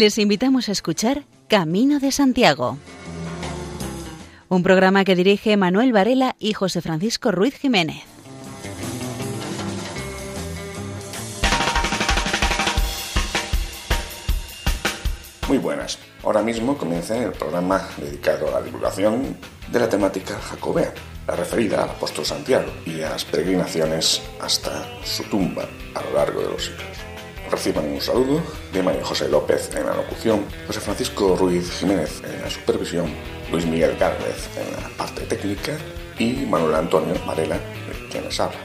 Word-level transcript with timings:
Les 0.00 0.16
invitamos 0.16 0.70
a 0.70 0.72
escuchar 0.72 1.24
Camino 1.46 2.00
de 2.00 2.10
Santiago, 2.10 2.78
un 4.48 4.62
programa 4.62 5.04
que 5.04 5.14
dirige 5.14 5.58
Manuel 5.58 5.92
Varela 5.92 6.36
y 6.38 6.54
José 6.54 6.80
Francisco 6.80 7.30
Ruiz 7.32 7.54
Jiménez. 7.58 8.02
Muy 15.48 15.58
buenas. 15.58 15.98
Ahora 16.24 16.40
mismo 16.40 16.78
comienza 16.78 17.22
el 17.22 17.32
programa 17.32 17.86
dedicado 17.98 18.48
a 18.48 18.52
la 18.52 18.62
divulgación 18.62 19.36
de 19.70 19.80
la 19.80 19.88
temática 19.90 20.38
jacobea, 20.40 20.94
la 21.28 21.36
referida 21.36 21.84
al 21.84 21.90
apóstol 21.90 22.24
Santiago 22.24 22.72
y 22.86 23.02
a 23.02 23.10
las 23.10 23.26
peregrinaciones 23.26 24.22
hasta 24.40 24.88
su 25.04 25.24
tumba 25.24 25.68
a 25.94 26.02
lo 26.04 26.14
largo 26.14 26.40
de 26.40 26.48
los 26.52 26.64
siglos. 26.64 26.89
Reciban 27.50 27.84
un 27.84 28.00
saludo 28.00 28.40
de 28.72 28.80
María 28.80 29.04
José 29.04 29.28
López 29.28 29.74
en 29.74 29.84
la 29.84 29.94
locución, 29.94 30.44
José 30.68 30.78
Francisco 30.78 31.34
Ruiz 31.36 31.68
Jiménez 31.80 32.22
en 32.22 32.42
la 32.42 32.48
supervisión, 32.48 33.12
Luis 33.50 33.66
Miguel 33.66 33.96
Gálvez 33.98 34.48
en 34.56 34.72
la 34.80 34.88
parte 34.96 35.22
técnica 35.22 35.76
y 36.16 36.46
Manuel 36.46 36.76
Antonio 36.76 37.14
Varela 37.26 37.58
quien 38.08 38.24
les 38.24 38.38
habla. 38.38 38.56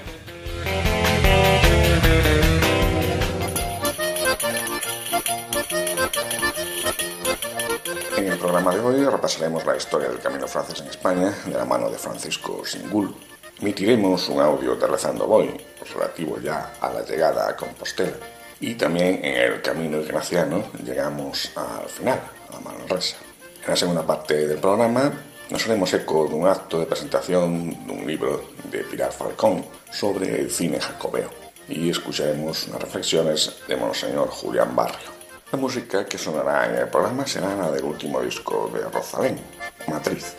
En 8.17 8.27
el 8.27 8.37
programa 8.37 8.75
de 8.75 8.81
hoy 8.81 9.03
repasaremos 9.03 9.65
la 9.65 9.77
historia 9.77 10.09
del 10.09 10.19
camino 10.19 10.47
francés 10.47 10.81
en 10.81 10.87
España 10.89 11.33
de 11.43 11.53
la 11.53 11.65
mano 11.65 11.89
de 11.89 11.97
Francisco 11.97 12.63
Singul. 12.63 13.15
Emitiremos 13.59 14.29
un 14.29 14.41
audio 14.41 14.75
de 14.75 14.85
Rezando 14.85 15.25
Voy, 15.25 15.49
relativo 15.91 16.39
ya 16.39 16.73
a 16.79 16.91
la 16.91 17.03
llegada 17.03 17.49
a 17.49 17.55
Compostela 17.55 18.34
y 18.59 18.75
también 18.75 19.19
en 19.23 19.35
el 19.35 19.61
camino 19.61 19.99
ignaciano 19.99 20.63
llegamos 20.83 21.51
al 21.55 21.89
final, 21.89 22.19
a 22.53 22.59
Manresa. 22.59 23.17
En 23.63 23.69
la 23.69 23.75
segunda 23.75 24.05
parte 24.05 24.47
del 24.47 24.59
programa 24.59 25.11
nos 25.49 25.65
haremos 25.65 25.93
eco 25.93 26.27
de 26.27 26.35
un 26.35 26.47
acto 26.47 26.79
de 26.79 26.85
presentación 26.85 27.85
de 27.85 27.93
un 27.93 28.07
libro 28.07 28.49
de 28.71 28.79
Pilar 28.79 29.11
Falcón 29.11 29.65
sobre 29.91 30.41
el 30.41 30.51
cine 30.51 30.79
jacobeo 30.79 31.29
y 31.67 31.89
escucharemos 31.89 32.67
unas 32.67 32.81
reflexiones 32.81 33.57
de 33.67 33.75
Monseñor 33.75 34.29
Julián 34.29 34.75
Barrio. 34.75 35.15
La 35.51 35.57
música 35.57 36.05
que 36.05 36.17
sonará 36.17 36.65
en 36.69 36.75
el 36.75 36.87
programa 36.87 37.25
será 37.25 37.55
la 37.55 37.71
del 37.71 37.83
último 37.83 38.21
disco 38.21 38.71
de 38.73 38.81
Rosalén, 38.89 39.39
Matriz. 39.87 40.35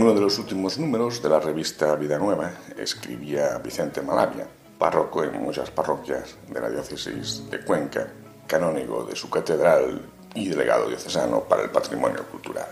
En 0.00 0.06
uno 0.06 0.14
de 0.14 0.22
los 0.22 0.38
últimos 0.38 0.78
números 0.78 1.22
de 1.22 1.28
la 1.28 1.40
revista 1.40 1.94
Vida 1.94 2.18
Nueva 2.18 2.50
escribía 2.78 3.58
Vicente 3.58 4.00
Malavia, 4.00 4.46
párroco 4.78 5.22
en 5.22 5.42
muchas 5.42 5.70
parroquias 5.70 6.36
de 6.48 6.58
la 6.58 6.70
diócesis 6.70 7.42
de 7.50 7.60
Cuenca, 7.60 8.10
canónigo 8.46 9.04
de 9.04 9.14
su 9.14 9.28
catedral 9.28 10.00
y 10.34 10.48
delegado 10.48 10.88
diocesano 10.88 11.40
para 11.42 11.64
el 11.64 11.68
patrimonio 11.68 12.24
cultural. 12.30 12.68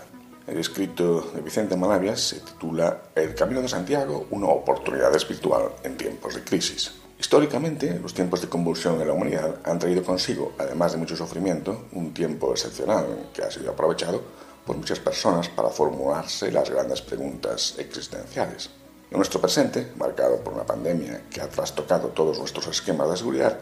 El 0.47 0.57
escrito 0.57 1.29
de 1.35 1.41
Vicente 1.41 1.77
Malavia 1.77 2.15
se 2.15 2.39
titula 2.39 2.99
El 3.13 3.35
Camino 3.35 3.61
de 3.61 3.67
Santiago, 3.67 4.25
una 4.31 4.47
oportunidad 4.47 5.15
espiritual 5.15 5.69
en 5.83 5.97
tiempos 5.97 6.33
de 6.33 6.43
crisis. 6.43 6.95
Históricamente, 7.19 7.99
los 8.01 8.15
tiempos 8.15 8.41
de 8.41 8.49
convulsión 8.49 8.99
en 8.99 9.07
la 9.07 9.13
humanidad 9.13 9.57
han 9.65 9.77
traído 9.77 10.01
consigo, 10.03 10.53
además 10.57 10.93
de 10.93 10.97
mucho 10.97 11.15
sufrimiento, 11.15 11.85
un 11.91 12.11
tiempo 12.11 12.51
excepcional 12.53 13.29
que 13.31 13.43
ha 13.43 13.51
sido 13.51 13.69
aprovechado 13.69 14.48
por 14.65 14.77
muchas 14.77 14.99
personas 14.99 15.49
para 15.49 15.69
formularse 15.69 16.51
las 16.51 16.69
grandes 16.69 17.01
preguntas 17.01 17.75
existenciales. 17.77 18.69
En 19.11 19.17
nuestro 19.17 19.41
presente, 19.41 19.91
marcado 19.97 20.37
por 20.43 20.53
una 20.53 20.65
pandemia 20.65 21.23
que 21.29 21.41
ha 21.41 21.49
trastocado 21.49 22.09
todos 22.09 22.37
nuestros 22.37 22.67
esquemas 22.67 23.09
de 23.09 23.17
seguridad, 23.17 23.57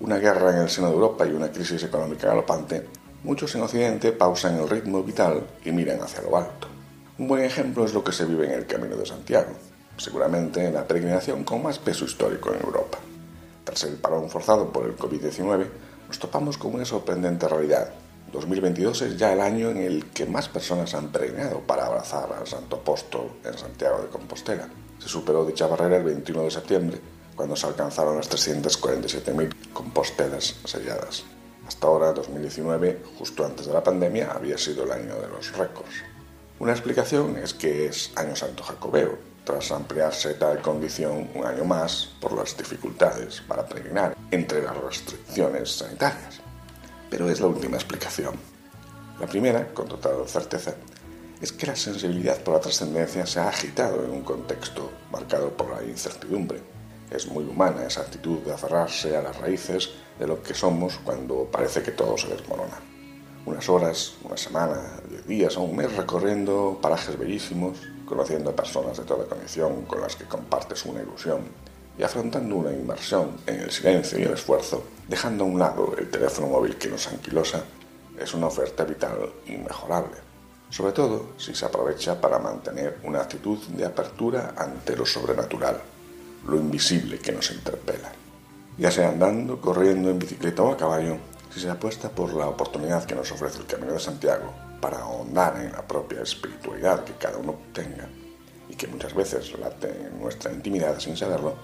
una 0.00 0.18
guerra 0.18 0.50
en 0.50 0.62
el 0.62 0.68
seno 0.68 0.88
de 0.88 0.94
Europa 0.94 1.26
y 1.26 1.32
una 1.32 1.50
crisis 1.50 1.82
económica 1.84 2.28
galopante, 2.28 2.86
muchos 3.24 3.54
en 3.54 3.62
Occidente 3.62 4.12
pausan 4.12 4.58
el 4.58 4.68
ritmo 4.68 5.02
vital 5.02 5.46
y 5.64 5.72
miran 5.72 6.02
hacia 6.02 6.22
lo 6.22 6.36
alto. 6.36 6.68
Un 7.18 7.28
buen 7.28 7.44
ejemplo 7.44 7.84
es 7.84 7.94
lo 7.94 8.02
que 8.02 8.12
se 8.12 8.24
vive 8.24 8.46
en 8.46 8.52
el 8.52 8.66
Camino 8.66 8.96
de 8.96 9.06
Santiago, 9.06 9.52
seguramente 9.96 10.70
la 10.70 10.86
peregrinación 10.86 11.44
con 11.44 11.62
más 11.62 11.78
peso 11.78 12.04
histórico 12.04 12.52
en 12.52 12.60
Europa. 12.60 12.98
Tras 13.64 13.84
el 13.84 13.94
parón 13.94 14.28
forzado 14.28 14.72
por 14.72 14.84
el 14.86 14.96
COVID-19, 14.96 15.66
nos 16.08 16.18
topamos 16.18 16.58
con 16.58 16.74
una 16.74 16.84
sorprendente 16.84 17.48
realidad. 17.48 17.92
2022 18.32 19.02
es 19.02 19.16
ya 19.18 19.34
el 19.34 19.40
año 19.40 19.68
en 19.70 19.76
el 19.76 20.06
que 20.06 20.24
más 20.24 20.48
personas 20.48 20.94
han 20.94 21.08
peregrinado 21.08 21.60
para 21.60 21.86
abrazar 21.86 22.32
al 22.32 22.46
Santo 22.46 22.76
Apóstol 22.76 23.30
en 23.44 23.56
Santiago 23.56 24.00
de 24.00 24.08
Compostela. 24.08 24.68
Se 24.98 25.08
superó 25.08 25.44
dicha 25.44 25.66
barrera 25.66 25.98
el 25.98 26.04
21 26.04 26.44
de 26.44 26.50
septiembre, 26.50 26.98
cuando 27.36 27.56
se 27.56 27.66
alcanzaron 27.66 28.16
las 28.16 28.30
347.000 28.30 29.72
compostelas 29.72 30.56
selladas. 30.64 31.24
Hasta 31.66 31.86
ahora, 31.86 32.12
2019, 32.12 33.02
justo 33.18 33.44
antes 33.44 33.66
de 33.66 33.72
la 33.72 33.82
pandemia, 33.82 34.32
había 34.32 34.58
sido 34.58 34.84
el 34.84 34.92
año 34.92 35.14
de 35.16 35.28
los 35.28 35.56
récords. 35.56 36.02
Una 36.58 36.72
explicación 36.72 37.36
es 37.36 37.54
que 37.54 37.86
es 37.86 38.12
Año 38.16 38.36
Santo 38.36 38.62
Jacobeo, 38.62 39.18
tras 39.44 39.72
ampliarse 39.72 40.34
tal 40.34 40.60
condición 40.60 41.30
un 41.34 41.44
año 41.44 41.64
más 41.64 42.10
por 42.20 42.32
las 42.32 42.56
dificultades 42.56 43.40
para 43.46 43.66
peregrinar 43.66 44.16
entre 44.30 44.62
las 44.62 44.76
restricciones 44.76 45.70
sanitarias. 45.72 46.41
Pero 47.12 47.28
es 47.28 47.40
la 47.40 47.46
última 47.48 47.76
explicación. 47.76 48.34
La 49.20 49.26
primera, 49.26 49.68
con 49.74 49.86
total 49.86 50.26
certeza, 50.26 50.72
es 51.42 51.52
que 51.52 51.66
la 51.66 51.76
sensibilidad 51.76 52.40
por 52.42 52.54
la 52.54 52.60
trascendencia 52.60 53.26
se 53.26 53.38
ha 53.38 53.50
agitado 53.50 54.02
en 54.02 54.12
un 54.12 54.22
contexto 54.22 54.90
marcado 55.10 55.50
por 55.50 55.68
la 55.68 55.84
incertidumbre. 55.84 56.62
Es 57.10 57.26
muy 57.26 57.44
humana 57.44 57.84
esa 57.84 58.00
actitud 58.00 58.38
de 58.38 58.54
aferrarse 58.54 59.14
a 59.14 59.20
las 59.20 59.36
raíces 59.38 59.90
de 60.18 60.26
lo 60.26 60.42
que 60.42 60.54
somos 60.54 60.98
cuando 61.04 61.50
parece 61.52 61.82
que 61.82 61.90
todo 61.90 62.16
se 62.16 62.28
desmorona. 62.28 62.80
Unas 63.44 63.68
horas, 63.68 64.14
una 64.24 64.38
semana, 64.38 64.80
diez 65.10 65.26
días 65.26 65.58
o 65.58 65.64
un 65.64 65.76
mes 65.76 65.94
recorriendo 65.94 66.78
parajes 66.80 67.18
bellísimos, 67.18 67.76
conociendo 68.06 68.48
a 68.48 68.56
personas 68.56 68.96
de 68.96 69.04
toda 69.04 69.26
condición 69.26 69.82
con 69.82 70.00
las 70.00 70.16
que 70.16 70.24
compartes 70.24 70.86
una 70.86 71.02
ilusión 71.02 71.42
y 71.98 72.02
afrontando 72.02 72.56
una 72.56 72.72
inmersión 72.72 73.36
en 73.46 73.60
el 73.60 73.70
silencio 73.70 74.18
y 74.18 74.22
el 74.22 74.32
esfuerzo, 74.32 74.84
dejando 75.08 75.44
a 75.44 75.46
un 75.46 75.58
lado 75.58 75.94
el 75.98 76.10
teléfono 76.10 76.48
móvil 76.48 76.76
que 76.76 76.88
nos 76.88 77.06
anquilosa, 77.08 77.62
es 78.18 78.34
una 78.34 78.46
oferta 78.46 78.84
vital 78.84 79.32
inmejorable, 79.46 80.16
sobre 80.70 80.92
todo 80.92 81.32
si 81.36 81.54
se 81.54 81.66
aprovecha 81.66 82.20
para 82.20 82.38
mantener 82.38 82.98
una 83.04 83.20
actitud 83.20 83.58
de 83.68 83.84
apertura 83.84 84.54
ante 84.56 84.96
lo 84.96 85.04
sobrenatural, 85.04 85.80
lo 86.46 86.56
invisible 86.56 87.18
que 87.18 87.32
nos 87.32 87.50
interpela. 87.50 88.12
Ya 88.78 88.90
sea 88.90 89.10
andando, 89.10 89.60
corriendo, 89.60 90.08
en 90.10 90.18
bicicleta 90.18 90.62
o 90.62 90.72
a 90.72 90.76
caballo, 90.76 91.18
si 91.52 91.60
se 91.60 91.70
apuesta 91.70 92.08
por 92.08 92.32
la 92.32 92.48
oportunidad 92.48 93.04
que 93.04 93.14
nos 93.14 93.30
ofrece 93.30 93.58
el 93.58 93.66
Camino 93.66 93.92
de 93.92 94.00
Santiago 94.00 94.52
para 94.80 95.00
ahondar 95.00 95.60
en 95.60 95.72
la 95.72 95.86
propia 95.86 96.22
espiritualidad 96.22 97.04
que 97.04 97.12
cada 97.12 97.36
uno 97.36 97.54
tenga 97.72 98.08
y 98.68 98.74
que 98.74 98.86
muchas 98.86 99.14
veces 99.14 99.58
late 99.58 99.88
en 99.88 100.18
nuestra 100.20 100.50
intimidad 100.50 100.98
sin 100.98 101.16
saberlo, 101.16 101.56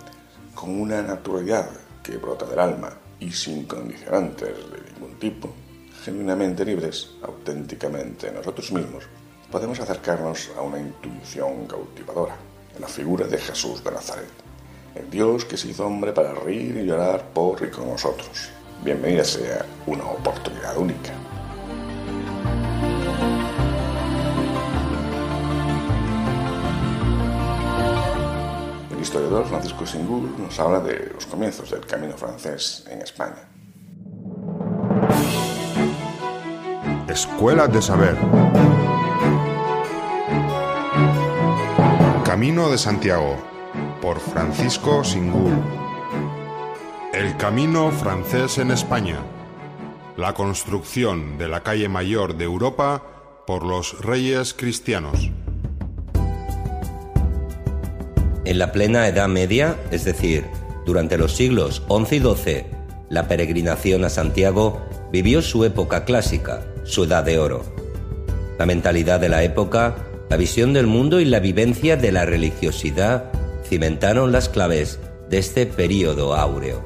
con 0.58 0.70
una 0.70 1.00
naturalidad 1.00 1.70
que 2.02 2.16
brota 2.16 2.44
del 2.44 2.58
alma 2.58 2.90
y 3.20 3.30
sin 3.30 3.64
condicionantes 3.66 4.48
de 4.48 4.92
ningún 4.92 5.16
tipo, 5.16 5.54
genuinamente 6.02 6.64
libres, 6.64 7.10
auténticamente 7.22 8.32
nosotros 8.32 8.72
mismos, 8.72 9.04
podemos 9.52 9.78
acercarnos 9.78 10.50
a 10.58 10.62
una 10.62 10.80
intuición 10.80 11.64
cautivadora 11.68 12.34
en 12.74 12.80
la 12.80 12.88
figura 12.88 13.28
de 13.28 13.38
Jesús 13.38 13.84
de 13.84 13.92
Nazaret, 13.92 14.32
el 14.96 15.08
Dios 15.08 15.44
que 15.44 15.56
se 15.56 15.68
hizo 15.68 15.86
hombre 15.86 16.12
para 16.12 16.34
reír 16.34 16.76
y 16.76 16.86
llorar 16.86 17.28
por 17.32 17.64
y 17.64 17.70
con 17.70 17.88
nosotros. 17.88 18.50
Bienvenida 18.82 19.24
sea 19.24 19.64
una 19.86 20.06
oportunidad 20.06 20.76
única. 20.76 21.12
Historiador 29.08 29.46
Francisco 29.46 29.86
Singul 29.86 30.34
nos 30.38 30.60
habla 30.60 30.80
de 30.80 31.12
los 31.14 31.24
comienzos 31.24 31.70
del 31.70 31.86
camino 31.86 32.14
francés 32.18 32.84
en 32.90 33.00
España. 33.00 33.48
Escuela 37.08 37.68
de 37.68 37.80
Saber. 37.80 38.18
Camino 42.22 42.68
de 42.68 42.76
Santiago, 42.76 43.38
por 44.02 44.20
Francisco 44.20 45.02
Singul. 45.02 45.54
El 47.14 47.34
camino 47.38 47.90
francés 47.90 48.58
en 48.58 48.70
España. 48.70 49.20
La 50.18 50.34
construcción 50.34 51.38
de 51.38 51.48
la 51.48 51.62
calle 51.62 51.88
mayor 51.88 52.36
de 52.36 52.44
Europa 52.44 53.02
por 53.46 53.64
los 53.64 54.02
reyes 54.02 54.52
cristianos. 54.52 55.30
En 58.48 58.58
la 58.58 58.72
plena 58.72 59.06
Edad 59.06 59.28
Media, 59.28 59.76
es 59.90 60.04
decir, 60.04 60.46
durante 60.86 61.18
los 61.18 61.36
siglos 61.36 61.82
XI 61.86 62.16
y 62.16 62.20
XII, 62.20 62.64
la 63.10 63.28
peregrinación 63.28 64.06
a 64.06 64.08
Santiago 64.08 64.80
vivió 65.12 65.42
su 65.42 65.66
época 65.66 66.06
clásica, 66.06 66.64
su 66.82 67.04
edad 67.04 67.24
de 67.24 67.38
oro. 67.38 67.62
La 68.58 68.64
mentalidad 68.64 69.20
de 69.20 69.28
la 69.28 69.42
época 69.42 69.96
La 70.30 70.38
visión 70.38 70.72
del 70.72 70.86
mundo 70.86 71.20
y 71.20 71.26
la 71.26 71.40
vivencia 71.40 71.98
de 71.98 72.10
la 72.10 72.24
religiosidad 72.24 73.30
cimentaron 73.68 74.32
las 74.32 74.48
claves 74.48 74.98
de 75.28 75.36
este 75.36 75.66
período 75.66 76.34
áureo. 76.34 76.82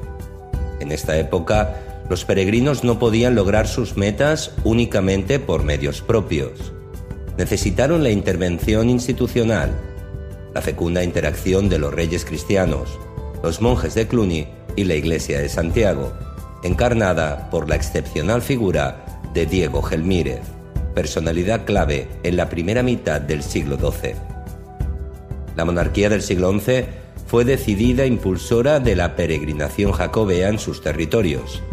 En 0.81 0.91
esta 0.91 1.17
época, 1.17 2.03
los 2.09 2.25
peregrinos 2.25 2.83
no 2.83 2.99
podían 2.99 3.35
lograr 3.35 3.69
sus 3.69 3.95
metas 3.95 4.51
únicamente 4.65 5.39
por 5.39 5.63
medios 5.63 6.01
propios. 6.01 6.73
Necesitaron 7.37 8.03
la 8.03 8.09
intervención 8.09 8.89
institucional, 8.89 9.71
la 10.53 10.61
fecunda 10.61 11.03
interacción 11.03 11.69
de 11.69 11.79
los 11.79 11.93
reyes 11.93 12.25
cristianos, 12.25 12.99
los 13.41 13.61
monjes 13.61 13.95
de 13.95 14.07
Cluny 14.07 14.47
y 14.75 14.83
la 14.85 14.95
Iglesia 14.95 15.39
de 15.39 15.49
Santiago, 15.49 16.13
encarnada 16.63 17.49
por 17.49 17.69
la 17.69 17.75
excepcional 17.75 18.41
figura 18.41 19.21
de 19.33 19.45
Diego 19.45 19.81
Gelmírez, 19.81 20.41
personalidad 20.93 21.65
clave 21.65 22.07
en 22.23 22.37
la 22.37 22.49
primera 22.49 22.83
mitad 22.83 23.19
del 23.19 23.43
siglo 23.43 23.77
XII. 23.77 24.15
La 25.55 25.65
monarquía 25.65 26.09
del 26.09 26.21
siglo 26.21 26.51
XI 26.57 26.85
fue 27.27 27.45
decidida 27.45 28.05
impulsora 28.05 28.79
de 28.79 28.95
la 28.95 29.15
peregrinación 29.15 29.91
jacobea 29.91 30.49
en 30.49 30.59
sus 30.59 30.81
territorios. 30.81 31.63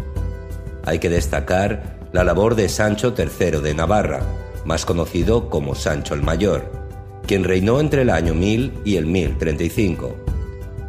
Hay 0.85 0.99
que 0.99 1.09
destacar 1.09 1.99
la 2.11 2.23
labor 2.23 2.55
de 2.55 2.67
Sancho 2.67 3.13
III 3.17 3.61
de 3.61 3.73
Navarra, 3.73 4.21
más 4.65 4.85
conocido 4.85 5.49
como 5.49 5.75
Sancho 5.75 6.13
el 6.13 6.23
Mayor, 6.23 6.80
quien 7.31 7.45
reinó 7.45 7.79
entre 7.79 8.01
el 8.01 8.09
año 8.09 8.33
1000 8.33 8.73
y 8.83 8.97
el 8.97 9.05
1035. 9.05 10.17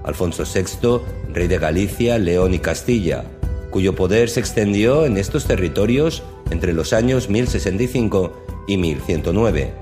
Alfonso 0.03 0.43
VI, 0.43 1.01
rey 1.33 1.47
de 1.47 1.57
Galicia, 1.59 2.19
León 2.19 2.53
y 2.53 2.59
Castilla, 2.59 3.23
cuyo 3.71 3.95
poder 3.95 4.29
se 4.29 4.41
extendió 4.41 5.07
en 5.07 5.19
estos 5.19 5.45
territorios 5.45 6.25
entre 6.51 6.73
los 6.73 6.93
años 6.93 7.29
1065 7.29 8.65
y 8.67 8.77
1109, 8.77 9.73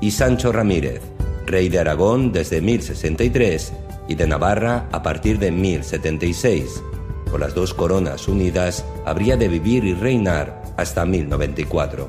y 0.00 0.10
Sancho 0.10 0.50
Ramírez, 0.50 1.00
rey 1.46 1.68
de 1.68 1.78
Aragón 1.78 2.32
desde 2.32 2.60
1063 2.60 3.72
y 4.08 4.16
de 4.16 4.26
Navarra 4.26 4.88
a 4.90 5.04
partir 5.04 5.38
de 5.38 5.52
1076. 5.52 6.82
Con 7.30 7.38
las 7.40 7.54
dos 7.54 7.72
coronas 7.72 8.26
unidas 8.26 8.84
habría 9.06 9.36
de 9.36 9.46
vivir 9.46 9.84
y 9.84 9.94
reinar 9.94 10.60
hasta 10.76 11.06
1094. 11.06 12.08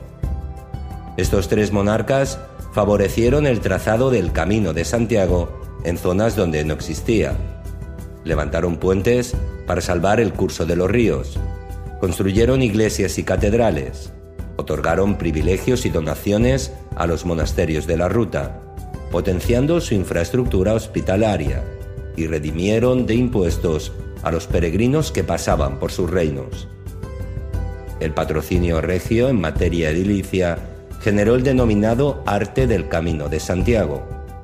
Estos 1.18 1.50
tres 1.50 1.72
monarcas 1.72 2.40
favorecieron 2.72 3.46
el 3.46 3.60
trazado 3.60 4.10
del 4.10 4.32
Camino 4.32 4.74
de 4.74 4.86
Santiago 4.86 5.62
en 5.84 5.98
zonas 5.98 6.36
donde 6.36 6.64
no 6.64 6.74
existía. 6.74 7.36
Levantaron 8.24 8.78
puentes 8.78 9.36
para 9.68 9.82
salvar 9.82 10.20
el 10.20 10.34
curso 10.34 10.66
de 10.66 10.76
los 10.76 10.90
ríos. 10.90 11.40
Construyeron 12.00 12.62
iglesias 12.62 13.18
y 13.18 13.24
catedrales. 13.24 14.12
Otorgaron 14.58 15.18
privilegios 15.18 15.86
y 15.86 15.90
donaciones 15.90 16.72
a 16.96 17.08
los 17.08 17.26
monasterios 17.26 17.88
de 17.88 17.98
la 17.98 18.10
ruta, 18.10 18.62
potenciando 19.12 19.82
su 19.82 19.96
infraestructura 19.96 20.74
hospitalaria, 20.74 21.64
y 22.16 22.28
redimieron 22.28 23.06
de 23.06 23.16
impuestos 23.16 23.92
a 24.24 24.32
los 24.32 24.46
peregrinos 24.48 25.12
que 25.12 25.24
pasaban 25.24 25.80
por 25.80 25.92
sus 25.92 26.10
reinos. 26.10 26.68
El 28.00 28.14
patrocinio 28.14 28.82
regio 28.82 29.30
en 29.30 29.40
materia 29.40 29.90
edilicia 29.90 30.58
generó 31.02 31.36
el 31.36 31.44
denominado 31.44 32.24
arte 32.26 32.68
del 32.68 32.88
Camino 32.88 33.28
de 33.28 33.40
Santiago, 33.40 34.04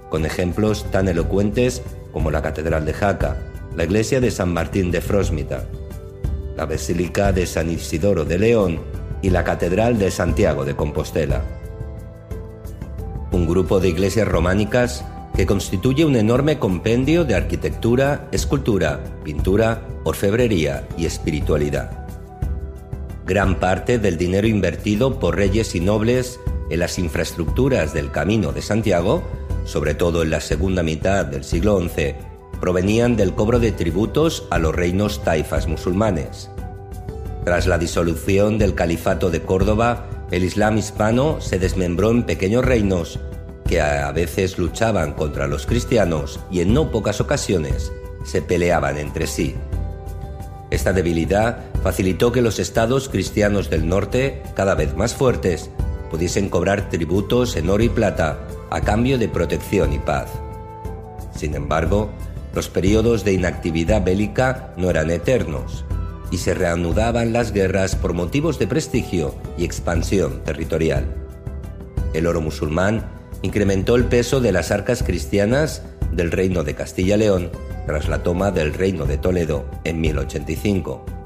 con 0.09 0.25
ejemplos 0.25 0.89
tan 0.91 1.07
elocuentes 1.07 1.83
como 2.11 2.31
la 2.31 2.41
Catedral 2.41 2.85
de 2.85 2.93
Jaca, 2.93 3.37
la 3.75 3.83
iglesia 3.83 4.19
de 4.19 4.31
San 4.31 4.53
Martín 4.53 4.89
de 4.89 5.01
Frosmita, 5.01 5.65
la 6.55 6.65
Basílica 6.65 7.31
de 7.31 7.45
San 7.45 7.69
Isidoro 7.69 8.25
de 8.25 8.39
León 8.39 8.79
y 9.21 9.29
la 9.29 9.43
Catedral 9.43 9.99
de 9.99 10.09
Santiago 10.09 10.65
de 10.65 10.75
Compostela. 10.75 11.43
Un 13.31 13.45
grupo 13.45 13.79
de 13.79 13.89
iglesias 13.89 14.27
románicas 14.27 15.05
que 15.35 15.45
constituye 15.45 16.05
un 16.05 16.15
enorme 16.15 16.57
compendio 16.57 17.23
de 17.23 17.35
arquitectura, 17.35 18.27
escultura, 18.31 19.03
pintura, 19.23 19.83
orfebrería 20.03 20.87
y 20.97 21.05
espiritualidad. 21.05 22.07
Gran 23.27 23.59
parte 23.59 23.99
del 23.99 24.17
dinero 24.17 24.47
invertido 24.47 25.19
por 25.19 25.35
reyes 25.35 25.75
y 25.75 25.81
nobles 25.81 26.39
en 26.69 26.79
las 26.79 26.99
infraestructuras 26.99 27.93
del 27.93 28.11
Camino 28.11 28.51
de 28.51 28.61
Santiago, 28.61 29.23
sobre 29.65 29.93
todo 29.93 30.23
en 30.23 30.29
la 30.29 30.41
segunda 30.41 30.83
mitad 30.83 31.25
del 31.25 31.43
siglo 31.43 31.79
XI, 31.79 32.15
provenían 32.59 33.15
del 33.15 33.33
cobro 33.33 33.59
de 33.59 33.71
tributos 33.71 34.47
a 34.49 34.57
los 34.57 34.75
reinos 34.75 35.23
taifas 35.23 35.67
musulmanes. 35.67 36.49
Tras 37.45 37.67
la 37.67 37.77
disolución 37.77 38.57
del 38.57 38.75
Califato 38.75 39.29
de 39.29 39.41
Córdoba, 39.41 40.07
el 40.31 40.43
Islam 40.43 40.77
hispano 40.77 41.39
se 41.39 41.59
desmembró 41.59 42.11
en 42.11 42.23
pequeños 42.23 42.65
reinos 42.65 43.19
que 43.65 43.81
a 43.81 44.11
veces 44.11 44.57
luchaban 44.57 45.13
contra 45.13 45.47
los 45.47 45.65
cristianos 45.65 46.39
y 46.51 46.61
en 46.61 46.73
no 46.73 46.91
pocas 46.91 47.21
ocasiones 47.21 47.91
se 48.25 48.41
peleaban 48.41 48.97
entre 48.97 49.27
sí. 49.27 49.55
Esta 50.69 50.91
debilidad 50.91 51.59
facilitó 51.81 52.31
que 52.31 52.41
los 52.41 52.59
estados 52.59 53.07
cristianos 53.07 53.69
del 53.69 53.87
norte, 53.87 54.43
cada 54.55 54.75
vez 54.75 54.95
más 54.95 55.13
fuertes, 55.15 55.69
pudiesen 56.09 56.49
cobrar 56.49 56.89
tributos 56.89 57.55
en 57.55 57.69
oro 57.69 57.83
y 57.83 57.89
plata 57.89 58.47
a 58.69 58.81
cambio 58.81 59.17
de 59.17 59.29
protección 59.29 59.93
y 59.93 59.99
paz. 59.99 60.29
Sin 61.35 61.55
embargo, 61.55 62.09
los 62.53 62.69
periodos 62.69 63.23
de 63.23 63.33
inactividad 63.33 64.03
bélica 64.03 64.73
no 64.77 64.89
eran 64.89 65.11
eternos 65.11 65.85
y 66.31 66.37
se 66.37 66.53
reanudaban 66.53 67.31
las 67.33 67.51
guerras 67.51 67.95
por 67.95 68.13
motivos 68.13 68.59
de 68.59 68.67
prestigio 68.67 69.35
y 69.57 69.65
expansión 69.65 70.43
territorial. 70.43 71.05
El 72.13 72.27
oro 72.27 72.41
musulmán 72.41 73.05
incrementó 73.41 73.95
el 73.95 74.05
peso 74.05 74.41
de 74.41 74.51
las 74.51 74.71
arcas 74.71 75.03
cristianas 75.03 75.83
del 76.11 76.31
reino 76.31 76.63
de 76.63 76.73
Castilla-León 76.73 77.51
tras 77.85 78.09
la 78.09 78.23
toma 78.23 78.51
del 78.51 78.73
reino 78.73 79.05
de 79.05 79.17
Toledo 79.17 79.65
en 79.83 80.01
1085. 80.01 81.16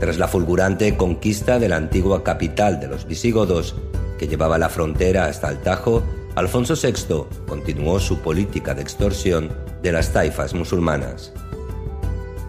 Tras 0.00 0.18
la 0.18 0.28
fulgurante 0.28 0.96
conquista 0.96 1.58
de 1.58 1.68
la 1.68 1.76
antigua 1.76 2.22
capital 2.22 2.78
de 2.80 2.86
los 2.86 3.06
visigodos, 3.06 3.74
que 4.18 4.28
llevaba 4.28 4.58
la 4.58 4.68
frontera 4.68 5.26
hasta 5.26 5.48
el 5.50 5.58
Tajo, 5.58 6.02
Alfonso 6.34 6.74
VI 6.74 7.24
continuó 7.48 7.98
su 7.98 8.18
política 8.20 8.74
de 8.74 8.82
extorsión 8.82 9.50
de 9.82 9.92
las 9.92 10.12
taifas 10.12 10.54
musulmanas. 10.54 11.32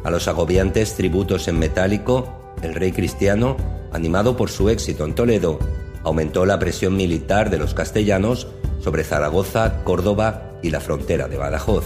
A 0.03 0.11
los 0.11 0.27
agobiantes 0.27 0.95
tributos 0.95 1.47
en 1.47 1.57
metálico, 1.57 2.53
el 2.61 2.75
rey 2.75 2.91
cristiano, 2.91 3.57
animado 3.91 4.37
por 4.37 4.49
su 4.49 4.69
éxito 4.69 5.05
en 5.05 5.15
Toledo, 5.15 5.59
aumentó 6.03 6.45
la 6.45 6.59
presión 6.59 6.95
militar 6.95 7.49
de 7.49 7.57
los 7.57 7.73
castellanos 7.73 8.47
sobre 8.79 9.03
Zaragoza, 9.03 9.83
Córdoba 9.83 10.51
y 10.61 10.69
la 10.69 10.79
frontera 10.79 11.27
de 11.27 11.37
Badajoz. 11.37 11.85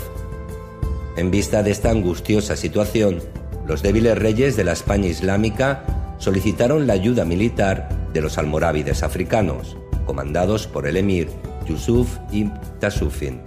En 1.15 1.31
vista 1.31 1.63
de 1.63 1.71
esta 1.71 1.89
angustiosa 1.89 2.55
situación, 2.55 3.21
los 3.67 3.81
débiles 3.81 4.17
reyes 4.17 4.55
de 4.55 4.63
la 4.63 4.73
España 4.73 5.07
islámica 5.07 5.83
solicitaron 6.17 6.87
la 6.87 6.93
ayuda 6.93 7.25
militar 7.25 7.89
de 8.13 8.21
los 8.21 8.37
almorávides 8.37 9.03
africanos, 9.03 9.77
comandados 10.05 10.67
por 10.67 10.87
el 10.87 10.97
emir 10.97 11.29
Yusuf 11.65 12.17
ibn 12.31 12.53
Tasufin. 12.79 13.41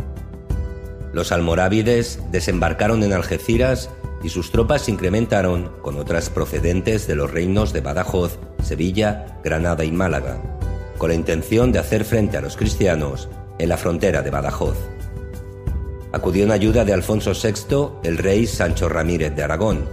Los 1.12 1.32
almorávides 1.32 2.20
desembarcaron 2.30 3.02
en 3.02 3.12
Algeciras 3.12 3.90
y 4.22 4.28
sus 4.28 4.50
tropas 4.50 4.82
se 4.82 4.90
incrementaron 4.90 5.70
con 5.82 5.98
otras 5.98 6.30
procedentes 6.30 7.06
de 7.06 7.14
los 7.14 7.30
reinos 7.30 7.72
de 7.72 7.80
Badajoz, 7.80 8.38
Sevilla, 8.62 9.38
Granada 9.44 9.84
y 9.84 9.92
Málaga, 9.92 10.42
con 10.98 11.10
la 11.10 11.14
intención 11.14 11.72
de 11.72 11.78
hacer 11.78 12.04
frente 12.04 12.36
a 12.36 12.40
los 12.40 12.56
cristianos 12.56 13.28
en 13.58 13.68
la 13.68 13.76
frontera 13.76 14.22
de 14.22 14.30
Badajoz. 14.30 14.76
Acudió 16.12 16.44
en 16.44 16.50
ayuda 16.50 16.84
de 16.84 16.92
Alfonso 16.92 17.32
VI 17.32 18.08
el 18.08 18.18
rey 18.18 18.46
Sancho 18.46 18.88
Ramírez 18.88 19.34
de 19.34 19.42
Aragón, 19.42 19.86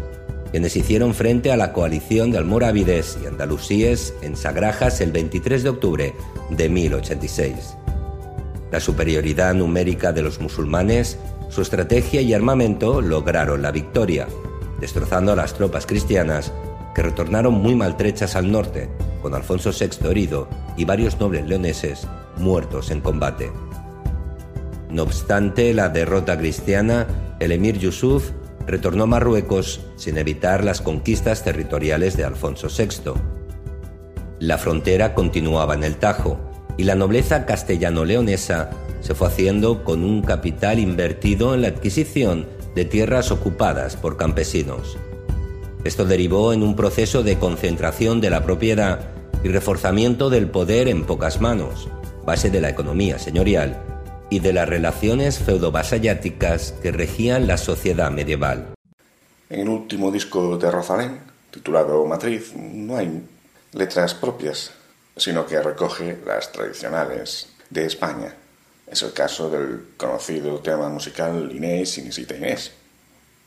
quienes 0.53 0.77
hicieron 0.77 1.13
frente 1.13 1.51
a 1.51 1.57
la 1.57 1.73
coalición 1.73 2.31
de 2.31 2.37
almorávides 2.37 3.17
y 3.21 3.25
andalusíes 3.25 4.13
en 4.21 4.37
Sagrajas 4.37 5.01
el 5.01 5.11
23 5.11 5.63
de 5.63 5.69
octubre 5.69 6.13
de 6.49 6.69
1086 6.69 7.75
la 8.73 8.79
superioridad 8.79 9.53
numérica 9.53 10.13
de 10.13 10.23
los 10.23 10.41
musulmanes, 10.41 11.19
su 11.49 11.61
estrategia 11.61 12.21
y 12.21 12.33
armamento 12.33 13.01
lograron 13.01 13.61
la 13.61 13.71
victoria, 13.71 14.27
destrozando 14.81 15.31
a 15.31 15.35
las 15.35 15.53
tropas 15.53 15.85
cristianas 15.85 16.51
que 16.95 17.03
retornaron 17.03 17.53
muy 17.53 17.75
maltrechas 17.75 18.35
al 18.35 18.51
norte, 18.51 18.89
con 19.21 19.35
Alfonso 19.35 19.69
VI 19.69 20.09
herido 20.09 20.47
y 20.75 20.85
varios 20.85 21.19
nobles 21.19 21.45
leoneses 21.45 22.07
muertos 22.37 22.89
en 22.89 23.01
combate. 23.01 23.51
No 24.89 25.03
obstante 25.03 25.71
la 25.75 25.89
derrota 25.89 26.35
cristiana, 26.35 27.05
el 27.39 27.51
emir 27.51 27.77
Yusuf 27.77 28.31
retornó 28.67 29.03
a 29.03 29.07
Marruecos 29.07 29.81
sin 29.95 30.17
evitar 30.17 30.63
las 30.63 30.81
conquistas 30.81 31.43
territoriales 31.43 32.17
de 32.17 32.23
Alfonso 32.23 32.67
VI. 32.67 33.13
La 34.39 34.57
frontera 34.57 35.13
continuaba 35.13 35.73
en 35.73 35.83
el 35.83 35.97
Tajo, 35.97 36.39
y 36.77 36.83
la 36.83 36.95
nobleza 36.95 37.45
castellano-leonesa 37.45 38.71
se 39.01 39.13
fue 39.13 39.27
haciendo 39.27 39.83
con 39.83 40.03
un 40.03 40.21
capital 40.21 40.79
invertido 40.79 41.53
en 41.53 41.61
la 41.61 41.67
adquisición 41.67 42.47
de 42.73 42.85
tierras 42.85 43.31
ocupadas 43.31 43.95
por 43.95 44.17
campesinos. 44.17 44.97
Esto 45.83 46.05
derivó 46.05 46.53
en 46.53 46.63
un 46.63 46.75
proceso 46.75 47.23
de 47.23 47.37
concentración 47.37 48.21
de 48.21 48.29
la 48.29 48.43
propiedad 48.43 49.01
y 49.43 49.49
reforzamiento 49.49 50.29
del 50.29 50.47
poder 50.49 50.87
en 50.87 51.03
pocas 51.03 51.41
manos, 51.41 51.89
base 52.25 52.49
de 52.49 52.61
la 52.61 52.69
economía 52.69 53.19
señorial, 53.19 53.92
y 54.33 54.39
de 54.39 54.51
las 54.51 54.67
relaciones 54.67 55.37
feudo-vasalláticas 55.37 56.71
que 56.81 56.91
regían 56.91 57.45
la 57.45 57.57
sociedad 57.57 58.09
medieval. 58.09 58.73
En 59.47 59.59
el 59.59 59.69
último 59.69 60.11
disco 60.11 60.57
de 60.57 60.71
Rosalén, 60.71 61.19
titulado 61.51 62.03
Matriz, 62.07 62.51
no 62.55 62.97
hay 62.97 63.21
letras 63.73 64.15
propias, 64.15 64.71
sino 65.15 65.45
que 65.45 65.61
recoge 65.61 66.17
las 66.25 66.51
tradicionales 66.51 67.49
de 67.69 67.85
España. 67.85 68.33
Es 68.87 69.03
el 69.03 69.13
caso 69.13 69.51
del 69.51 69.89
conocido 69.97 70.57
tema 70.61 70.89
musical 70.89 71.51
Inés, 71.53 71.99
Inesita 71.99 72.35
Inés, 72.35 72.71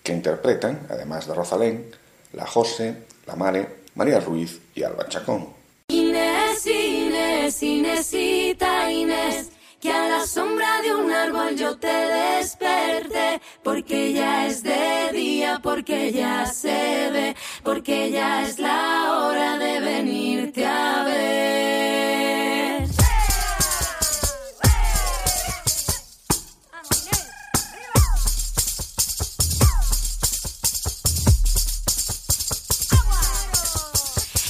que 0.04 0.12
interpretan, 0.12 0.86
además 0.88 1.26
de 1.26 1.34
Rosalén, 1.34 1.86
la 2.32 2.46
José, 2.46 2.94
la 3.26 3.34
Mare, 3.34 3.66
María 3.96 4.20
Ruiz 4.20 4.60
y 4.72 4.84
Alba 4.84 5.08
Chacón. 5.08 5.48
Inés, 5.88 6.64
Inés, 6.64 7.60
Inesita 7.60 8.92
Inés, 8.92 9.50
que 9.86 9.92
a 9.92 10.08
la 10.08 10.26
sombra 10.26 10.82
de 10.82 10.92
un 10.96 11.12
árbol 11.12 11.54
yo 11.54 11.78
te 11.78 11.86
desperté, 11.86 13.40
porque 13.62 14.12
ya 14.12 14.46
es 14.48 14.64
de 14.64 15.10
día, 15.12 15.60
porque 15.62 16.10
ya 16.10 16.44
se 16.46 17.10
ve, 17.12 17.36
porque 17.62 18.10
ya 18.10 18.42
es 18.42 18.58
la 18.58 19.12
hora 19.12 19.58
de 19.58 19.78
venirte 19.78 20.66
a 20.66 21.04
ver. 21.04 22.88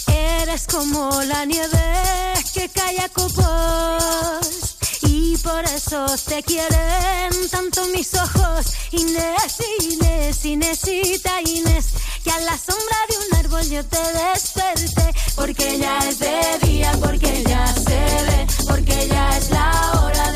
Eres 0.06 0.66
como 0.66 1.10
la 1.24 1.44
nieve 1.44 2.32
que 2.54 2.70
cae 2.70 3.00
a 3.00 3.08
copos 3.10 4.55
y 5.36 5.38
por 5.38 5.64
eso 5.64 6.06
te 6.26 6.42
quieren 6.42 7.30
tanto 7.50 7.86
mis 7.86 8.14
ojos. 8.14 8.66
Inés, 8.92 9.58
Inés, 9.90 10.44
Inésita 10.44 11.40
Inés, 11.42 11.86
que 12.22 12.30
a 12.30 12.38
la 12.40 12.56
sombra 12.56 12.98
de 13.08 13.16
un 13.16 13.44
árbol 13.44 13.68
yo 13.68 13.84
te 13.84 13.98
desperté, 14.12 15.12
porque 15.34 15.78
ya 15.78 15.98
es 15.98 16.18
de 16.18 16.66
día, 16.66 16.92
porque 17.02 17.42
ya 17.44 17.66
se 17.66 17.98
ve, 18.26 18.46
porque 18.68 19.08
ya 19.08 19.36
es 19.36 19.50
la 19.50 20.02
hora 20.02 20.32
de 20.32 20.35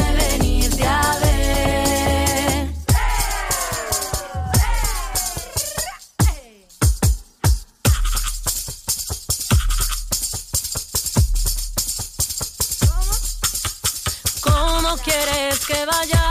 quieres 15.10 15.66
que 15.66 15.84
vaya, 15.86 16.24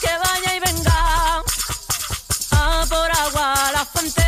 que 0.00 0.12
vaya 0.24 0.56
y 0.56 0.60
venga? 0.60 1.42
A 2.50 2.84
por 2.88 3.10
agua 3.24 3.54
la 3.72 3.84
fuente 3.84 4.26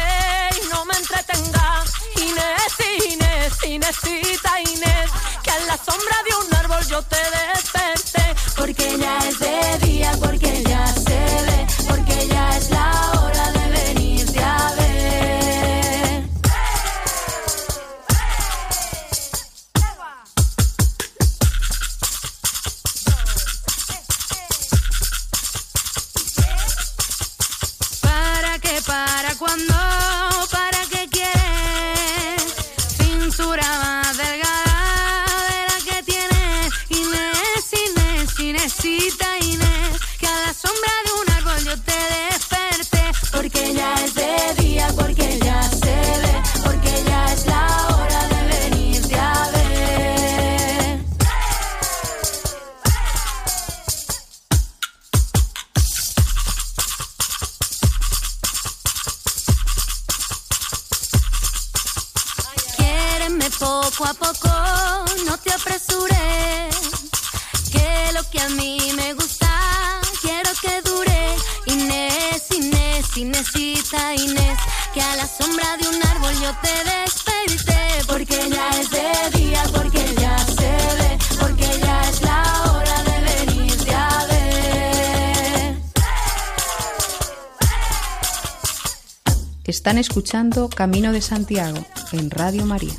y 0.63 0.69
no 0.69 0.85
me 0.85 0.95
entretenga. 0.95 1.85
Inés, 2.17 2.73
Inés, 3.13 3.53
Inésita 3.65 4.61
Inés, 4.61 5.11
que 5.43 5.51
a 5.51 5.59
la 5.71 5.77
sombra 5.77 6.17
de 6.27 6.33
un 6.47 6.55
árbol 6.55 6.87
yo 6.87 7.03
te 7.03 7.17
desperté. 7.17 7.40
Están 89.91 89.99
escuchando 89.99 90.69
Camino 90.69 91.13
de 91.13 91.21
Santiago 91.21 91.85
en 92.13 92.31
Radio 92.31 92.65
María. 92.65 92.95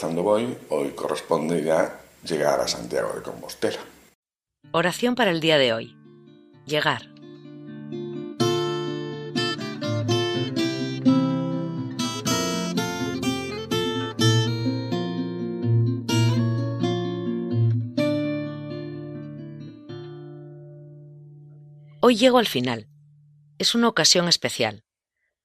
Voy, 0.00 0.56
hoy 0.68 0.90
corresponde 0.90 1.64
ya 1.64 2.00
llegar 2.22 2.60
a 2.60 2.68
Santiago 2.68 3.14
de 3.14 3.22
Compostela. 3.22 3.80
Oración 4.70 5.16
para 5.16 5.32
el 5.32 5.40
día 5.40 5.58
de 5.58 5.72
hoy. 5.72 5.96
Llegar. 6.66 7.02
Hoy 22.00 22.16
llego 22.16 22.38
al 22.38 22.46
final. 22.46 22.88
Es 23.58 23.74
una 23.74 23.88
ocasión 23.88 24.28
especial. 24.28 24.84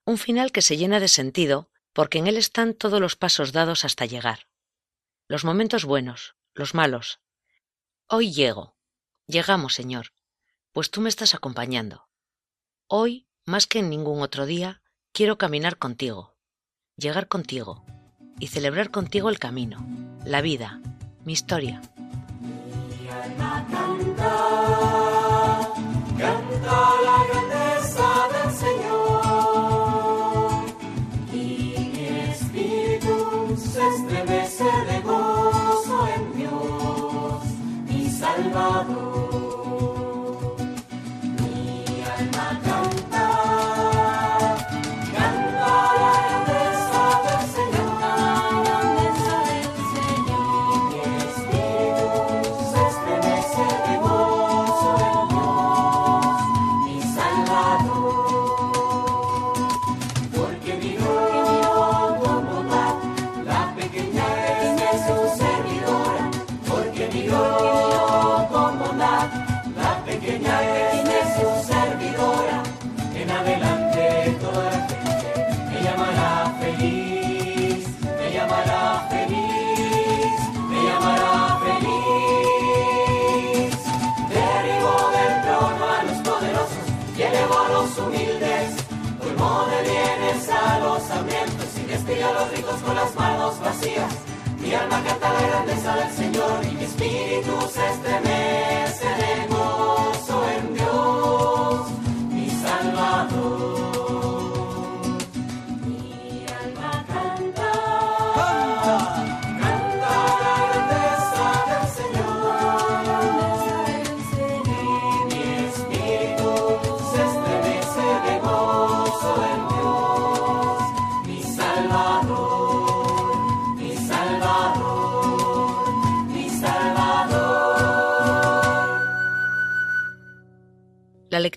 Un 0.06 0.20
final 0.20 0.52
que 0.52 0.62
se 0.62 0.78
llena 0.78 1.00
de 1.00 1.08
sentido 1.08 1.72
porque 1.94 2.18
en 2.18 2.28
él 2.28 2.38
están 2.38 2.74
todos 2.74 3.00
los 3.00 3.16
pasos 3.16 3.52
dados 3.52 3.86
hasta 3.86 4.06
llegar. 4.06 4.48
Los 5.28 5.46
momentos 5.46 5.86
buenos, 5.86 6.36
los 6.54 6.74
malos. 6.74 7.22
Hoy 8.08 8.34
llego. 8.34 8.76
Llegamos, 9.26 9.74
Señor, 9.74 10.14
pues 10.74 10.92
tú 10.92 11.00
me 11.00 11.08
estás 11.08 11.34
acompañando. 11.34 12.10
Hoy, 12.88 13.28
más 13.46 13.68
que 13.68 13.80
en 13.80 13.90
ningún 13.90 14.22
otro 14.22 14.46
día, 14.46 14.82
quiero 15.14 15.38
caminar 15.38 15.78
contigo, 15.78 16.36
llegar 16.98 17.28
contigo 17.28 17.86
y 18.40 18.48
celebrar 18.48 18.92
contigo 18.92 19.30
el 19.30 19.40
camino, 19.40 19.86
la 20.26 20.42
vida, 20.42 20.82
mi 21.24 21.34
historia. 21.34 21.82
Mi 22.38 23.08
alma 23.08 23.66
canta, 23.72 25.70
canta. 26.18 27.03
La 92.24 92.54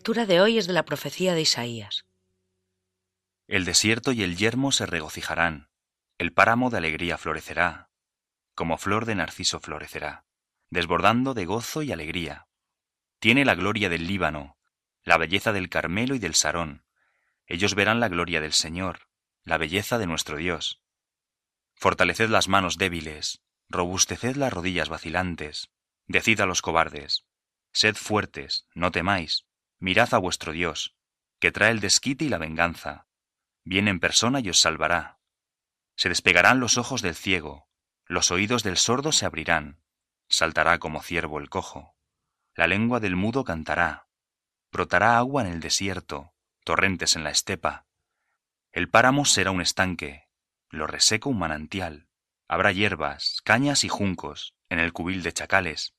lectura 0.07 0.25
de 0.25 0.41
hoy 0.41 0.57
es 0.57 0.69
de 0.69 0.73
la 0.73 0.85
profecía 0.85 1.35
de 1.35 1.41
Isaías. 1.41 2.07
El 3.49 3.65
desierto 3.65 4.13
y 4.13 4.23
el 4.23 4.37
yermo 4.37 4.71
se 4.71 4.87
regocijarán, 4.87 5.69
el 6.17 6.33
páramo 6.33 6.71
de 6.71 6.77
alegría 6.77 7.19
florecerá, 7.19 7.91
como 8.55 8.79
flor 8.79 9.05
de 9.05 9.17
narciso 9.17 9.59
florecerá, 9.59 10.25
desbordando 10.71 11.35
de 11.35 11.45
gozo 11.45 11.83
y 11.83 11.91
alegría. 11.91 12.47
Tiene 13.19 13.45
la 13.45 13.57
gloria 13.57 13.89
del 13.89 14.07
Líbano, 14.07 14.57
la 15.03 15.17
belleza 15.17 15.53
del 15.53 15.69
Carmelo 15.69 16.15
y 16.15 16.21
del 16.21 16.37
Sarón. 16.37 16.85
Ellos 17.49 17.75
verán 17.75 17.99
la 17.99 18.07
gloria 18.09 18.41
del 18.41 18.53
Señor, 18.53 19.09
la 19.43 19.59
belleza 19.59 19.99
de 19.99 20.07
nuestro 20.07 20.37
Dios. 20.37 20.81
Fortaleced 21.75 22.29
las 22.29 22.47
manos 22.47 22.79
débiles, 22.79 23.41
robusteced 23.69 24.37
las 24.37 24.53
rodillas 24.53 24.89
vacilantes, 24.89 25.69
decid 26.07 26.41
a 26.43 26.47
los 26.47 26.63
cobardes, 26.63 27.25
sed 27.73 27.97
fuertes, 27.97 28.69
no 28.73 28.93
temáis, 28.93 29.47
Mirad 29.79 30.15
a 30.15 30.19
vuestro 30.19 30.53
Dios, 30.53 30.97
que 31.39 31.53
trae 31.53 31.71
el 31.71 31.81
desquite 31.81 32.25
y 32.25 32.29
la 32.29 32.39
venganza. 32.39 33.07
Viene 33.65 33.91
en 33.91 34.01
persona 34.01 34.41
y 34.41 34.49
os 34.49 34.61
salvará. 34.61 35.19
Se 35.97 36.09
despegarán 36.09 36.61
los 36.61 36.79
ojos 36.79 37.03
del 37.03 37.15
ciego, 37.15 37.69
los 38.07 38.31
oídos 38.31 38.63
del 38.63 38.77
sordo 38.77 39.13
se 39.13 39.27
abrirán, 39.27 39.83
saltará 40.29 40.79
como 40.79 41.03
ciervo 41.03 41.41
el 41.41 41.51
cojo. 41.51 41.97
La 42.55 42.67
lengua 42.67 43.01
del 43.01 43.17
mudo 43.17 43.45
cantará. 43.45 44.09
Brotará 44.73 45.19
agua 45.19 45.43
en 45.43 45.49
el 45.53 45.61
desierto, 45.61 46.33
torrentes 46.65 47.17
en 47.17 47.25
la 47.25 47.31
estepa. 47.31 47.87
El 48.73 48.89
páramo 48.89 49.25
será 49.25 49.51
un 49.51 49.61
estanque, 49.61 50.29
lo 50.71 50.87
reseco 50.87 51.31
un 51.31 51.39
manantial. 51.39 52.09
Habrá 52.49 52.73
hierbas, 52.73 53.41
cañas 53.45 53.85
y 53.85 53.89
juncos 53.89 54.55
en 54.69 54.79
el 54.79 54.93
cubil 54.93 55.23
de 55.23 55.33
chacales. 55.33 55.95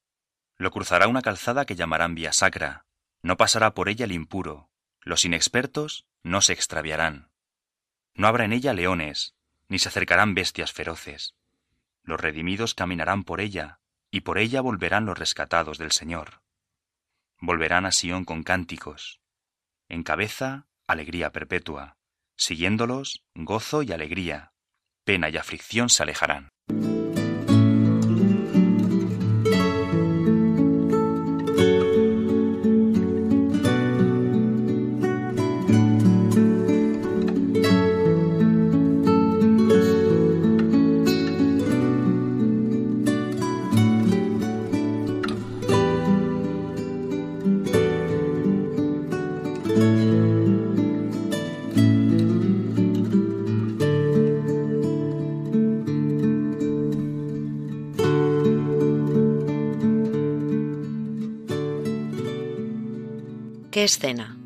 Lo 0.58 0.72
cruzará 0.72 1.08
una 1.08 1.22
calzada 1.22 1.66
que 1.66 1.76
llamarán 1.76 2.16
vía 2.16 2.34
sacra, 2.34 2.87
no 3.28 3.36
pasará 3.36 3.74
por 3.74 3.90
ella 3.90 4.06
el 4.06 4.14
impuro, 4.14 4.70
los 5.02 5.26
inexpertos 5.26 6.06
no 6.24 6.42
se 6.42 6.54
extraviarán. 6.54 7.30
No 8.14 8.26
habrá 8.28 8.46
en 8.46 8.54
ella 8.54 8.74
leones, 8.74 9.36
ni 9.68 9.80
se 9.80 9.90
acercarán 9.90 10.34
bestias 10.34 10.72
feroces. 10.72 11.36
Los 12.04 12.22
redimidos 12.22 12.74
caminarán 12.74 13.26
por 13.26 13.42
ella, 13.42 13.82
y 14.12 14.22
por 14.22 14.38
ella 14.38 14.62
volverán 14.62 15.06
los 15.06 15.20
rescatados 15.20 15.78
del 15.78 15.92
Señor. 15.92 16.42
Volverán 17.42 17.86
a 17.86 17.92
Sión 17.92 18.24
con 18.24 18.44
cánticos. 18.44 19.20
En 19.90 20.04
cabeza, 20.04 20.68
alegría 20.88 21.34
perpetua. 21.34 21.98
Siguiéndolos, 22.38 23.26
gozo 23.36 23.84
y 23.84 23.92
alegría. 23.92 24.54
Pena 25.04 25.28
y 25.28 25.36
aflicción 25.36 25.90
se 25.90 26.04
alejarán. 26.04 26.50
Escena? 63.88 64.38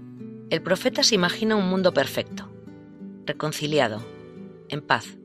El 0.49 0.61
profeta 0.61 1.03
se 1.03 1.15
imagina 1.15 1.55
un 1.55 1.69
mundo 1.69 1.93
perfecto, 1.93 2.49
reconciliado, 3.25 4.01
en 4.69 4.81
paz. 4.81 5.17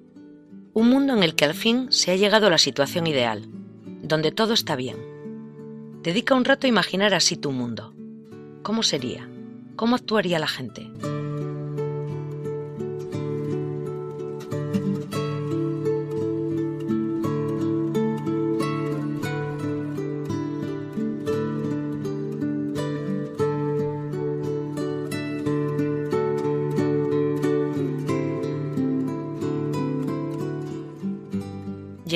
Un 0.75 0.89
mundo 0.89 1.15
en 1.15 1.23
el 1.23 1.35
que 1.35 1.45
al 1.45 1.55
fin 1.55 1.87
se 1.91 2.11
ha 2.11 2.17
llegado 2.17 2.49
a 2.49 2.51
la 2.51 2.59
situación 2.59 3.07
ideal, 3.07 3.49
donde 4.03 4.33
todo 4.33 4.53
está 4.53 4.75
bien. 4.75 4.97
Dedica 6.03 6.35
un 6.35 6.45
rato 6.45 6.67
a 6.67 6.71
imaginar 6.71 7.15
así 7.15 7.37
tu 7.37 7.53
mundo. 7.53 7.95
¿Cómo 8.63 8.83
sería? 8.83 9.29
¿Cómo 9.77 9.97
actuaría 9.97 10.39
la 10.39 10.49
gente? 10.49 10.91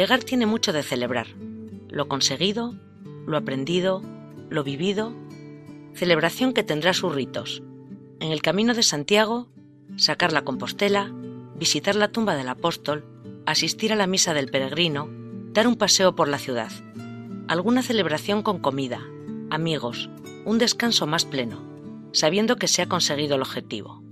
Llegar 0.00 0.24
tiene 0.24 0.46
mucho 0.46 0.72
de 0.72 0.82
celebrar. 0.82 1.26
Lo 1.90 2.08
conseguido, 2.08 2.74
lo 3.26 3.36
aprendido, 3.36 4.00
lo 4.48 4.64
vivido. 4.64 5.12
Celebración 5.92 6.54
que 6.54 6.62
tendrá 6.62 6.94
sus 6.94 7.14
ritos. 7.14 7.62
En 8.18 8.32
el 8.32 8.40
camino 8.40 8.72
de 8.72 8.82
Santiago, 8.82 9.50
sacar 9.96 10.32
la 10.32 10.40
Compostela, 10.40 11.12
visitar 11.54 11.96
la 11.96 12.10
tumba 12.10 12.34
del 12.34 12.48
apóstol, 12.48 13.04
asistir 13.44 13.92
a 13.92 13.96
la 13.96 14.06
misa 14.06 14.32
del 14.32 14.50
peregrino, 14.50 15.06
dar 15.52 15.66
un 15.66 15.76
paseo 15.76 16.14
por 16.16 16.28
la 16.28 16.38
ciudad. 16.38 16.72
Alguna 17.46 17.82
celebración 17.82 18.42
con 18.42 18.58
comida, 18.58 19.02
amigos, 19.50 20.08
un 20.46 20.56
descanso 20.56 21.06
más 21.06 21.26
pleno, 21.26 21.62
sabiendo 22.12 22.56
que 22.56 22.68
se 22.68 22.80
ha 22.80 22.88
conseguido 22.88 23.36
el 23.36 23.42
objetivo. 23.42 24.02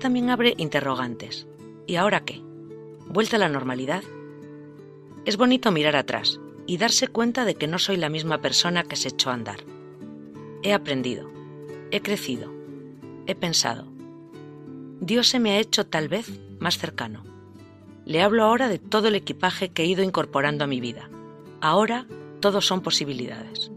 También 0.00 0.30
abre 0.30 0.54
interrogantes. 0.56 1.46
¿Y 1.86 1.94
ahora 1.94 2.24
qué? 2.24 2.42
¿Vuelta 3.06 3.36
a 3.36 3.38
la 3.38 3.48
normalidad? 3.48 4.02
Es 5.24 5.36
bonito 5.36 5.70
mirar 5.70 5.94
atrás 5.94 6.40
y 6.66 6.78
darse 6.78 7.06
cuenta 7.06 7.44
de 7.44 7.54
que 7.54 7.68
no 7.68 7.78
soy 7.78 7.96
la 7.96 8.08
misma 8.08 8.40
persona 8.40 8.82
que 8.82 8.96
se 8.96 9.10
echó 9.10 9.30
a 9.30 9.34
andar. 9.34 9.60
He 10.62 10.72
aprendido, 10.72 11.30
he 11.90 12.00
crecido, 12.00 12.52
he 13.26 13.34
pensado. 13.34 13.86
Dios 15.00 15.28
se 15.28 15.38
me 15.38 15.52
ha 15.52 15.58
hecho 15.58 15.86
tal 15.86 16.08
vez 16.08 16.28
más 16.58 16.78
cercano. 16.78 17.22
Le 18.04 18.22
hablo 18.22 18.44
ahora 18.44 18.68
de 18.68 18.78
todo 18.78 19.08
el 19.08 19.14
equipaje 19.14 19.68
que 19.68 19.82
he 19.82 19.86
ido 19.86 20.02
incorporando 20.02 20.64
a 20.64 20.66
mi 20.66 20.80
vida. 20.80 21.08
Ahora 21.60 22.06
todo 22.40 22.60
son 22.60 22.80
posibilidades. 22.80 23.70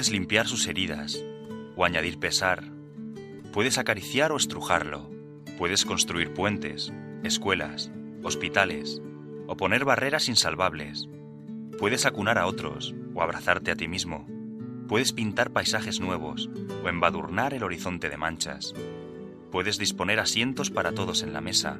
Puedes 0.00 0.12
limpiar 0.12 0.46
sus 0.46 0.66
heridas 0.66 1.22
o 1.76 1.84
añadir 1.84 2.18
pesar. 2.18 2.64
Puedes 3.52 3.76
acariciar 3.76 4.32
o 4.32 4.38
estrujarlo. 4.38 5.10
Puedes 5.58 5.84
construir 5.84 6.32
puentes, 6.32 6.90
escuelas, 7.22 7.92
hospitales 8.22 9.02
o 9.46 9.58
poner 9.58 9.84
barreras 9.84 10.30
insalvables. 10.30 11.06
Puedes 11.78 12.06
acunar 12.06 12.38
a 12.38 12.46
otros 12.46 12.94
o 13.14 13.20
abrazarte 13.20 13.72
a 13.72 13.76
ti 13.76 13.88
mismo. 13.88 14.26
Puedes 14.88 15.12
pintar 15.12 15.50
paisajes 15.50 16.00
nuevos 16.00 16.48
o 16.82 16.88
embadurnar 16.88 17.52
el 17.52 17.62
horizonte 17.62 18.08
de 18.08 18.16
manchas. 18.16 18.72
Puedes 19.52 19.76
disponer 19.76 20.18
asientos 20.18 20.70
para 20.70 20.92
todos 20.92 21.22
en 21.22 21.34
la 21.34 21.42
mesa 21.42 21.78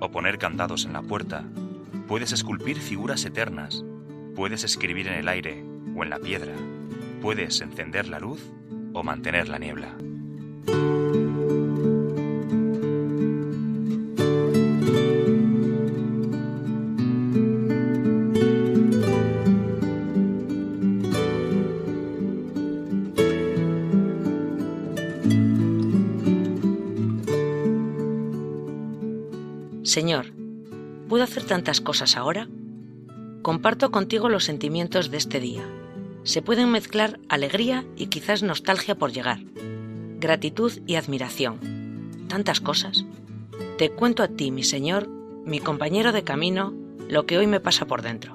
o 0.00 0.10
poner 0.10 0.36
candados 0.36 0.84
en 0.84 0.92
la 0.92 1.00
puerta. 1.00 1.48
Puedes 2.06 2.32
esculpir 2.32 2.76
figuras 2.76 3.24
eternas. 3.24 3.82
Puedes 4.34 4.62
escribir 4.62 5.08
en 5.08 5.14
el 5.14 5.28
aire 5.28 5.64
o 5.96 6.02
en 6.02 6.10
la 6.10 6.18
piedra. 6.18 6.52
Puedes 7.26 7.60
encender 7.60 8.06
la 8.06 8.20
luz 8.20 8.40
o 8.92 9.02
mantener 9.02 9.48
la 9.48 9.58
niebla. 9.58 9.96
Señor, 29.82 30.26
¿puedo 31.08 31.24
hacer 31.24 31.42
tantas 31.42 31.80
cosas 31.80 32.16
ahora? 32.16 32.48
Comparto 33.42 33.90
contigo 33.90 34.28
los 34.28 34.44
sentimientos 34.44 35.10
de 35.10 35.16
este 35.16 35.40
día. 35.40 35.64
Se 36.26 36.42
pueden 36.42 36.72
mezclar 36.72 37.20
alegría 37.28 37.84
y 37.96 38.08
quizás 38.08 38.42
nostalgia 38.42 38.96
por 38.96 39.12
llegar, 39.12 39.38
gratitud 40.18 40.72
y 40.84 40.96
admiración. 40.96 42.26
Tantas 42.26 42.60
cosas. 42.60 43.04
Te 43.78 43.90
cuento 43.90 44.24
a 44.24 44.28
ti, 44.28 44.50
mi 44.50 44.64
Señor, 44.64 45.08
mi 45.44 45.60
compañero 45.60 46.10
de 46.10 46.24
camino, 46.24 46.74
lo 47.08 47.26
que 47.26 47.38
hoy 47.38 47.46
me 47.46 47.60
pasa 47.60 47.86
por 47.86 48.02
dentro. 48.02 48.34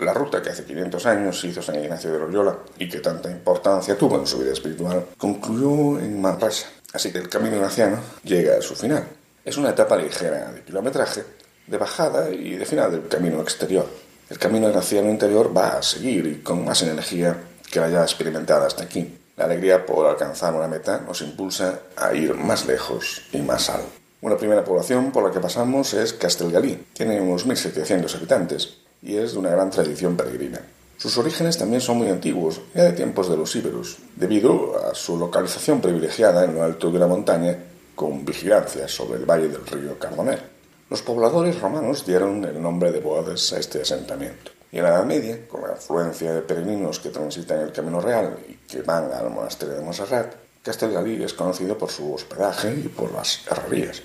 La 0.00 0.14
ruta 0.14 0.40
que 0.40 0.48
hace 0.48 0.64
500 0.64 1.04
años 1.04 1.44
hizo 1.44 1.60
San 1.60 1.78
Ignacio 1.78 2.10
de 2.10 2.18
Loyola 2.18 2.56
y 2.78 2.88
que 2.88 3.00
tanta 3.00 3.30
importancia 3.30 3.98
tuvo 3.98 4.18
en 4.18 4.26
su 4.26 4.38
vida 4.38 4.52
espiritual 4.52 5.04
concluyó 5.18 6.00
en 6.00 6.22
Manresa, 6.22 6.68
así 6.94 7.12
que 7.12 7.18
el 7.18 7.28
camino 7.28 7.56
ignaciano 7.56 7.98
llega 8.24 8.56
a 8.56 8.62
su 8.62 8.74
final. 8.74 9.06
Es 9.44 9.58
una 9.58 9.70
etapa 9.70 9.98
ligera 9.98 10.52
de 10.52 10.62
kilometraje, 10.62 11.22
de 11.66 11.76
bajada 11.76 12.30
y 12.30 12.56
de 12.56 12.64
final 12.64 12.90
del 12.90 13.08
camino 13.08 13.42
exterior. 13.42 13.86
El 14.30 14.38
camino 14.38 14.68
ignaciano 14.68 15.10
interior 15.10 15.54
va 15.54 15.76
a 15.76 15.82
seguir 15.82 16.26
y 16.26 16.36
con 16.36 16.64
más 16.64 16.80
energía 16.80 17.36
que 17.70 17.80
la 17.80 17.90
ya 17.90 18.02
experimentada 18.02 18.66
hasta 18.66 18.84
aquí. 18.84 19.18
La 19.36 19.44
alegría 19.44 19.84
por 19.84 20.06
alcanzar 20.06 20.54
una 20.54 20.66
meta 20.66 21.02
nos 21.06 21.20
impulsa 21.20 21.80
a 21.96 22.14
ir 22.14 22.34
más 22.34 22.64
lejos 22.64 23.20
y 23.32 23.42
más 23.42 23.68
alto. 23.68 23.90
Una 24.22 24.38
primera 24.38 24.64
población 24.64 25.12
por 25.12 25.24
la 25.24 25.30
que 25.30 25.40
pasamos 25.40 25.92
es 25.92 26.14
Castelgalí. 26.14 26.86
Tiene 26.94 27.20
unos 27.20 27.46
1.700 27.46 28.14
habitantes 28.14 28.80
y 29.02 29.16
es 29.16 29.32
de 29.32 29.38
una 29.38 29.50
gran 29.50 29.70
tradición 29.70 30.16
peregrina. 30.16 30.60
Sus 30.96 31.16
orígenes 31.16 31.56
también 31.56 31.80
son 31.80 31.96
muy 31.96 32.08
antiguos, 32.08 32.60
ya 32.74 32.84
de 32.84 32.92
tiempos 32.92 33.30
de 33.30 33.36
los 33.36 33.56
íberos, 33.56 33.96
debido 34.16 34.86
a 34.86 34.94
su 34.94 35.16
localización 35.16 35.80
privilegiada 35.80 36.44
en 36.44 36.54
lo 36.54 36.62
alto 36.62 36.90
de 36.90 36.98
una 36.98 37.06
montaña 37.06 37.56
con 37.94 38.24
vigilancia 38.24 38.86
sobre 38.86 39.18
el 39.18 39.24
valle 39.24 39.48
del 39.48 39.66
río 39.66 39.98
Cardoner. 39.98 40.42
Los 40.90 41.02
pobladores 41.02 41.60
romanos 41.60 42.04
dieron 42.04 42.44
el 42.44 42.60
nombre 42.60 42.92
de 42.92 43.00
Boades 43.00 43.52
a 43.52 43.58
este 43.58 43.82
asentamiento. 43.82 44.50
Y 44.72 44.78
en 44.78 44.84
la 44.84 44.90
Edad 44.90 45.04
Media, 45.04 45.48
con 45.48 45.62
la 45.62 45.74
afluencia 45.74 46.32
de 46.32 46.42
peregrinos 46.42 47.00
que 47.00 47.10
transitan 47.10 47.60
el 47.60 47.72
Camino 47.72 48.00
Real 48.00 48.36
y 48.48 48.54
que 48.70 48.82
van 48.82 49.12
al 49.12 49.30
monasterio 49.30 49.76
de 49.76 49.82
Montserrat, 49.82 50.34
Castelgalí 50.62 51.22
es 51.22 51.32
conocido 51.32 51.78
por 51.78 51.90
su 51.90 52.12
hospedaje 52.12 52.74
y 52.74 52.88
por 52.88 53.12
las 53.12 53.40
herrerías. 53.50 54.02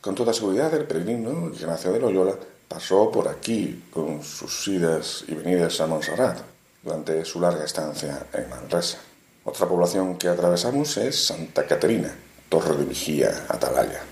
Con 0.00 0.14
toda 0.14 0.32
seguridad, 0.32 0.72
el 0.74 0.84
peregrino 0.84 1.50
Ignacio 1.52 1.92
de 1.92 1.98
Loyola 1.98 2.36
pasó 2.68 3.10
por 3.10 3.28
aquí 3.28 3.84
con 3.90 4.22
sus 4.22 4.68
idas 4.68 5.24
y 5.26 5.34
venidas 5.34 5.80
a 5.80 5.86
Montserrat 5.86 6.38
durante 6.82 7.24
su 7.24 7.40
larga 7.40 7.64
estancia 7.64 8.26
en 8.32 8.48
Manresa. 8.50 8.98
Otra 9.44 9.66
población 9.66 10.16
que 10.16 10.28
atravesamos 10.28 10.96
es 10.98 11.26
Santa 11.26 11.66
Caterina, 11.66 12.14
torre 12.48 12.76
de 12.76 12.84
vigía 12.84 13.46
atalaya. 13.48 14.02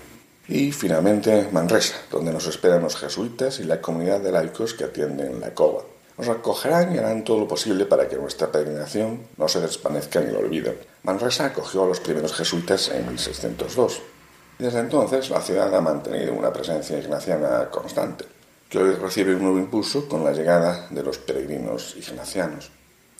Y 0.47 0.71
finalmente 0.71 1.49
Manresa, 1.51 1.95
donde 2.09 2.33
nos 2.33 2.47
esperan 2.47 2.81
los 2.81 2.95
jesuitas 2.95 3.59
y 3.59 3.63
la 3.65 3.79
comunidad 3.79 4.21
de 4.21 4.31
laicos 4.31 4.73
que 4.73 4.85
atienden 4.85 5.39
la 5.39 5.53
cova. 5.53 5.83
Nos 6.17 6.29
acogerán 6.29 6.95
y 6.95 6.97
harán 6.97 7.23
todo 7.23 7.41
lo 7.41 7.47
posible 7.47 7.85
para 7.85 8.09
que 8.09 8.15
nuestra 8.15 8.51
peregrinación 8.51 9.27
no 9.37 9.47
se 9.47 9.61
desvanezca 9.61 10.19
en 10.19 10.29
el 10.29 10.35
olvido. 10.35 10.73
Manresa 11.03 11.45
acogió 11.45 11.83
a 11.83 11.87
los 11.87 11.99
primeros 11.99 12.33
jesuitas 12.33 12.89
en 12.89 13.07
1602. 13.07 14.01
Desde 14.57 14.79
entonces 14.79 15.29
la 15.29 15.41
ciudad 15.41 15.73
ha 15.75 15.81
mantenido 15.81 16.33
una 16.33 16.51
presencia 16.51 16.97
ignaciana 16.97 17.69
constante 17.69 18.36
recibe 18.71 19.35
un 19.35 19.43
nuevo 19.43 19.59
impulso 19.59 20.07
con 20.07 20.23
la 20.23 20.33
llegada 20.33 20.87
de 20.89 21.03
los 21.03 21.17
peregrinos 21.17 21.95
ignacianos. 21.95 22.69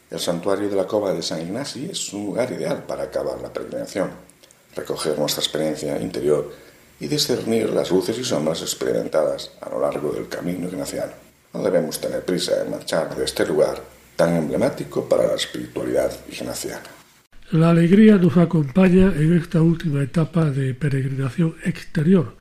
El 0.10 0.20
santuario 0.20 0.70
de 0.70 0.76
la 0.76 0.88
Cova 0.88 1.14
de 1.14 1.22
San 1.22 1.42
Ignacio 1.42 1.92
es 1.92 2.14
un 2.14 2.28
lugar 2.28 2.52
ideal 2.52 2.84
para 2.88 3.04
acabar 3.04 3.42
la 3.42 3.52
peregrinación, 3.52 4.12
recoger 4.76 5.18
nuestra 5.18 5.44
experiencia 5.44 6.00
interior 6.00 6.52
y 7.00 7.08
discernir 7.08 7.70
las 7.70 7.92
luces 7.92 8.18
y 8.18 8.24
sombras 8.24 8.62
experimentadas 8.62 9.52
a 9.62 9.70
lo 9.70 9.82
largo 9.82 10.12
del 10.12 10.28
camino 10.28 10.68
ignaciano. 10.68 11.14
No 11.54 11.62
debemos 11.62 12.00
tener 12.00 12.24
prisa 12.24 12.62
en 12.62 12.72
marchar 12.72 13.16
de 13.16 13.26
este 13.26 13.46
lugar 13.46 13.82
tan 14.16 14.36
emblemático 14.36 15.08
para 15.08 15.28
la 15.28 15.36
espiritualidad 15.36 16.12
ignaciana. 16.30 16.84
La 17.52 17.70
alegría 17.70 18.18
nos 18.18 18.36
acompaña 18.36 19.14
en 19.16 19.38
esta 19.38 19.62
última 19.62 20.04
etapa 20.04 20.50
de 20.50 20.74
peregrinación 20.74 21.56
exterior, 21.64 22.36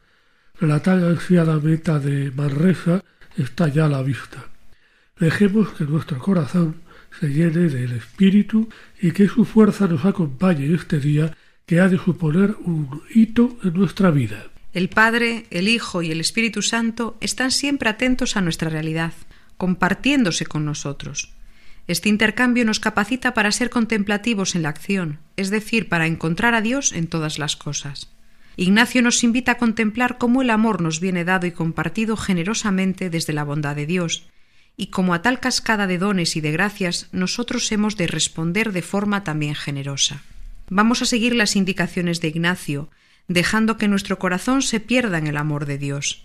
la 0.60 0.80
tan 0.80 1.04
ansiada 1.04 1.58
meta 1.58 1.98
de 1.98 2.30
Manresa 2.30 3.04
está 3.36 3.68
ya 3.68 3.86
a 3.86 3.88
la 3.88 4.02
vista. 4.02 4.46
Dejemos 5.18 5.70
que 5.70 5.84
nuestro 5.84 6.18
corazón 6.18 6.76
se 7.18 7.28
llene 7.28 7.68
del 7.68 7.92
Espíritu 7.92 8.68
y 9.00 9.12
que 9.12 9.28
su 9.28 9.44
fuerza 9.44 9.86
nos 9.86 10.04
acompañe 10.04 10.74
este 10.74 10.98
día 10.98 11.36
que 11.66 11.80
ha 11.80 11.88
de 11.88 11.98
suponer 11.98 12.54
un 12.64 13.02
hito 13.14 13.58
en 13.64 13.74
nuestra 13.74 14.10
vida. 14.10 14.46
El 14.72 14.88
Padre, 14.88 15.46
el 15.50 15.68
Hijo 15.68 16.02
y 16.02 16.10
el 16.10 16.20
Espíritu 16.20 16.62
Santo 16.62 17.16
están 17.20 17.50
siempre 17.50 17.88
atentos 17.88 18.36
a 18.36 18.42
nuestra 18.42 18.68
realidad, 18.68 19.14
compartiéndose 19.56 20.44
con 20.44 20.64
nosotros. 20.64 21.32
Este 21.86 22.08
intercambio 22.08 22.64
nos 22.64 22.80
capacita 22.80 23.32
para 23.32 23.52
ser 23.52 23.70
contemplativos 23.70 24.54
en 24.54 24.62
la 24.62 24.68
acción, 24.68 25.18
es 25.36 25.50
decir, 25.50 25.88
para 25.88 26.06
encontrar 26.06 26.54
a 26.54 26.60
Dios 26.60 26.92
en 26.92 27.06
todas 27.06 27.38
las 27.38 27.56
cosas. 27.56 28.10
Ignacio 28.58 29.02
nos 29.02 29.22
invita 29.22 29.52
a 29.52 29.58
contemplar 29.58 30.16
cómo 30.16 30.40
el 30.40 30.48
amor 30.48 30.80
nos 30.80 30.98
viene 30.98 31.26
dado 31.26 31.46
y 31.46 31.52
compartido 31.52 32.16
generosamente 32.16 33.10
desde 33.10 33.34
la 33.34 33.44
bondad 33.44 33.76
de 33.76 33.84
Dios, 33.84 34.30
y 34.78 34.86
como 34.86 35.12
a 35.12 35.20
tal 35.20 35.40
cascada 35.40 35.86
de 35.86 35.98
dones 35.98 36.36
y 36.36 36.40
de 36.40 36.52
gracias 36.52 37.08
nosotros 37.12 37.70
hemos 37.70 37.98
de 37.98 38.06
responder 38.06 38.72
de 38.72 38.80
forma 38.80 39.24
también 39.24 39.54
generosa. 39.54 40.22
Vamos 40.70 41.02
a 41.02 41.04
seguir 41.04 41.34
las 41.34 41.54
indicaciones 41.54 42.22
de 42.22 42.28
Ignacio, 42.28 42.88
dejando 43.28 43.76
que 43.76 43.88
nuestro 43.88 44.18
corazón 44.18 44.62
se 44.62 44.80
pierda 44.80 45.18
en 45.18 45.26
el 45.26 45.36
amor 45.36 45.66
de 45.66 45.76
Dios. 45.76 46.24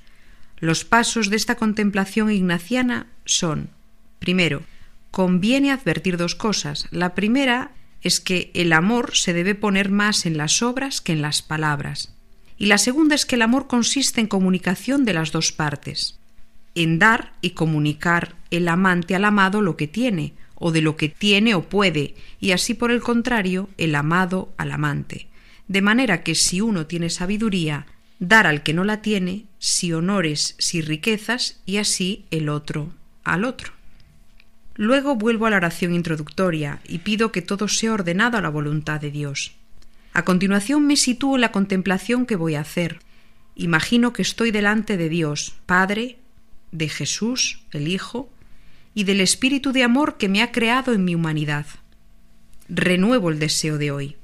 Los 0.58 0.86
pasos 0.86 1.30
de 1.30 1.36
esta 1.36 1.56
contemplación 1.56 2.32
ignaciana 2.32 3.08
son 3.26 3.72
primero, 4.20 4.64
conviene 5.10 5.72
advertir 5.72 6.16
dos 6.16 6.36
cosas. 6.36 6.88
La 6.92 7.14
primera 7.14 7.72
es 8.02 8.22
que 8.22 8.52
el 8.54 8.72
amor 8.72 9.18
se 9.18 9.34
debe 9.34 9.54
poner 9.54 9.90
más 9.90 10.26
en 10.26 10.38
las 10.38 10.62
obras 10.62 11.02
que 11.02 11.12
en 11.12 11.22
las 11.22 11.42
palabras 11.42 12.14
y 12.62 12.68
la 12.68 12.78
segunda 12.78 13.16
es 13.16 13.26
que 13.26 13.38
el 13.38 13.42
amor 13.42 13.66
consiste 13.66 14.22
en 14.22 14.28
comunicación 14.28 15.04
de 15.04 15.14
las 15.14 15.32
dos 15.32 15.52
partes, 15.52 16.20
en 16.76 17.00
dar 17.00 17.34
y 17.42 17.52
comunicar 17.52 18.36
el 18.52 18.68
amante 18.68 19.16
al 19.16 19.26
amado 19.26 19.64
lo 19.64 19.76
que 19.76 19.88
tiene, 19.88 20.34
o 20.54 20.72
de 20.72 20.82
lo 20.82 20.96
que 20.96 21.10
tiene 21.10 21.56
o 21.56 21.64
puede, 21.64 22.14
y 22.40 22.52
así 22.52 22.76
por 22.76 22.92
el 22.92 23.02
contrario 23.02 23.68
el 23.80 23.96
amado 23.96 24.54
al 24.58 24.74
amante. 24.74 25.26
De 25.68 25.82
manera 25.82 26.22
que 26.22 26.36
si 26.36 26.62
uno 26.62 26.86
tiene 26.86 27.10
sabiduría, 27.10 27.88
dar 28.20 28.46
al 28.46 28.62
que 28.62 28.76
no 28.76 28.84
la 28.84 29.02
tiene, 29.02 29.46
si 29.58 29.92
honores, 29.92 30.54
si 30.60 30.82
riquezas, 30.82 31.60
y 31.66 31.78
así 31.78 32.26
el 32.30 32.48
otro 32.48 32.94
al 33.24 33.44
otro. 33.44 33.74
Luego 34.76 35.16
vuelvo 35.16 35.48
a 35.48 35.50
la 35.50 35.58
oración 35.58 35.96
introductoria 35.96 36.80
y 36.88 37.00
pido 37.00 37.32
que 37.32 37.42
todo 37.42 37.68
sea 37.68 37.94
ordenado 37.94 38.38
a 38.38 38.42
la 38.42 38.50
voluntad 38.50 39.02
de 39.02 39.10
Dios. 39.10 39.56
A 40.14 40.26
continuación 40.26 40.86
me 40.86 40.98
sitúo 40.98 41.36
en 41.36 41.42
la 41.42 41.52
contemplación 41.52 42.26
que 42.26 42.36
voy 42.36 42.56
a 42.56 42.62
hacer. 42.62 43.00
Imagino 43.56 44.12
que 44.14 44.22
estoy 44.22 44.52
delante 44.52 44.98
de 44.98 45.10
Dios, 45.10 45.56
Padre, 45.66 46.18
de 46.72 46.90
Jesús, 46.90 47.62
el 47.72 47.88
Hijo, 47.88 48.30
y 48.94 49.06
del 49.06 49.22
Espíritu 49.22 49.72
de 49.72 49.84
amor 49.84 50.18
que 50.18 50.28
me 50.28 50.42
ha 50.42 50.52
creado 50.52 50.94
en 50.94 51.06
mi 51.06 51.16
humanidad. 51.16 51.66
Renuevo 52.68 53.30
el 53.30 53.40
deseo 53.40 53.78
de 53.78 53.92
hoy. 53.92 54.16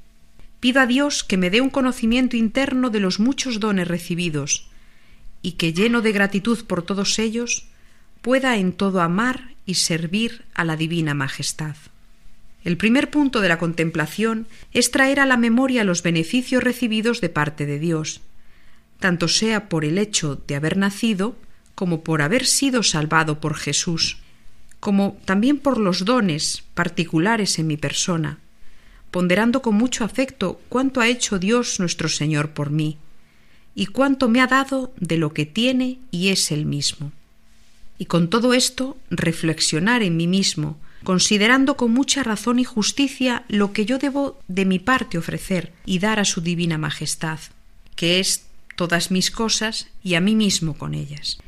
Pido 0.60 0.80
a 0.80 0.86
Dios 0.86 1.24
que 1.24 1.36
me 1.36 1.50
dé 1.50 1.60
un 1.60 1.70
conocimiento 1.70 2.36
interno 2.36 2.90
de 2.90 3.00
los 3.00 3.20
muchos 3.20 3.60
dones 3.60 3.88
recibidos, 3.88 4.68
y 5.40 5.52
que 5.52 5.72
lleno 5.72 6.02
de 6.02 6.12
gratitud 6.12 6.64
por 6.66 6.82
todos 6.82 7.18
ellos, 7.18 7.66
pueda 8.20 8.56
en 8.56 8.72
todo 8.72 9.00
amar 9.00 9.54
y 9.64 9.74
servir 9.74 10.44
a 10.54 10.64
la 10.64 10.76
Divina 10.76 11.14
Majestad. 11.14 11.76
El 12.64 12.76
primer 12.76 13.10
punto 13.10 13.40
de 13.40 13.48
la 13.48 13.58
contemplación 13.58 14.46
es 14.72 14.90
traer 14.90 15.20
a 15.20 15.26
la 15.26 15.36
memoria 15.36 15.84
los 15.84 16.02
beneficios 16.02 16.62
recibidos 16.62 17.20
de 17.20 17.28
parte 17.28 17.66
de 17.66 17.78
Dios, 17.78 18.20
tanto 18.98 19.28
sea 19.28 19.68
por 19.68 19.84
el 19.84 19.98
hecho 19.98 20.42
de 20.46 20.56
haber 20.56 20.76
nacido 20.76 21.36
como 21.74 22.02
por 22.02 22.22
haber 22.22 22.44
sido 22.44 22.82
salvado 22.82 23.40
por 23.40 23.54
Jesús, 23.54 24.18
como 24.80 25.16
también 25.24 25.58
por 25.58 25.78
los 25.78 26.04
dones 26.04 26.64
particulares 26.74 27.58
en 27.58 27.68
mi 27.68 27.76
persona, 27.76 28.38
ponderando 29.10 29.62
con 29.62 29.74
mucho 29.74 30.04
afecto 30.04 30.60
cuánto 30.68 31.00
ha 31.00 31.08
hecho 31.08 31.38
Dios 31.38 31.78
nuestro 31.78 32.08
Señor 32.08 32.50
por 32.50 32.70
mí, 32.70 32.98
y 33.74 33.86
cuánto 33.86 34.28
me 34.28 34.40
ha 34.40 34.48
dado 34.48 34.92
de 34.98 35.18
lo 35.18 35.32
que 35.32 35.46
tiene 35.46 35.98
y 36.10 36.30
es 36.30 36.50
Él 36.50 36.66
mismo. 36.66 37.12
Y 37.96 38.06
con 38.06 38.28
todo 38.28 38.54
esto 38.54 38.96
reflexionar 39.10 40.02
en 40.02 40.16
mí 40.16 40.26
mismo, 40.26 40.78
considerando 41.04 41.76
con 41.76 41.92
mucha 41.92 42.22
razón 42.22 42.58
y 42.58 42.64
justicia 42.64 43.44
lo 43.48 43.72
que 43.72 43.86
yo 43.86 43.98
debo 43.98 44.38
de 44.48 44.64
mi 44.64 44.78
parte 44.78 45.18
ofrecer 45.18 45.72
y 45.84 45.98
dar 45.98 46.18
a 46.20 46.24
su 46.24 46.40
divina 46.40 46.78
majestad, 46.78 47.38
que 47.94 48.20
es 48.20 48.46
todas 48.76 49.10
mis 49.10 49.30
cosas 49.30 49.88
y 50.02 50.14
a 50.14 50.20
mí 50.20 50.34
mismo 50.34 50.74
con 50.74 50.94
ellas. 50.94 51.38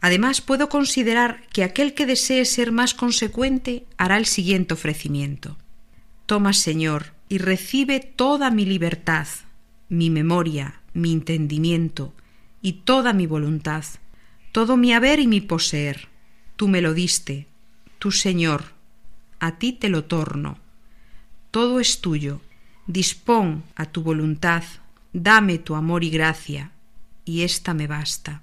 Además, 0.00 0.42
puedo 0.42 0.68
considerar 0.68 1.46
que 1.50 1.64
aquel 1.64 1.94
que 1.94 2.04
desee 2.04 2.44
ser 2.44 2.72
más 2.72 2.92
consecuente 2.92 3.86
hará 3.96 4.18
el 4.18 4.26
siguiente 4.26 4.74
ofrecimiento. 4.74 5.56
Toma, 6.26 6.52
Señor, 6.52 7.14
y 7.30 7.38
recibe 7.38 8.00
toda 8.00 8.50
mi 8.50 8.66
libertad, 8.66 9.26
mi 9.88 10.10
memoria, 10.10 10.82
mi 10.92 11.12
entendimiento 11.12 12.12
y 12.60 12.84
toda 12.84 13.14
mi 13.14 13.26
voluntad, 13.26 13.84
todo 14.52 14.76
mi 14.76 14.92
haber 14.92 15.20
y 15.20 15.26
mi 15.26 15.40
poseer. 15.40 16.08
Tú 16.56 16.68
me 16.68 16.82
lo 16.82 16.92
diste, 16.92 17.46
tú 17.98 18.12
Señor, 18.12 18.73
a 19.46 19.58
ti 19.58 19.72
te 19.72 19.88
lo 19.88 20.04
torno. 20.04 20.58
Todo 21.50 21.78
es 21.78 22.00
tuyo, 22.00 22.40
dispón 22.86 23.62
a 23.76 23.86
tu 23.86 24.02
voluntad, 24.02 24.64
dame 25.12 25.58
tu 25.58 25.74
amor 25.74 26.02
y 26.02 26.10
gracia, 26.10 26.70
y 27.24 27.42
ésta 27.42 27.74
me 27.74 27.86
basta. 27.86 28.42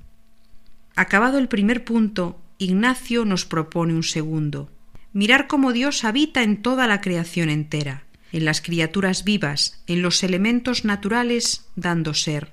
Acabado 0.96 1.40
el 1.40 1.48
primer 1.48 1.84
punto, 1.84 2.40
Ignacio 2.60 3.26
nos 3.26 3.46
propone 3.46 3.94
un 3.94 4.04
segundo, 4.04 4.70
mirar 5.14 5.48
cómo 5.48 5.74
Dios 5.74 6.04
habita 6.04 6.44
en 6.44 6.62
toda 6.62 6.88
la 6.88 7.02
creación 7.02 7.50
entera, 7.50 8.04
en 8.32 8.46
las 8.46 8.62
criaturas 8.62 9.24
vivas, 9.24 9.84
en 9.88 10.04
los 10.04 10.24
elementos 10.24 10.86
naturales 10.86 11.66
dando 11.76 12.14
ser, 12.14 12.52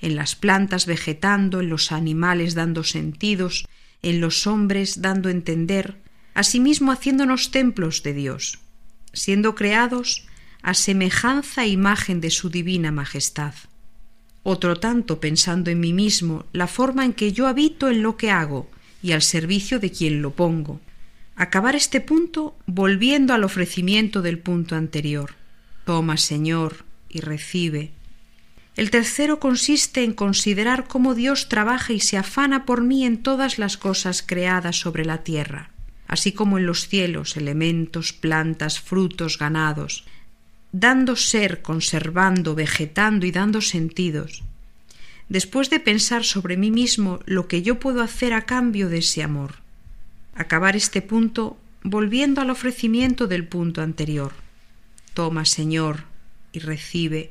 en 0.00 0.16
las 0.16 0.34
plantas 0.34 0.86
vegetando, 0.86 1.60
en 1.60 1.68
los 1.68 1.92
animales 1.92 2.54
dando 2.54 2.82
sentidos, 2.84 3.66
en 4.00 4.20
los 4.20 4.46
hombres 4.46 5.02
dando 5.02 5.28
entender, 5.28 6.00
asimismo 6.34 6.92
haciéndonos 6.92 7.50
templos 7.50 8.02
de 8.02 8.14
Dios, 8.14 8.58
siendo 9.12 9.54
creados 9.54 10.26
a 10.62 10.74
semejanza 10.74 11.64
e 11.64 11.68
imagen 11.68 12.20
de 12.20 12.30
su 12.30 12.48
divina 12.48 12.92
majestad. 12.92 13.54
Otro 14.42 14.76
tanto 14.76 15.20
pensando 15.20 15.70
en 15.70 15.80
mí 15.80 15.92
mismo 15.92 16.46
la 16.52 16.66
forma 16.66 17.04
en 17.04 17.12
que 17.12 17.32
yo 17.32 17.46
habito 17.46 17.88
en 17.88 18.02
lo 18.02 18.16
que 18.16 18.30
hago 18.30 18.70
y 19.02 19.12
al 19.12 19.22
servicio 19.22 19.78
de 19.78 19.90
quien 19.90 20.22
lo 20.22 20.30
pongo, 20.32 20.80
acabar 21.36 21.74
este 21.74 22.00
punto 22.00 22.56
volviendo 22.66 23.34
al 23.34 23.44
ofrecimiento 23.44 24.22
del 24.22 24.38
punto 24.38 24.76
anterior. 24.76 25.34
Toma, 25.84 26.16
Señor, 26.16 26.84
y 27.08 27.20
recibe. 27.20 27.90
El 28.74 28.90
tercero 28.90 29.38
consiste 29.38 30.02
en 30.02 30.14
considerar 30.14 30.86
cómo 30.86 31.14
Dios 31.14 31.48
trabaja 31.48 31.92
y 31.92 32.00
se 32.00 32.16
afana 32.16 32.64
por 32.64 32.82
mí 32.82 33.04
en 33.04 33.22
todas 33.22 33.58
las 33.58 33.76
cosas 33.76 34.22
creadas 34.22 34.76
sobre 34.76 35.04
la 35.04 35.18
tierra, 35.18 35.71
así 36.12 36.32
como 36.32 36.58
en 36.58 36.66
los 36.66 36.88
cielos, 36.88 37.38
elementos, 37.38 38.12
plantas, 38.12 38.78
frutos, 38.78 39.38
ganados, 39.38 40.04
dando 40.70 41.16
ser, 41.16 41.62
conservando, 41.62 42.54
vegetando 42.54 43.24
y 43.24 43.32
dando 43.32 43.62
sentidos. 43.62 44.42
Después 45.30 45.70
de 45.70 45.80
pensar 45.80 46.24
sobre 46.24 46.58
mí 46.58 46.70
mismo 46.70 47.20
lo 47.24 47.48
que 47.48 47.62
yo 47.62 47.80
puedo 47.80 48.02
hacer 48.02 48.34
a 48.34 48.42
cambio 48.42 48.90
de 48.90 48.98
ese 48.98 49.22
amor 49.22 49.62
acabar 50.34 50.76
este 50.76 51.00
punto 51.00 51.56
volviendo 51.82 52.42
al 52.42 52.50
ofrecimiento 52.50 53.26
del 53.26 53.46
punto 53.46 53.80
anterior. 53.80 54.32
Toma, 55.14 55.46
Señor, 55.46 56.04
y 56.52 56.58
recibe. 56.58 57.30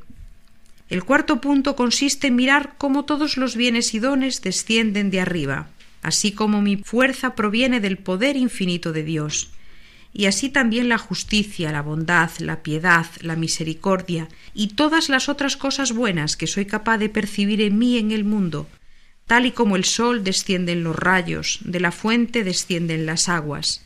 El 0.89 1.03
cuarto 1.03 1.39
punto 1.39 1.75
consiste 1.75 2.27
en 2.27 2.35
mirar 2.35 2.75
cómo 2.79 3.05
todos 3.05 3.37
los 3.37 3.55
bienes 3.55 3.93
y 3.93 3.99
dones 3.99 4.41
descienden 4.41 5.11
de 5.11 5.21
arriba, 5.21 5.67
así 6.01 6.31
como 6.31 6.61
mi 6.61 6.77
fuerza 6.77 7.35
proviene 7.35 7.79
del 7.79 7.97
poder 7.97 8.35
infinito 8.35 8.91
de 8.91 9.03
Dios, 9.03 9.51
y 10.13 10.25
así 10.25 10.49
también 10.49 10.89
la 10.89 10.97
justicia, 10.97 11.71
la 11.71 11.81
bondad, 11.81 12.31
la 12.39 12.63
piedad, 12.63 13.05
la 13.21 13.35
misericordia 13.35 14.27
y 14.53 14.69
todas 14.69 15.07
las 15.09 15.29
otras 15.29 15.55
cosas 15.55 15.93
buenas 15.93 16.35
que 16.35 16.47
soy 16.47 16.65
capaz 16.65 16.97
de 16.97 17.09
percibir 17.09 17.61
en 17.61 17.77
mí 17.77 17.97
en 17.97 18.11
el 18.11 18.25
mundo, 18.25 18.67
tal 19.25 19.45
y 19.45 19.51
como 19.51 19.77
el 19.77 19.85
sol 19.85 20.23
descienden 20.23 20.83
los 20.83 20.95
rayos, 20.95 21.59
de 21.63 21.79
la 21.79 21.91
fuente 21.91 22.43
descienden 22.43 23.05
las 23.05 23.29
aguas. 23.29 23.85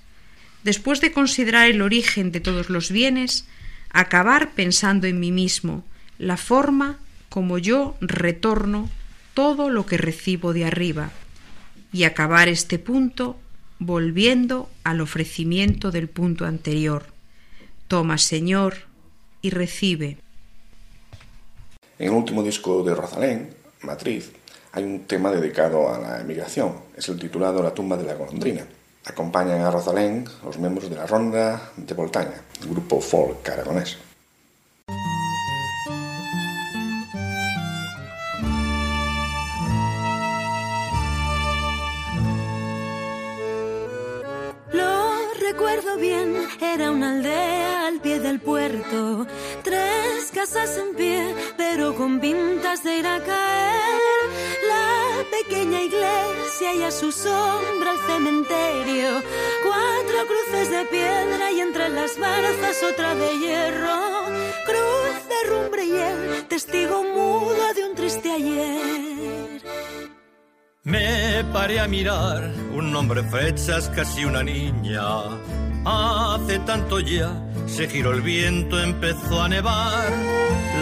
Después 0.64 1.00
de 1.00 1.12
considerar 1.12 1.68
el 1.68 1.84
origen 1.84 2.32
de 2.32 2.40
todos 2.40 2.72
los 2.72 2.90
bienes, 2.90 3.46
acabar 3.92 4.52
pensando 4.54 5.06
en 5.06 5.20
mí 5.20 5.32
mismo, 5.32 5.86
la 6.18 6.38
forma 6.38 6.98
como 7.30 7.60
yo 7.60 7.98
retorno 8.02 8.90
todo 9.36 9.70
lo 9.70 9.86
que 9.86 9.98
recibo 9.98 10.54
de 10.54 10.66
arriba, 10.66 11.12
y 11.96 12.04
acabar 12.04 12.50
este 12.50 12.78
punto 12.78 13.38
volviendo 13.80 14.70
al 14.84 15.00
ofrecimiento 15.00 15.92
del 15.92 16.10
punto 16.10 16.46
anterior. 16.46 17.06
Toma, 17.88 18.18
Señor, 18.18 18.76
y 19.42 19.50
recibe. 19.50 20.18
En 21.98 22.08
el 22.10 22.14
último 22.14 22.44
disco 22.44 22.84
de 22.84 22.94
Rosalén, 22.94 23.50
Matriz, 23.84 24.34
hay 24.74 24.84
un 24.84 25.06
tema 25.06 25.32
dedicado 25.32 25.88
a 25.90 25.98
la 25.98 26.20
emigración. 26.20 26.74
Es 26.98 27.08
el 27.08 27.18
titulado 27.18 27.64
La 27.64 27.74
tumba 27.74 27.96
de 27.96 28.04
la 28.04 28.16
golondrina. 28.16 28.68
Acompañan 29.06 29.62
a 29.62 29.72
Rosalén 29.72 30.26
los 30.44 30.58
miembros 30.58 30.90
de 30.90 30.98
la 30.98 31.08
Ronda 31.08 31.72
de 31.78 31.94
Voltaña, 31.94 32.42
grupo 32.70 33.00
folk 33.00 33.48
aragonés. 33.48 33.98
Bien, 45.98 46.36
era 46.62 46.92
una 46.92 47.12
aldea 47.12 47.88
al 47.88 48.00
pie 48.00 48.20
del 48.20 48.40
puerto. 48.40 49.26
Tres 49.64 50.32
casas 50.34 50.78
en 50.78 50.96
pie, 50.96 51.36
pero 51.58 51.96
con 51.96 52.20
pintas 52.20 52.84
de 52.84 52.98
ir 53.00 53.08
a 53.08 53.20
caer. 53.20 54.26
La 54.68 55.38
pequeña 55.38 55.82
iglesia 55.82 56.76
y 56.76 56.84
a 56.84 56.92
su 56.92 57.12
sombra 57.12 57.92
el 57.94 58.00
cementerio. 58.08 59.22
Cuatro 59.64 60.18
cruces 60.28 60.70
de 60.70 60.86
piedra 60.86 61.52
y 61.52 61.60
entre 61.62 61.90
las 61.90 62.18
barzas 62.20 62.84
otra 62.84 63.16
de 63.16 63.40
hierro. 63.40 64.26
Cruz 64.66 65.18
de 65.30 65.50
rumbre 65.50 65.86
y 65.86 65.96
el 65.96 66.46
testigo 66.48 67.04
mudo 67.04 67.74
de 67.74 67.86
un 67.86 67.96
triste 67.96 68.32
ayer. 68.32 69.62
Me 70.84 71.44
paré 71.52 71.80
a 71.80 71.88
mirar 71.88 72.54
un 72.74 72.92
nombre 72.92 73.24
fechas, 73.24 73.90
casi 73.90 74.24
una 74.24 74.44
niña. 74.44 75.65
Hace 75.86 76.60
tanto 76.60 77.00
ya 77.00 77.32
se 77.68 77.88
giró 77.88 78.12
el 78.14 78.22
viento, 78.22 78.82
empezó 78.82 79.44
a 79.44 79.48
nevar. 79.48 80.12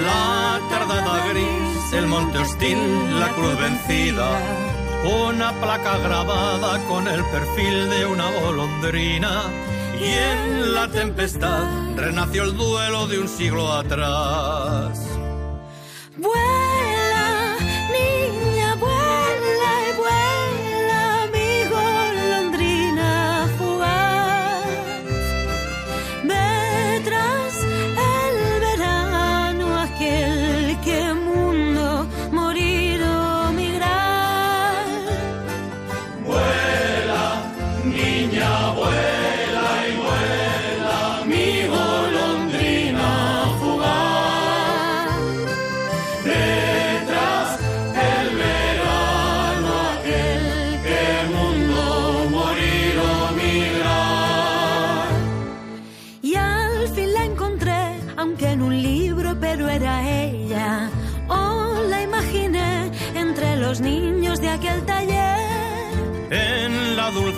La 0.04 0.60
tardada 0.70 1.28
gris, 1.28 1.94
el 1.94 2.08
monte 2.08 2.38
hostil, 2.38 2.78
la 3.20 3.30
cruz 3.30 3.60
vencida. 3.60 4.30
Una 5.28 5.52
placa 5.60 5.98
grabada 5.98 6.80
con 6.88 7.08
el 7.08 7.24
perfil 7.26 7.90
de 7.90 8.06
una 8.06 8.32
golondrina. 8.32 9.42
Y 10.00 10.06
en 10.06 10.74
la 10.74 10.88
tempestad 10.88 11.66
renació 11.98 12.44
el 12.44 12.58
duelo 12.58 13.08
de 13.08 13.20
un 13.20 13.28
siglo 13.28 13.72
atrás. 13.74 15.00
Vuela, 16.18 16.93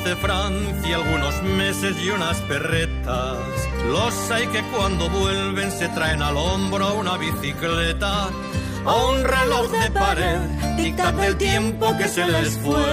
Dulce 0.05 0.21
Francia 0.21 0.97
algunos 0.97 1.41
meses 1.41 1.95
y 1.99 2.11
unas 2.11 2.37
perretas. 2.41 3.39
Los 3.89 4.29
hay 4.29 4.45
que 4.47 4.61
cuando 4.65 5.09
vuelven 5.09 5.71
se 5.71 5.87
traen 5.89 6.21
al 6.21 6.37
hombro 6.37 6.93
una 6.93 7.17
bicicleta 7.17 8.29
o 8.85 9.13
un 9.13 9.23
reloj 9.23 9.71
de 9.71 9.89
pared, 9.89 10.37
dictan 10.77 11.17
del 11.17 11.35
tiempo 11.37 11.97
que 11.97 12.07
se 12.07 12.27
les 12.27 12.55
fue. 12.59 12.85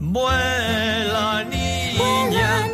Vuela 0.00 1.44
niña, 1.44 2.68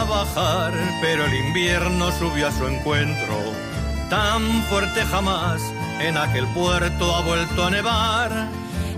iban 0.00 0.08
a 0.08 0.10
bajar, 0.10 0.72
pero 1.00 1.24
el 1.24 1.34
invierno 1.34 2.10
subió 2.12 2.48
a 2.48 2.52
su 2.52 2.66
encuentro. 2.66 3.36
Tan 4.08 4.42
fuerte 4.68 5.02
jamás 5.02 5.62
en 6.00 6.16
aquel 6.16 6.46
puerto 6.48 7.14
ha 7.14 7.22
vuelto 7.22 7.64
a 7.64 7.70
nevar. 7.70 8.48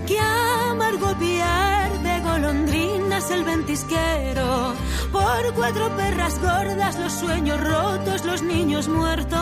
Qué 0.07 0.19
amargo 0.19 1.15
piar 1.17 1.91
de 1.99 2.19
golondrinas 2.19 3.31
el 3.31 3.43
ventisquero. 3.43 4.73
Por 5.11 5.53
cuatro 5.53 5.95
perras 5.95 6.39
gordas, 6.39 6.97
los 6.99 7.13
sueños 7.13 7.59
rotos, 7.61 8.25
los 8.25 8.41
niños 8.41 8.87
muertos. 8.87 9.39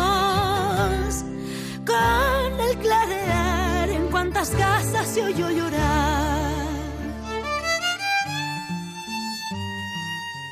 Con 1.85 2.59
el 2.59 2.77
clarear, 2.77 3.89
en 3.89 4.07
cuantas 4.07 4.49
casas 4.51 5.07
se 5.07 5.23
oyó 5.23 5.49
llorar. 5.49 6.30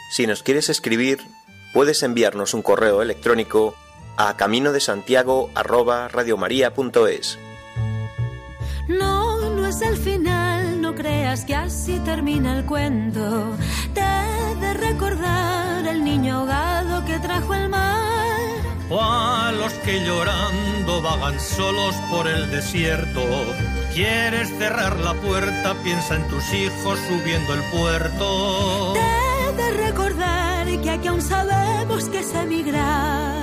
Si 0.10 0.26
nos 0.26 0.42
quieres 0.42 0.70
escribir, 0.70 1.20
puedes 1.72 2.02
enviarnos 2.02 2.56
un 2.56 2.64
correo 2.64 3.04
electrónico 3.04 3.76
a 4.18 4.36
camino 4.36 4.74
de 4.74 4.80
Santiago 4.80 5.52
No, 8.88 9.50
no 9.52 9.68
es 9.68 9.82
el 9.82 9.96
final, 9.96 10.82
no 10.82 10.96
creas 10.96 11.46
que 11.46 11.54
así 11.54 12.00
termina 12.00 12.58
el 12.58 12.66
cuento. 12.66 13.56
Te 13.94 14.02
he 14.02 14.56
de 14.56 14.74
recordar 14.74 15.86
el 15.86 16.04
niño 16.04 16.38
ahogado 16.38 17.06
que 17.06 17.20
trajo 17.20 17.54
el 17.54 17.70
mar. 17.70 18.10
O 18.90 19.00
a 19.00 19.52
los 19.52 19.72
que 19.74 20.04
llorando 20.04 21.04
vagan 21.04 21.40
solos 21.40 21.94
por 22.10 22.28
el 22.28 22.50
desierto. 22.50 23.22
Quieres 23.94 24.50
cerrar 24.58 25.00
la 25.00 25.14
puerta, 25.14 25.76
piensa 25.84 26.16
en 26.16 26.28
tus 26.30 26.52
hijos 26.52 26.98
subiendo 27.08 27.54
el 27.54 27.62
puerto. 27.66 28.94
Te 28.94 29.00
he 29.00 29.04
de 29.04 29.19
recordar 30.10 30.82
que 30.82 30.90
aquí 30.90 31.08
aún 31.08 31.22
sabemos 31.22 32.10
que 32.10 32.20
es 32.20 32.34
emigrar. 32.34 33.39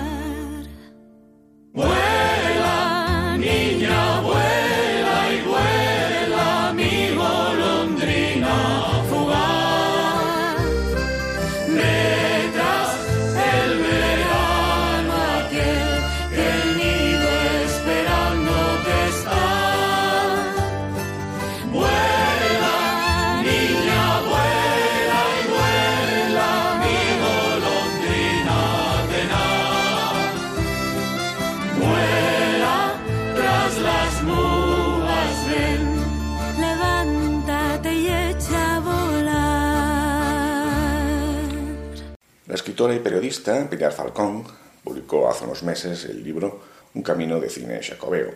Escritora 42.76 42.94
y 42.94 42.98
periodista 42.98 43.70
Pilar 43.70 43.90
Falcón 43.90 44.44
publicó 44.84 45.30
hace 45.30 45.44
unos 45.44 45.62
meses 45.62 46.04
el 46.04 46.22
libro 46.22 46.60
Un 46.92 47.00
camino 47.00 47.40
de 47.40 47.48
cine 47.48 47.80
jacobeo, 47.82 48.34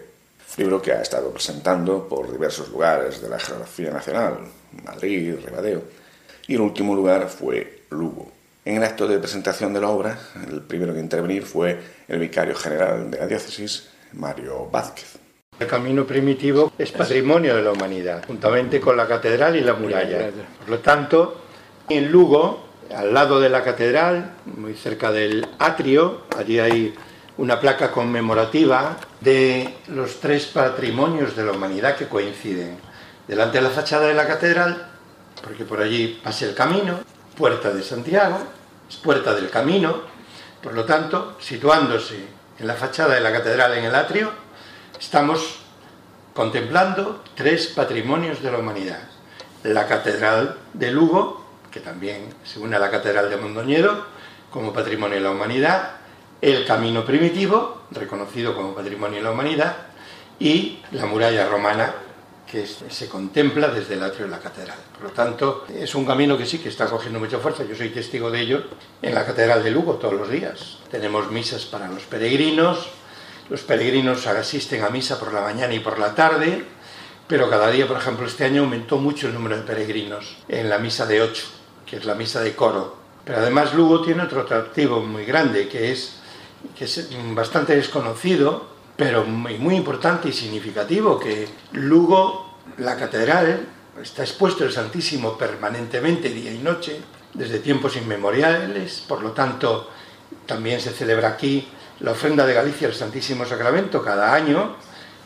libro 0.57 0.81
que 0.81 0.92
ha 0.92 1.03
estado 1.03 1.31
presentando 1.31 2.09
por 2.09 2.33
diversos 2.33 2.70
lugares 2.70 3.20
de 3.20 3.29
la 3.29 3.38
geografía 3.38 3.91
nacional, 3.91 4.38
Madrid, 4.82 5.34
Ribadeo, 5.45 5.82
y 6.47 6.55
el 6.55 6.62
último 6.62 6.95
lugar 6.95 7.28
fue 7.28 7.82
Lugo. 7.91 8.32
En 8.64 8.76
el 8.76 8.84
acto 8.84 9.07
de 9.07 9.18
presentación 9.18 9.74
de 9.74 9.82
la 9.82 9.91
obra, 9.91 10.18
el 10.51 10.62
primero 10.62 10.95
que 10.95 11.01
intervenir 11.01 11.43
fue 11.43 11.78
el 12.09 12.18
vicario 12.18 12.55
general 12.55 13.11
de 13.11 13.18
la 13.18 13.26
diócesis, 13.26 13.91
Mario 14.14 14.70
Vázquez. 14.72 15.18
El 15.59 15.66
camino 15.66 16.07
primitivo 16.07 16.72
es 16.78 16.93
patrimonio 16.93 17.57
de 17.57 17.62
la 17.62 17.72
humanidad, 17.72 18.24
juntamente 18.26 18.80
con 18.80 18.97
la 18.97 19.07
catedral 19.07 19.55
y 19.57 19.61
la 19.61 19.74
muralla. 19.74 20.30
Por 20.61 20.70
lo 20.70 20.78
tanto, 20.78 21.43
en 21.91 22.11
Lugo, 22.11 22.70
al 22.95 23.14
lado 23.14 23.41
de 23.41 23.49
la 23.49 23.62
catedral, 23.62 24.32
muy 24.45 24.74
cerca 24.74 25.12
del 25.12 25.47
atrio, 25.59 26.22
allí 26.36 26.59
hay 26.59 26.95
una 27.38 27.61
placa 27.61 27.91
conmemorativa 27.91 28.97
de 29.20 29.76
los 29.88 30.20
tres 30.20 30.47
patrimonios 30.47 31.36
de 31.36 31.45
la 31.45 31.53
humanidad 31.53 31.97
que 31.97 32.09
coinciden. 32.09 32.78
Delante 33.26 33.59
de 33.59 33.64
la 33.64 33.70
fachada 33.70 34.07
de 34.07 34.14
la 34.14 34.26
catedral, 34.26 34.88
porque 35.43 35.64
por 35.64 35.80
allí 35.80 36.20
pasa 36.22 36.45
el 36.47 36.55
camino, 36.55 37.01
puerta 37.36 37.70
de 37.70 37.82
Santiago, 37.82 38.38
es 38.88 38.97
puerta 38.97 39.34
del 39.34 39.49
camino, 39.51 40.03
por 40.62 40.74
lo 40.74 40.84
tanto, 40.84 41.36
situándose 41.41 42.16
en 42.59 42.66
la 42.66 42.74
fachada 42.74 43.14
de 43.14 43.20
la 43.20 43.32
catedral 43.32 43.78
en 43.78 43.84
el 43.84 43.95
atrio, 43.95 44.30
estamos 44.99 45.61
contemplando 46.34 47.22
tres 47.34 47.68
patrimonios 47.68 48.43
de 48.43 48.51
la 48.51 48.59
humanidad. 48.59 49.01
La 49.62 49.86
catedral 49.86 50.59
de 50.74 50.91
Lugo, 50.91 51.39
que 51.71 51.81
también 51.81 52.35
se 52.45 52.59
une 52.59 52.77
a 52.77 52.79
la 52.79 52.91
catedral 52.91 53.31
de 53.31 53.37
Mondoñedo 53.37 54.07
como 54.51 54.73
patrimonio 54.73 55.16
de 55.16 55.23
la 55.23 55.31
humanidad, 55.31 55.93
el 56.41 56.64
camino 56.64 57.05
primitivo, 57.05 57.83
reconocido 57.91 58.55
como 58.55 58.75
patrimonio 58.75 59.18
de 59.18 59.23
la 59.23 59.31
humanidad, 59.31 59.77
y 60.39 60.81
la 60.93 61.07
muralla 61.07 61.47
romana, 61.49 61.95
que 62.51 62.66
se 62.66 63.09
contempla 63.09 63.68
desde 63.68 63.95
el 63.95 64.03
atrio 64.03 64.25
de 64.25 64.33
la 64.33 64.41
catedral. 64.41 64.79
Por 64.95 65.05
lo 65.05 65.11
tanto, 65.11 65.66
es 65.73 65.95
un 65.95 66.05
camino 66.05 66.37
que 66.37 66.47
sí 66.47 66.59
que 66.59 66.68
está 66.68 66.87
cogiendo 66.87 67.21
mucha 67.21 67.39
fuerza. 67.39 67.62
Yo 67.62 67.77
soy 67.77 67.91
testigo 67.91 68.29
de 68.29 68.41
ello 68.41 68.64
en 69.01 69.14
la 69.14 69.25
catedral 69.25 69.62
de 69.62 69.71
Lugo 69.71 69.95
todos 69.95 70.14
los 70.14 70.29
días. 70.29 70.79
Tenemos 70.91 71.31
misas 71.31 71.64
para 71.66 71.87
los 71.87 72.03
peregrinos, 72.05 72.89
los 73.49 73.62
peregrinos 73.62 74.27
asisten 74.27 74.83
a 74.83 74.91
misa 74.91 75.21
por 75.21 75.33
la 75.33 75.43
mañana 75.43 75.75
y 75.75 75.79
por 75.79 76.01
la 76.01 76.14
tarde, 76.14 76.64
pero 77.29 77.49
cada 77.49 77.71
día, 77.71 77.87
por 77.87 77.99
ejemplo, 77.99 78.27
este 78.27 78.45
año 78.45 78.62
aumentó 78.62 78.97
mucho 78.97 79.29
el 79.29 79.35
número 79.35 79.57
de 79.57 79.62
peregrinos 79.62 80.37
en 80.49 80.68
la 80.68 80.79
misa 80.79 81.07
de 81.07 81.23
8, 81.23 81.47
que 81.91 81.97
es 81.97 82.05
la 82.05 82.14
misa 82.14 82.41
de 82.41 82.55
coro. 82.55 82.97
Pero 83.24 83.38
además 83.38 83.74
Lugo 83.74 84.01
tiene 84.01 84.22
otro 84.22 84.43
atractivo 84.43 85.01
muy 85.01 85.24
grande, 85.24 85.68
que 85.68 85.91
es, 85.91 86.20
que 86.78 86.84
es 86.84 87.09
bastante 87.34 87.74
desconocido, 87.74 88.68
pero 88.97 89.24
muy, 89.24 89.59
muy 89.59 89.74
importante 89.74 90.28
y 90.28 90.32
significativo, 90.32 91.18
que 91.18 91.49
Lugo, 91.72 92.55
la 92.78 92.97
catedral, 92.97 93.66
está 94.01 94.22
expuesto 94.22 94.64
el 94.64 94.72
Santísimo 94.72 95.36
permanentemente, 95.36 96.30
día 96.30 96.53
y 96.53 96.59
noche, 96.59 97.01
desde 97.34 97.59
tiempos 97.59 97.97
inmemoriales, 97.97 99.05
por 99.07 99.22
lo 99.22 99.32
tanto, 99.32 99.91
también 100.47 100.80
se 100.80 100.91
celebra 100.91 101.28
aquí 101.28 101.68
la 102.01 102.12
ofrenda 102.12 102.47
de 102.47 102.55
Galicia 102.55 102.88
al 102.88 102.95
Santísimo 102.95 103.45
Sacramento 103.45 104.03
cada 104.03 104.32
año, 104.32 104.76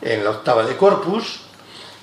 en 0.01 0.25
la 0.25 0.31
octava 0.31 0.65
de 0.65 0.77
Corpus, 0.77 1.41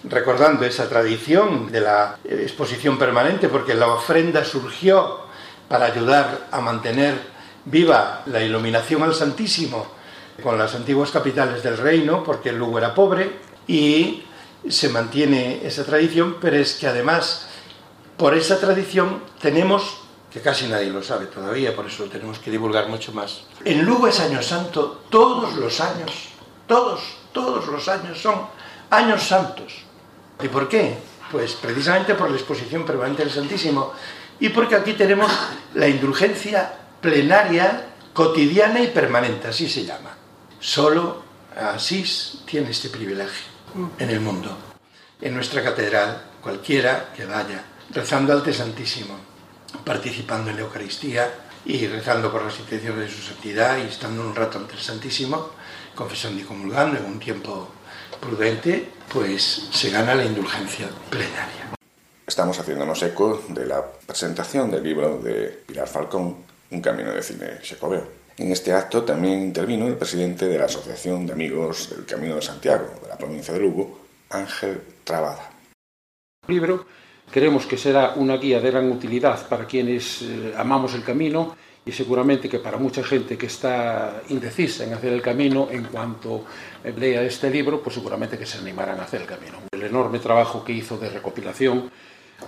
recordando 0.04 0.66
esa 0.66 0.90
tradición 0.90 1.72
de 1.72 1.82
la 1.82 2.18
exposición 2.24 2.98
permanente, 2.98 3.50
porque 3.50 3.74
la 3.74 3.88
ofrenda 3.88 4.44
surgió 4.44 5.22
para 5.68 5.86
ayudar 5.86 6.48
a 6.52 6.60
mantener 6.60 7.16
viva 7.66 8.24
la 8.26 8.42
iluminación 8.42 9.04
al 9.04 9.14
Santísimo 9.14 9.88
con 10.42 10.58
las 10.58 10.74
antiguas 10.74 11.12
capitales 11.12 11.62
del 11.62 11.78
reino, 11.78 12.24
porque 12.24 12.52
Lugo 12.52 12.78
era 12.80 12.96
pobre, 12.96 13.40
y 13.68 14.24
se 14.68 14.90
mantiene 14.90 15.66
esa 15.66 15.84
tradición, 15.86 16.38
pero 16.42 16.58
es 16.58 16.74
que 16.74 16.88
además, 16.88 17.48
por 18.18 18.36
esa 18.36 18.60
tradición, 18.60 19.22
tenemos, 19.40 19.98
que 20.32 20.42
casi 20.42 20.68
nadie 20.68 20.90
lo 20.90 21.04
sabe 21.04 21.28
todavía, 21.28 21.76
por 21.76 21.86
eso 21.86 22.06
lo 22.06 22.10
tenemos 22.10 22.40
que 22.40 22.50
divulgar 22.50 22.88
mucho 22.90 23.12
más. 23.12 23.44
En 23.66 23.84
Lugo 23.86 24.08
es 24.08 24.20
Año 24.20 24.42
Santo 24.42 25.04
todos 25.10 25.56
los 25.56 25.80
años, 25.80 26.12
todos, 26.68 27.02
todos 27.32 27.68
los 27.68 27.88
años 27.88 28.20
son 28.20 28.48
años 28.90 29.24
santos. 29.24 29.74
¿Y 30.44 30.48
por 30.50 30.68
qué? 30.68 30.98
Pues 31.32 31.54
precisamente 31.54 32.16
por 32.16 32.30
la 32.30 32.38
exposición 32.38 32.86
permanente 32.86 33.24
del 33.24 33.32
Santísimo 33.32 33.94
y 34.40 34.50
porque 34.50 34.76
aquí 34.76 34.94
tenemos 34.94 35.32
la 35.76 35.88
indulgencia 35.88 36.74
plenaria, 37.00 37.88
cotidiana 38.14 38.82
y 38.82 38.88
permanente, 38.88 39.48
así 39.48 39.70
se 39.70 39.86
llama. 39.86 40.16
Solo 40.60 41.24
Asís 41.56 42.40
tiene 42.46 42.72
este 42.72 42.90
privilegio 42.90 43.46
en 44.00 44.10
el 44.10 44.20
mundo. 44.20 44.58
En 45.22 45.36
nuestra 45.36 45.64
catedral, 45.64 46.24
cualquiera 46.42 47.12
que 47.16 47.26
vaya, 47.26 47.64
rezando 47.92 48.34
al 48.34 48.54
Santísimo, 48.54 49.16
participando 49.86 50.50
en 50.50 50.58
la 50.58 50.64
Eucaristía 50.64 51.30
y 51.66 51.86
rezando 51.88 52.32
por 52.32 52.44
las 52.44 52.58
intenciones 52.60 53.10
de 53.10 53.16
su 53.16 53.22
santidad 53.22 53.78
y 53.78 53.88
estando 53.88 54.22
un 54.22 54.36
rato 54.36 54.58
ante 54.58 54.74
el 54.74 54.80
Santísimo, 54.80 55.52
confesando 55.94 56.42
y 56.42 56.44
comulgando 56.44 56.98
en 56.98 57.06
un 57.06 57.20
tiempo 57.20 57.70
prudente, 58.20 58.92
pues 59.14 59.68
se 59.72 59.90
gana 59.90 60.16
la 60.16 60.26
indulgencia 60.26 60.90
plenaria. 61.10 61.72
Estamos 62.26 62.58
haciéndonos 62.60 63.04
eco 63.04 63.44
de 63.50 63.66
la 63.66 63.84
presentación 64.06 64.72
del 64.72 64.84
libro 64.84 65.18
de 65.20 65.64
Pilar 65.66 65.88
Falcón, 65.88 66.38
Un 66.72 66.82
camino 66.82 67.12
de 67.12 67.22
cine 67.22 67.60
xacobeo. 67.62 68.08
En 68.38 68.52
este 68.52 68.72
acto 68.72 69.04
también 69.04 69.42
intervino 69.42 69.88
el 69.88 69.98
presidente 69.98 70.48
de 70.48 70.58
la 70.58 70.66
Asociación 70.66 71.28
de 71.28 71.34
Amigos 71.34 71.90
del 71.90 72.06
Camino 72.06 72.36
de 72.36 72.42
Santiago, 72.42 72.86
de 73.04 73.10
la 73.10 73.18
provincia 73.18 73.54
de 73.54 73.60
Lugo, 73.60 74.00
Ángel 74.30 74.82
Trabada. 75.04 75.52
El 76.48 76.56
libro 76.56 76.86
creemos 77.30 77.66
que 77.66 77.78
será 77.78 78.14
una 78.16 78.38
guía 78.38 78.62
de 78.62 78.72
gran 78.72 78.90
utilidad 78.90 79.48
para 79.50 79.66
quienes 79.66 80.22
eh, 80.22 80.54
amamos 80.56 80.94
el 80.94 81.04
camino 81.04 81.58
y 81.86 81.92
seguramente 81.92 82.48
que 82.48 82.60
para 82.60 82.78
mucha 82.78 83.04
gente 83.04 83.38
que 83.38 83.48
está 83.48 84.22
indecisa 84.30 84.84
en 84.84 84.94
hacer 84.94 85.14
el 85.14 85.22
camino, 85.22 85.68
en 85.72 85.86
cuanto 85.86 86.46
lea 86.84 87.24
este 87.24 87.50
libro, 87.50 87.82
pues 87.82 87.96
seguramente 87.96 88.38
que 88.38 88.46
se 88.46 88.60
animarán 88.60 89.00
a 89.00 89.04
hacer 89.04 89.22
el 89.22 89.28
camino. 89.28 89.58
El 89.72 89.84
enorme 89.84 90.20
trabajo 90.20 90.64
que 90.64 90.74
hizo 90.74 90.98
de 90.98 91.10
recopilación 91.10 91.92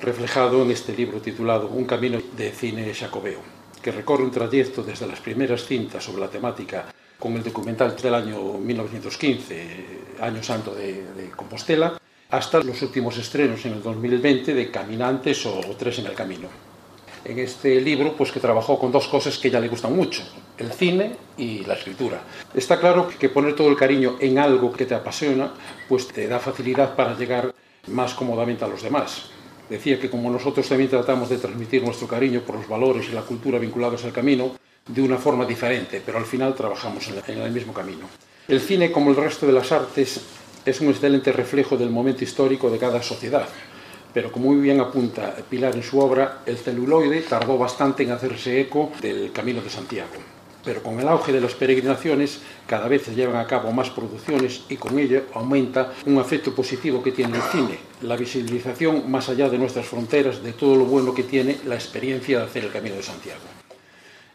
reflejado 0.02 0.62
en 0.62 0.72
este 0.72 0.96
libro 0.96 1.20
titulado 1.20 1.68
Un 1.68 1.86
camino 1.86 2.20
de 2.36 2.52
cine 2.52 2.94
jacobeo, 2.94 3.40
que 3.82 3.92
recorre 3.92 4.24
un 4.24 4.32
trayecto 4.32 4.84
desde 4.84 5.08
las 5.08 5.20
primeras 5.20 5.66
cintas 5.66 6.04
sobre 6.04 6.22
la 6.22 6.30
temática 6.30 6.94
con 7.18 7.34
el 7.34 7.44
documental 7.44 7.96
del 7.96 8.14
año 8.14 8.54
1915, 8.54 10.04
Año 10.20 10.44
Santo 10.44 10.76
de, 10.76 11.06
de 11.14 11.30
Compostela, 11.32 12.00
hasta 12.30 12.62
los 12.62 12.82
últimos 12.82 13.18
estrenos 13.18 13.66
en 13.66 13.74
el 13.74 13.84
2020 13.84 14.54
de 14.54 14.72
Caminantes 14.72 15.46
o 15.46 15.62
Tres 15.78 16.00
en 16.00 16.08
el 16.08 16.14
Camino 16.14 16.73
en 17.26 17.40
este 17.40 17.80
libro, 17.82 18.14
pues 18.16 18.32
que 18.32 18.40
trabajó 18.40 18.78
con 18.78 18.92
dos 18.92 19.08
cosas 19.08 19.38
que 19.38 19.50
ya 19.50 19.60
le 19.60 19.68
gustan 19.68 19.96
mucho, 19.96 20.24
el 20.58 20.72
cine 20.72 21.16
y 21.38 21.60
la 21.66 21.76
escritura. 21.76 22.22
Está 22.54 22.80
claro 22.80 23.08
que 23.08 23.30
poner 23.30 23.56
todo 23.56 23.70
el 23.70 23.78
cariño 23.78 24.18
en 24.20 24.38
algo 24.40 24.72
que 24.72 24.86
te 24.86 24.96
apasiona, 24.96 25.54
pues 25.88 26.08
te 26.08 26.28
da 26.28 26.40
facilidad 26.40 26.96
para 26.96 27.18
llegar 27.18 27.54
más 27.88 28.14
cómodamente 28.14 28.66
a 28.66 28.68
los 28.68 28.82
demás. 28.82 29.30
Decía 29.70 30.00
que 30.00 30.10
como 30.10 30.30
nosotros 30.30 30.68
también 30.68 30.90
tratamos 30.90 31.30
de 31.30 31.38
transmitir 31.38 31.84
nuestro 31.84 32.08
cariño 32.08 32.42
por 32.42 32.56
los 32.56 32.68
valores 32.68 33.08
y 33.10 33.14
la 33.14 33.22
cultura 33.22 33.58
vinculados 33.60 34.04
al 34.04 34.12
camino, 34.12 34.52
de 34.86 35.02
una 35.02 35.18
forma 35.18 35.46
diferente, 35.46 36.02
pero 36.06 36.18
al 36.18 36.26
final 36.26 36.54
trabajamos 36.54 37.10
en 37.28 37.38
el 37.42 37.52
mismo 37.52 37.74
camino. 37.74 38.08
El 38.50 38.60
cine, 38.60 38.92
como 38.92 39.12
el 39.12 39.16
resto 39.16 39.48
de 39.48 39.54
las 39.54 39.72
artes, 39.72 40.20
es 40.66 40.82
un 40.82 40.90
excelente 40.90 41.32
reflejo 41.32 41.78
del 41.78 41.90
momento 41.90 42.26
histórico 42.26 42.70
de 42.70 42.78
cada 42.78 43.02
sociedad 43.02 43.48
pero 44.14 44.32
como 44.32 44.52
muy 44.52 44.62
bien 44.62 44.80
apunta 44.80 45.36
Pilar 45.50 45.76
en 45.76 45.84
su 45.84 46.00
obra, 46.00 46.42
el 46.46 46.58
celuloide 46.58 47.22
tardó 47.22 47.58
bastante 47.58 48.04
en 48.04 48.12
hacerse 48.12 48.62
eco 48.62 48.92
del 49.02 49.32
Camino 49.32 49.62
de 49.62 49.70
Santiago. 49.70 50.12
Pero 50.64 50.82
con 50.82 51.00
el 51.00 51.08
auge 51.10 51.34
de 51.34 51.42
las 51.42 51.56
peregrinaciones, 51.56 52.40
cada 52.66 52.88
vez 52.88 53.04
se 53.04 53.16
llevan 53.16 53.36
a 53.36 53.48
cabo 53.48 53.72
más 53.74 53.90
producciones 53.90 54.62
y 54.70 54.78
con 54.78 54.98
ello 54.98 55.24
aumenta 55.34 55.92
un 56.06 56.18
afecto 56.20 56.56
positivo 56.56 57.04
que 57.04 57.12
tiene 57.12 57.36
el 57.36 57.44
cine, 57.44 57.80
la 58.02 58.16
visibilización 58.16 59.12
más 59.12 59.28
allá 59.28 59.50
de 59.50 59.58
nuestras 59.58 59.86
fronteras 59.86 60.42
de 60.42 60.54
todo 60.54 60.76
lo 60.76 60.86
bueno 60.86 61.14
que 61.14 61.24
tiene 61.24 61.58
la 61.66 61.76
experiencia 61.76 62.38
de 62.38 62.46
hacer 62.46 62.64
el 62.64 62.72
Camino 62.72 62.96
de 62.96 63.04
Santiago. 63.04 63.42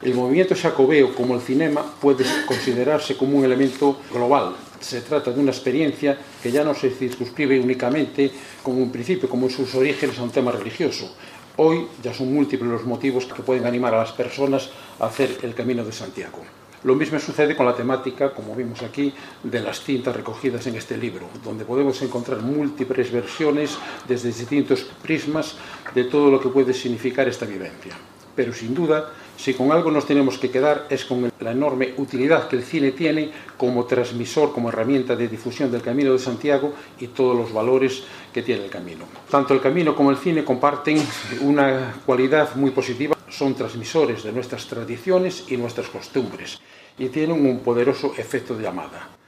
El 0.02 0.14
movimiento 0.14 0.54
jacobeo, 0.54 1.14
como 1.14 1.34
el 1.34 1.40
cinema, 1.40 1.82
puede 2.00 2.24
considerarse 2.46 3.16
como 3.16 3.38
un 3.38 3.44
elemento 3.44 3.98
global, 4.12 4.54
se 4.80 5.00
trata 5.00 5.32
de 5.32 5.40
una 5.40 5.50
experiencia 5.50 6.18
que 6.42 6.50
ya 6.50 6.64
no 6.64 6.74
se 6.74 6.90
circunscribe 6.90 7.60
únicamente 7.60 8.30
como 8.62 8.78
un 8.78 8.90
principio, 8.90 9.28
como 9.28 9.46
en 9.46 9.52
sus 9.52 9.74
orígenes 9.74 10.18
a 10.18 10.22
un 10.22 10.30
tema 10.30 10.52
religioso. 10.52 11.14
Hoy 11.56 11.86
ya 12.02 12.14
son 12.14 12.32
múltiples 12.32 12.70
los 12.70 12.84
motivos 12.84 13.26
que 13.26 13.42
pueden 13.42 13.66
animar 13.66 13.94
a 13.94 13.98
las 13.98 14.12
personas 14.12 14.70
a 15.00 15.06
hacer 15.06 15.38
el 15.42 15.54
camino 15.54 15.84
de 15.84 15.92
Santiago. 15.92 16.44
Lo 16.84 16.94
mismo 16.94 17.18
sucede 17.18 17.56
con 17.56 17.66
la 17.66 17.74
temática, 17.74 18.32
como 18.32 18.54
vimos 18.54 18.82
aquí, 18.82 19.12
de 19.42 19.60
las 19.60 19.82
cintas 19.82 20.14
recogidas 20.14 20.64
en 20.68 20.76
este 20.76 20.96
libro, 20.96 21.28
donde 21.42 21.64
podemos 21.64 22.00
encontrar 22.02 22.40
múltiples 22.40 23.10
versiones 23.10 23.76
desde 24.06 24.28
distintos 24.28 24.86
prismas 25.02 25.56
de 25.92 26.04
todo 26.04 26.30
lo 26.30 26.40
que 26.40 26.50
puede 26.50 26.72
significar 26.72 27.26
esta 27.26 27.46
vivencia. 27.46 27.96
Pero 28.38 28.54
sin 28.54 28.72
duda, 28.72 29.10
si 29.36 29.52
con 29.52 29.72
algo 29.72 29.90
nos 29.90 30.06
tenemos 30.06 30.38
que 30.38 30.48
quedar 30.48 30.86
es 30.88 31.04
con 31.04 31.28
la 31.40 31.50
enorme 31.50 31.94
utilidad 31.96 32.46
que 32.46 32.54
el 32.54 32.62
cine 32.62 32.92
tiene 32.92 33.32
como 33.56 33.84
transmisor, 33.84 34.52
como 34.52 34.68
herramienta 34.68 35.16
de 35.16 35.26
difusión 35.26 35.72
del 35.72 35.82
Camino 35.82 36.12
de 36.12 36.20
Santiago 36.20 36.72
y 37.00 37.08
todos 37.08 37.36
los 37.36 37.52
valores 37.52 38.04
que 38.32 38.42
tiene 38.42 38.66
el 38.66 38.70
camino. 38.70 39.06
Tanto 39.28 39.54
el 39.54 39.60
camino 39.60 39.96
como 39.96 40.12
el 40.12 40.18
cine 40.18 40.44
comparten 40.44 41.04
una 41.40 41.96
cualidad 42.06 42.54
muy 42.54 42.70
positiva, 42.70 43.16
son 43.28 43.56
transmisores 43.56 44.22
de 44.22 44.30
nuestras 44.30 44.68
tradiciones 44.68 45.46
y 45.48 45.56
nuestras 45.56 45.88
costumbres 45.88 46.60
y 46.96 47.08
tienen 47.08 47.44
un 47.44 47.58
poderoso 47.58 48.14
efecto 48.16 48.54
de 48.54 48.62
llamada. 48.62 49.18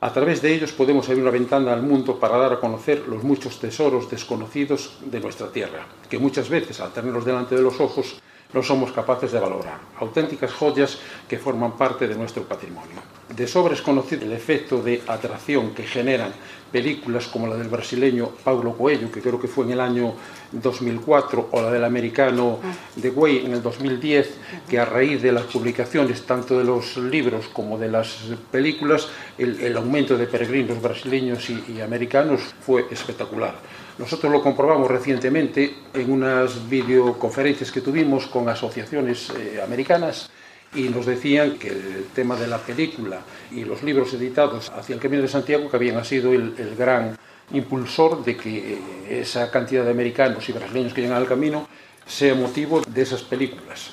A 0.00 0.10
través 0.10 0.40
de 0.40 0.54
ellos 0.54 0.72
podemos 0.72 1.06
abrir 1.08 1.22
una 1.22 1.30
ventana 1.30 1.72
al 1.74 1.82
mundo 1.82 2.18
para 2.18 2.38
dar 2.38 2.54
a 2.54 2.60
conocer 2.60 3.08
los 3.08 3.22
muchos 3.22 3.58
tesoros 3.58 4.10
desconocidos 4.10 4.96
de 5.04 5.20
nuestra 5.20 5.48
tierra, 5.48 5.86
que 6.08 6.18
muchas 6.18 6.48
veces, 6.48 6.80
al 6.80 6.92
tenerlos 6.92 7.24
delante 7.24 7.54
de 7.54 7.62
los 7.62 7.80
ojos, 7.80 8.20
no 8.54 8.62
somos 8.62 8.92
capaces 8.92 9.32
de 9.32 9.40
valorar. 9.40 9.80
Auténticas 9.98 10.52
joyas 10.52 10.98
que 11.28 11.36
forman 11.38 11.72
parte 11.76 12.06
de 12.06 12.14
nuestro 12.14 12.44
patrimonio. 12.44 13.02
De 13.28 13.46
sobra 13.46 13.74
es 13.74 13.82
conocido 13.82 14.26
el 14.26 14.32
efecto 14.32 14.82
de 14.82 15.02
atracción 15.06 15.74
que 15.74 15.84
generan 15.84 16.32
películas 16.70 17.28
como 17.28 17.46
la 17.46 17.56
del 17.56 17.68
brasileño 17.68 18.30
Paulo 18.42 18.76
Coelho, 18.76 19.10
que 19.10 19.20
creo 19.20 19.40
que 19.40 19.48
fue 19.48 19.64
en 19.64 19.72
el 19.72 19.80
año 19.80 20.12
2004, 20.52 21.48
o 21.52 21.62
la 21.62 21.70
del 21.70 21.84
americano 21.84 22.58
The 23.00 23.10
Way 23.10 23.46
en 23.46 23.52
el 23.52 23.62
2010, 23.62 24.34
que 24.68 24.78
a 24.78 24.84
raíz 24.84 25.22
de 25.22 25.32
las 25.32 25.44
publicaciones 25.44 26.26
tanto 26.26 26.58
de 26.58 26.64
los 26.64 26.96
libros 26.96 27.46
como 27.52 27.78
de 27.78 27.88
las 27.88 28.18
películas, 28.50 29.08
el, 29.38 29.60
el 29.60 29.76
aumento 29.76 30.18
de 30.18 30.26
peregrinos 30.26 30.82
brasileños 30.82 31.48
y, 31.48 31.64
y 31.76 31.80
americanos 31.80 32.40
fue 32.60 32.86
espectacular. 32.90 33.54
Nosotros 33.96 34.32
lo 34.32 34.42
comprobamos 34.42 34.90
recientemente 34.90 35.76
en 35.94 36.10
unas 36.10 36.68
videoconferencias 36.68 37.70
que 37.70 37.80
tuvimos 37.80 38.26
con 38.26 38.48
asociaciones 38.48 39.30
eh, 39.30 39.60
americanas 39.62 40.28
y 40.74 40.88
nos 40.88 41.06
decían 41.06 41.58
que 41.58 41.68
el 41.68 42.06
tema 42.14 42.36
de 42.36 42.46
la 42.46 42.58
película 42.58 43.20
y 43.50 43.64
los 43.64 43.82
libros 43.82 44.12
editados 44.14 44.70
hacia 44.70 44.94
el 44.94 45.00
Camino 45.00 45.22
de 45.22 45.28
Santiago 45.28 45.70
que 45.70 45.76
habían 45.76 46.04
sido 46.04 46.32
el, 46.32 46.54
el 46.58 46.74
gran 46.76 47.16
impulsor 47.52 48.24
de 48.24 48.36
que 48.36 48.78
esa 49.08 49.50
cantidad 49.50 49.84
de 49.84 49.90
americanos 49.90 50.48
y 50.48 50.52
brasileños 50.52 50.94
que 50.94 51.02
llegan 51.02 51.18
al 51.18 51.28
camino 51.28 51.68
sea 52.06 52.34
motivo 52.34 52.82
de 52.86 53.02
esas 53.02 53.22
películas. 53.22 53.92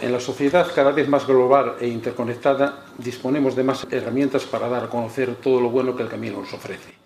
En 0.00 0.12
la 0.12 0.20
sociedad 0.20 0.66
cada 0.74 0.90
vez 0.90 1.08
más 1.08 1.26
global 1.26 1.76
e 1.80 1.86
interconectada 1.86 2.84
disponemos 2.98 3.54
de 3.54 3.64
más 3.64 3.86
herramientas 3.90 4.44
para 4.44 4.68
dar 4.68 4.84
a 4.84 4.88
conocer 4.88 5.36
todo 5.36 5.60
lo 5.60 5.70
bueno 5.70 5.94
que 5.94 6.02
el 6.02 6.08
camino 6.08 6.40
nos 6.40 6.52
ofrece 6.52 7.02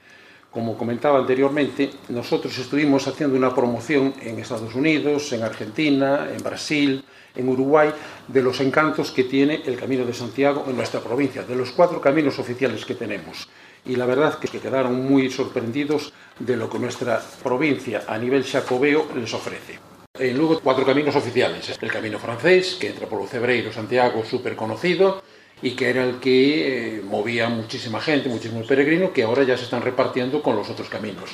como 0.57 0.75
comentaba 0.75 1.19
anteriormente, 1.19 1.91
nosotros 2.09 2.57
estuvimos 2.57 3.07
haciendo 3.07 3.37
una 3.37 3.55
promoción 3.55 4.15
en 4.23 4.39
Estados 4.39 4.75
Unidos, 4.75 5.31
en 5.35 5.43
Argentina, 5.43 6.31
en 6.35 6.43
Brasil, 6.43 7.05
en 7.37 7.49
Uruguay, 7.49 7.91
de 8.29 8.43
los 8.43 8.61
encantos 8.61 9.11
que 9.11 9.25
tiene 9.25 9.63
el 9.67 9.77
Camino 9.77 10.05
de 10.05 10.15
Santiago 10.15 10.65
en 10.69 10.77
nuestra 10.77 11.01
provincia, 11.01 11.43
de 11.43 11.55
los 11.55 11.71
cuatro 11.73 12.01
caminos 12.01 12.39
oficiales 12.39 12.85
que 12.85 12.95
tenemos. 12.95 13.49
Y 13.85 13.97
la 13.97 14.07
verdad 14.07 14.39
que 14.39 14.59
quedaron 14.59 15.07
muy 15.07 15.31
sorprendidos 15.31 16.13
de 16.39 16.57
lo 16.57 16.69
que 16.69 16.79
nuestra 16.79 17.23
provincia 17.43 18.03
a 18.09 18.19
nivel 18.19 18.45
jacobeo 18.45 19.09
les 19.15 19.33
ofrece. 19.33 19.79
En 20.19 20.37
Lugo, 20.37 20.61
cuatro 20.61 20.85
caminos 20.85 21.15
oficiales. 21.15 21.77
El 21.81 21.93
camino 21.93 22.19
francés, 22.19 22.77
que 22.81 22.89
entra 22.89 23.07
por 23.07 23.21
los 23.21 23.31
Cebreiro, 23.31 23.73
Santiago, 23.73 24.25
súper 24.25 24.57
conocido, 24.57 25.23
y 25.63 25.73
que 25.73 25.91
era 25.91 26.05
el 26.05 26.19
que 26.21 26.97
eh, 26.97 27.03
movía 27.03 27.49
muchísima 27.49 28.01
gente, 28.01 28.29
muchísimos 28.29 28.67
peregrinos, 28.67 29.11
que 29.11 29.23
ahora 29.23 29.43
ya 29.43 29.57
se 29.57 29.65
están 29.65 29.83
repartiendo 29.83 30.43
con 30.43 30.57
los 30.57 30.69
otros 30.69 30.89
caminos. 30.89 31.31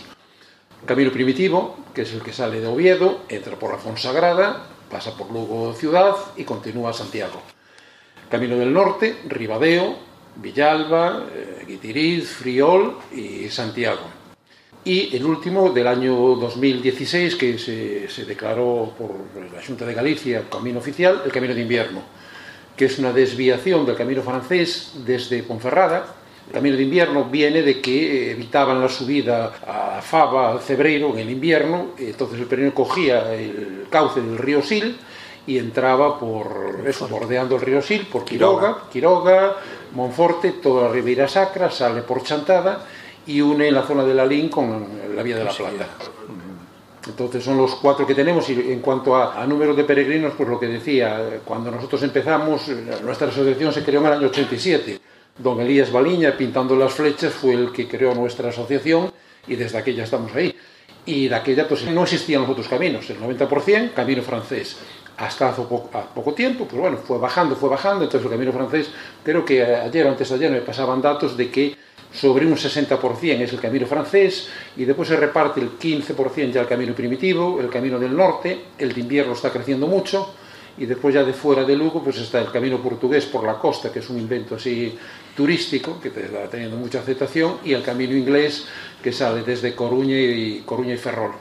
Camino 0.84 1.12
primitivo, 1.12 1.76
que 1.94 2.02
es 2.02 2.12
el 2.12 2.22
que 2.22 2.32
sale 2.32 2.60
de 2.60 2.66
Oviedo, 2.66 3.22
entra 3.28 3.56
por 3.56 3.70
la 3.70 3.78
Fonsagrada, 3.78 4.66
pasa 4.92 5.16
por 5.16 5.32
Lugo 5.32 5.72
ciudad 5.72 6.14
y 6.36 6.44
continúa 6.44 6.90
a 6.90 6.92
Santiago. 6.92 7.40
Camino 8.30 8.56
del 8.56 8.72
Norte, 8.72 9.16
Ribadeo, 9.26 9.96
Villalba, 10.36 11.26
eh, 11.34 11.64
Guitiriz, 11.66 12.28
Friol 12.28 12.98
y 13.12 13.48
Santiago. 13.48 14.06
Y 14.84 15.16
el 15.16 15.24
último 15.24 15.70
del 15.70 15.86
año 15.86 16.14
2016, 16.14 17.36
que 17.36 17.58
se, 17.58 18.24
declaró 18.24 18.92
por 18.98 19.10
la 19.54 19.64
Junta 19.66 19.86
de 19.86 19.94
Galicia 19.94 20.44
camino 20.50 20.78
oficial, 20.78 21.22
el 21.24 21.32
Camino 21.32 21.54
de 21.54 21.62
Invierno 21.62 22.02
que 22.76 22.86
es 22.86 22.98
una 22.98 23.12
desviación 23.12 23.84
del 23.84 23.96
camino 23.96 24.22
francés 24.22 24.92
desde 25.04 25.42
Ponferrada. 25.42 26.06
El 26.48 26.54
camino 26.54 26.76
de 26.76 26.82
invierno 26.82 27.24
viene 27.24 27.62
de 27.62 27.80
que 27.80 28.32
evitaban 28.32 28.80
la 28.80 28.88
subida 28.88 29.52
a 29.66 30.02
Fava, 30.02 30.52
al 30.52 30.60
Cebreiro, 30.60 31.12
en 31.12 31.20
el 31.20 31.30
invierno, 31.30 31.92
entonces 31.98 32.40
el 32.40 32.46
peregrino 32.46 32.74
cogía 32.74 33.32
el 33.32 33.81
cauce 33.92 34.20
del 34.20 34.38
río 34.38 34.62
Sil 34.66 34.98
y 35.46 35.58
entraba 35.58 36.18
por 36.18 36.82
eso, 36.86 37.06
bordeando 37.06 37.56
el 37.56 37.62
río 37.62 37.82
Sil, 37.82 38.06
por 38.10 38.24
Quiroga, 38.24 38.84
Quiroga, 38.92 39.56
Monforte, 39.94 40.52
toda 40.52 40.88
la 40.88 40.92
Ribeira 40.92 41.28
Sacra, 41.28 41.70
sale 41.70 42.02
por 42.02 42.24
Chantada 42.24 42.84
y 43.26 43.40
une 43.40 43.70
la 43.70 43.82
zona 43.82 44.02
de 44.04 44.14
Lalín 44.14 44.48
con 44.48 44.88
la 45.14 45.22
Vía 45.22 45.36
de 45.36 45.44
la 45.44 45.52
Plata. 45.52 45.86
Entonces 47.06 47.42
son 47.42 47.56
los 47.56 47.74
cuatro 47.76 48.06
que 48.06 48.14
tenemos 48.14 48.48
y 48.48 48.72
en 48.72 48.80
cuanto 48.80 49.16
a, 49.16 49.40
a, 49.40 49.46
número 49.46 49.74
de 49.74 49.82
peregrinos, 49.82 50.34
pues 50.36 50.48
lo 50.48 50.58
que 50.58 50.66
decía, 50.66 51.40
cuando 51.44 51.70
nosotros 51.70 52.02
empezamos, 52.04 52.68
nuestra 53.02 53.28
asociación 53.28 53.72
se 53.72 53.84
creó 53.84 54.00
en 54.00 54.06
el 54.06 54.12
año 54.14 54.28
87. 54.28 55.00
Don 55.38 55.60
Elías 55.60 55.90
Baliña, 55.90 56.36
pintando 56.36 56.76
las 56.76 56.92
flechas, 56.92 57.32
fue 57.32 57.54
el 57.54 57.72
que 57.72 57.88
creó 57.88 58.14
nuestra 58.14 58.50
asociación 58.50 59.12
y 59.48 59.56
desde 59.56 59.78
aquella 59.78 60.04
estamos 60.04 60.32
ahí. 60.34 60.54
Y 61.04 61.28
de 61.28 61.34
aquella 61.34 61.66
pues 61.66 61.84
no 61.86 62.02
existían 62.04 62.42
los 62.42 62.50
otros 62.50 62.68
caminos, 62.68 63.08
el 63.10 63.20
90% 63.20 63.92
camino 63.92 64.22
francés. 64.22 64.76
Hasta 65.16 65.50
hace 65.50 65.62
poco, 65.62 66.34
tiempo, 66.34 66.66
pues 66.66 66.80
bueno, 66.80 66.96
fue 66.96 67.18
bajando, 67.18 67.54
fue 67.54 67.68
bajando, 67.68 68.04
entonces 68.04 68.24
el 68.24 68.32
camino 68.32 68.52
francés, 68.52 68.90
creo 69.22 69.44
que 69.44 69.62
ayer 69.62 70.06
antes 70.06 70.28
de 70.28 70.34
ayer 70.34 70.50
me 70.50 70.62
pasaban 70.62 71.02
datos 71.02 71.36
de 71.36 71.50
que 71.50 71.76
sobre 72.12 72.46
un 72.46 72.56
60% 72.56 73.40
es 73.40 73.52
el 73.52 73.60
camino 73.60 73.86
francés 73.86 74.48
y 74.76 74.84
después 74.84 75.08
se 75.08 75.16
reparte 75.16 75.60
el 75.60 75.78
15% 75.78 76.52
ya 76.52 76.60
el 76.60 76.66
camino 76.66 76.94
primitivo, 76.94 77.60
el 77.60 77.68
camino 77.68 77.98
del 77.98 78.16
norte, 78.16 78.66
el 78.78 78.92
de 78.92 79.00
invierno 79.00 79.32
está 79.32 79.50
creciendo 79.50 79.86
mucho 79.86 80.34
y 80.78 80.86
después 80.86 81.14
ya 81.14 81.24
de 81.24 81.32
fuera 81.32 81.64
de 81.64 81.76
Lugo 81.76 82.02
pues 82.02 82.18
está 82.18 82.40
el 82.40 82.50
camino 82.50 82.82
portugués 82.82 83.26
por 83.26 83.44
la 83.44 83.54
costa, 83.54 83.92
que 83.92 84.00
es 84.00 84.10
un 84.10 84.18
invento 84.18 84.56
así 84.56 84.96
turístico, 85.36 86.00
que 86.00 86.08
está 86.08 86.48
teniendo 86.50 86.76
mucha 86.76 87.00
aceptación, 87.00 87.58
y 87.64 87.72
el 87.72 87.82
camino 87.82 88.16
inglés 88.16 88.66
que 89.02 89.12
sale 89.12 89.42
desde 89.42 89.74
Coruña 89.74 90.16
y, 90.16 90.62
Coruña 90.64 90.94
y 90.94 90.98
Ferrol. 90.98 91.32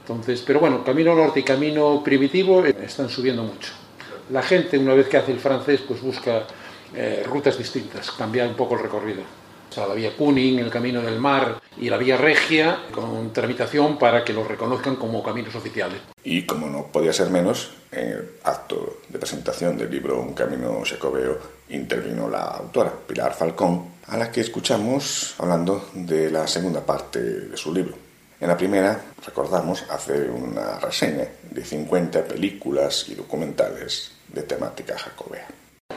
Entonces, 0.00 0.42
pero 0.46 0.60
bueno, 0.60 0.82
camino 0.82 1.14
norte 1.14 1.40
y 1.40 1.42
camino 1.42 2.02
primitivo 2.02 2.64
están 2.64 3.08
subiendo 3.08 3.42
mucho. 3.42 3.72
La 4.30 4.42
gente, 4.42 4.78
una 4.78 4.94
vez 4.94 5.08
que 5.08 5.18
hace 5.18 5.32
el 5.32 5.38
francés, 5.38 5.80
pues 5.86 6.00
busca 6.00 6.46
eh, 6.94 7.22
rutas 7.26 7.58
distintas, 7.58 8.10
cambiar 8.12 8.48
un 8.48 8.54
poco 8.54 8.74
el 8.74 8.82
recorrido. 8.82 9.22
O 9.70 9.72
sea, 9.72 9.86
la 9.86 9.94
vía 9.94 10.16
Kuning, 10.16 10.58
el 10.60 10.70
Camino 10.70 11.02
del 11.02 11.18
Mar 11.18 11.60
y 11.76 11.90
la 11.90 11.98
vía 11.98 12.16
Regia, 12.16 12.84
con 12.90 13.34
tramitación 13.34 13.98
para 13.98 14.24
que 14.24 14.32
los 14.32 14.48
reconozcan 14.48 14.96
como 14.96 15.22
caminos 15.22 15.54
oficiales. 15.54 16.00
Y 16.24 16.46
como 16.46 16.68
no 16.70 16.86
podía 16.86 17.12
ser 17.12 17.28
menos, 17.28 17.72
en 17.92 18.08
el 18.08 18.30
acto 18.44 19.00
de 19.10 19.18
presentación 19.18 19.76
del 19.76 19.90
libro 19.90 20.18
Un 20.20 20.32
Camino 20.32 20.80
Jacobeo 20.84 21.57
intervino 21.70 22.28
la 22.28 22.42
autora, 22.42 22.92
Pilar 23.06 23.34
Falcón, 23.34 23.98
a 24.06 24.16
la 24.16 24.30
que 24.30 24.40
escuchamos 24.40 25.34
hablando 25.38 25.90
de 25.94 26.30
la 26.30 26.46
segunda 26.46 26.80
parte 26.84 27.20
de 27.20 27.56
su 27.56 27.72
libro. 27.72 27.94
En 28.40 28.48
la 28.48 28.56
primera, 28.56 29.00
recordamos, 29.26 29.84
hace 29.90 30.30
una 30.30 30.78
reseña 30.78 31.24
de 31.50 31.64
50 31.64 32.24
películas 32.24 33.06
y 33.08 33.14
documentales 33.14 34.12
de 34.28 34.42
temática 34.42 34.96
jacobea. 34.96 35.46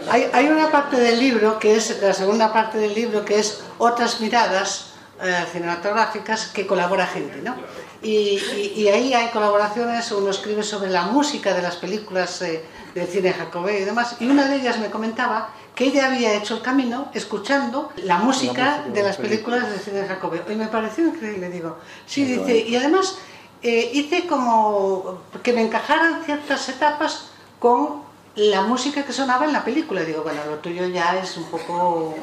Hay, 0.10 0.28
hay, 0.34 0.48
una 0.48 0.72
parte 0.72 0.98
del 0.98 1.20
libro, 1.20 1.60
que 1.60 1.76
es 1.76 2.02
la 2.02 2.14
segunda 2.14 2.52
parte 2.52 2.80
del 2.80 2.96
libro, 2.96 3.24
que 3.24 3.40
es 3.40 3.62
otras 3.78 4.20
miradas 4.20 4.94
eh, 5.22 5.46
cinematográficas 5.52 6.48
que 6.48 6.66
colabora 6.66 7.06
gente, 7.06 7.42
¿no? 7.44 7.56
Y, 8.02 8.40
y, 8.56 8.74
y, 8.78 8.88
ahí 8.88 9.14
hay 9.14 9.28
colaboraciones, 9.28 10.12
uno 10.12 10.32
escribe 10.32 10.64
sobre 10.64 10.90
la 10.90 11.04
música 11.04 11.54
de 11.54 11.62
las 11.62 11.76
películas 11.76 12.42
eh, 12.42 12.64
del 12.96 13.08
cine 13.08 13.32
jacobeo 13.32 13.80
y 13.80 13.84
demás, 13.84 14.16
y 14.20 14.28
una 14.28 14.48
de 14.48 14.56
ellas 14.56 14.80
me 14.80 14.90
comentaba 14.90 15.54
que 15.76 15.86
ella 15.86 16.08
había 16.08 16.36
hecho 16.36 16.56
el 16.56 16.62
camino 16.62 17.10
escuchando 17.14 17.92
la 17.98 18.18
música, 18.18 18.86
de 18.94 19.04
las 19.04 19.18
películas 19.18 19.70
del 19.70 19.80
cine 19.80 20.06
jacobeo, 20.06 20.44
y 20.52 20.56
me 20.56 20.68
pareció 20.68 21.06
increíble, 21.06 21.50
digo, 21.50 21.78
sí, 22.06 22.26
dice, 22.26 22.58
y 22.58 22.76
además 22.76 23.18
eh, 23.64 23.92
hice 23.94 24.28
como 24.28 25.20
que 25.44 25.54
me 25.54 25.62
encajaran 25.62 26.24
ciertas 26.24 26.68
etapas 26.70 27.30
con 27.60 28.02
la 28.36 28.62
música 28.62 29.04
que 29.04 29.14
sonaba 29.14 29.46
en 29.46 29.54
la 29.54 29.64
película. 29.64 30.02
Digo, 30.04 30.24
bueno, 30.24 30.44
lo 30.46 30.58
tuyo 30.58 30.88
ya 30.88 31.18
es 31.18 31.38
un 31.38 31.46
poco 31.46 32.16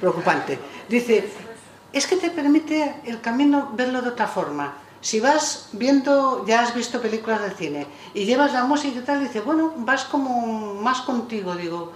preocupante. 0.00 0.58
Dice, 0.88 1.28
es 1.92 2.06
que 2.06 2.16
te 2.16 2.30
permite 2.30 2.96
el 3.04 3.20
camino 3.20 3.70
verlo 3.74 4.02
de 4.02 4.08
otra 4.08 4.26
forma. 4.26 4.74
Si 5.00 5.20
vas 5.20 5.68
viendo, 5.72 6.44
ya 6.46 6.62
has 6.62 6.74
visto 6.74 7.00
películas 7.00 7.42
de 7.42 7.50
cine 7.50 7.86
y 8.14 8.24
llevas 8.24 8.52
la 8.52 8.64
música 8.64 8.98
y 8.98 9.02
tal, 9.02 9.20
dice, 9.20 9.40
bueno, 9.40 9.74
vas 9.76 10.04
como 10.04 10.74
más 10.74 11.02
contigo, 11.02 11.54
digo, 11.54 11.92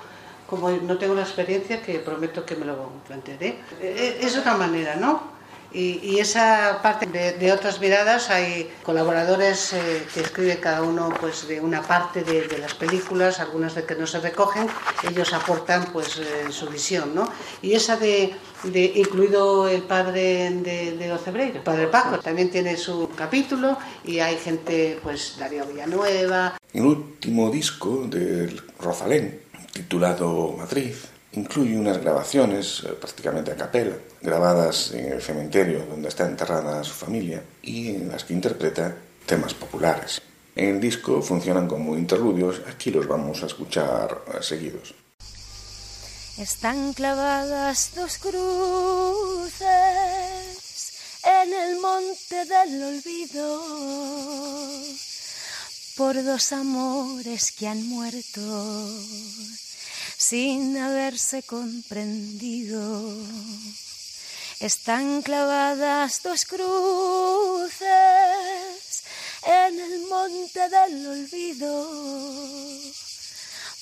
como 0.49 0.71
no 0.71 0.97
tengo 0.97 1.15
la 1.15 1.23
experiencia 1.23 1.83
que 1.83 1.99
prometo 1.99 2.45
que 2.45 2.57
me 2.57 2.65
lo 2.65 2.91
plantearé. 3.07 3.59
Es 3.81 4.37
otra 4.37 4.57
manera, 4.57 4.97
¿no? 4.97 5.39
Y, 5.71 6.19
esa 6.19 6.81
parte 6.83 7.05
de, 7.05 7.35
de, 7.35 7.53
otras 7.53 7.79
miradas 7.79 8.31
hay 8.31 8.71
colaboradores 8.83 9.75
eh, 9.75 10.03
que 10.15 10.21
escribe 10.21 10.59
cada 10.59 10.83
uno 10.83 11.13
pues 11.21 11.47
de 11.47 11.61
una 11.61 11.83
parte 11.83 12.25
de, 12.25 12.49
de, 12.49 12.57
las 12.57 12.73
películas 12.73 13.39
algunas 13.39 13.75
de 13.75 13.85
que 13.85 13.95
no 13.95 14.07
se 14.07 14.19
recogen 14.19 14.67
ellos 15.07 15.35
aportan 15.35 15.85
pues 15.93 16.19
eh, 16.19 16.51
su 16.51 16.69
visión 16.69 17.15
no 17.15 17.31
y 17.61 17.75
esa 17.75 17.99
de, 17.99 18.35
incluido 18.95 19.69
el 19.69 19.83
padre 19.83 20.51
de, 20.51 20.97
de 20.97 21.13
Ocebreiro 21.13 21.59
el 21.59 21.63
padre 21.63 21.87
Paco 21.89 22.19
también 22.19 22.51
tiene 22.51 22.77
su 22.79 23.11
capítulo 23.15 23.77
y 24.05 24.21
hay 24.21 24.39
gente 24.39 24.99
pues 25.03 25.37
Darío 25.39 25.67
Villanueva 25.67 26.59
el 26.73 26.83
último 26.87 27.51
disco 27.51 28.07
del 28.09 28.59
Rosalén 28.81 29.48
titulado 29.79 30.55
Madrid 30.59 30.95
incluye 31.33 31.79
unas 31.79 31.99
grabaciones 31.99 32.83
eh, 32.85 32.89
prácticamente 32.99 33.53
a 33.53 33.57
capela, 33.57 33.97
grabadas 34.21 34.91
en 34.93 35.13
el 35.13 35.23
cementerio 35.23 35.87
donde 35.87 36.09
está 36.09 36.27
enterrada 36.27 36.83
su 36.83 36.95
familia 36.95 37.43
y 37.63 37.91
en 37.91 38.09
las 38.09 38.25
que 38.25 38.35
interpreta 38.35 38.97
temas 39.25 39.55
populares. 39.55 40.21
En 40.57 40.75
el 40.75 40.81
disco 40.81 41.23
funcionan 41.23 41.69
como 41.69 41.97
interludios, 41.97 42.61
aquí 42.69 42.91
los 42.91 43.07
vamos 43.07 43.41
a 43.45 43.47
escuchar 43.47 44.23
eh, 44.27 44.39
seguidos. 44.43 44.95
Están 46.37 46.93
clavadas 46.93 47.93
dos 47.95 48.19
cruces 48.19 49.63
en 51.25 51.53
el 51.53 51.81
monte 51.81 52.45
del 52.47 52.83
olvido 52.83 53.63
por 55.97 56.15
dos 56.25 56.53
amores 56.53 57.53
que 57.53 57.67
han 57.67 57.89
muerto 57.89 58.41
sin 60.19 60.77
haberse 60.77 61.43
comprendido. 61.45 63.17
Están 64.59 65.23
clavadas 65.23 66.21
dos 66.25 66.45
cruces 66.45 67.79
en 69.47 69.79
el 69.79 70.07
monte 70.09 70.61
del 70.69 71.07
olvido 71.07 71.89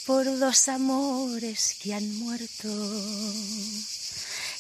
por 0.06 0.38
dos 0.38 0.68
amores 0.68 1.74
que 1.82 1.94
han 1.94 2.18
muerto, 2.18 2.68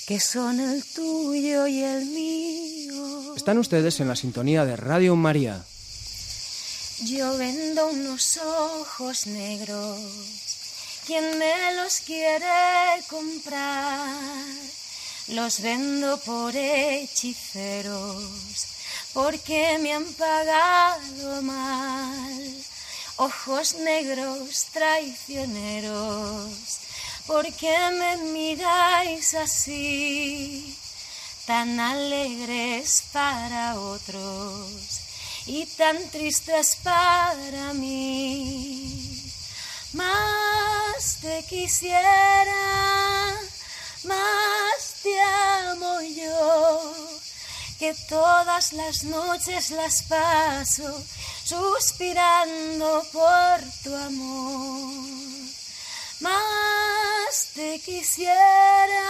que 0.06 0.18
son 0.18 0.58
el 0.58 0.82
tuyo 0.82 1.66
y 1.66 1.82
el 1.82 2.06
mío. 2.06 3.36
Están 3.36 3.58
ustedes 3.58 4.00
en 4.00 4.08
la 4.08 4.16
sintonía 4.16 4.64
de 4.64 4.76
Radio 4.76 5.14
María. 5.14 5.62
Yo 7.04 7.36
vendo 7.36 7.88
unos 7.88 8.38
ojos 8.38 9.26
negros 9.26 10.55
quien 11.06 11.38
me 11.38 11.74
los 11.76 12.00
quiere 12.00 13.00
comprar. 13.08 14.12
Los 15.28 15.60
vendo 15.60 16.18
por 16.20 16.54
hechiceros, 16.56 18.24
porque 19.12 19.78
me 19.78 19.94
han 19.94 20.04
pagado 20.14 21.42
mal. 21.42 22.54
Ojos 23.18 23.76
negros 23.76 24.66
traicioneros, 24.72 26.50
porque 27.26 27.74
me 27.92 28.16
miráis 28.32 29.34
así, 29.34 30.76
tan 31.46 31.78
alegres 31.80 33.04
para 33.12 33.78
otros 33.78 34.70
y 35.46 35.64
tan 35.66 35.96
tristes 36.10 36.76
para 36.82 37.72
mí 37.72 39.25
más 39.96 41.18
te 41.22 41.42
quisiera, 41.44 43.34
más 44.04 44.94
te 45.02 45.20
amo 45.70 46.00
yo, 46.02 46.92
que 47.78 47.94
todas 48.08 48.74
las 48.74 49.04
noches 49.04 49.70
las 49.70 50.02
paso 50.02 51.02
suspirando 51.44 53.02
por 53.12 53.60
tu 53.82 53.94
amor. 53.94 55.06
Más 56.20 57.48
te 57.54 57.80
quisiera, 57.80 59.08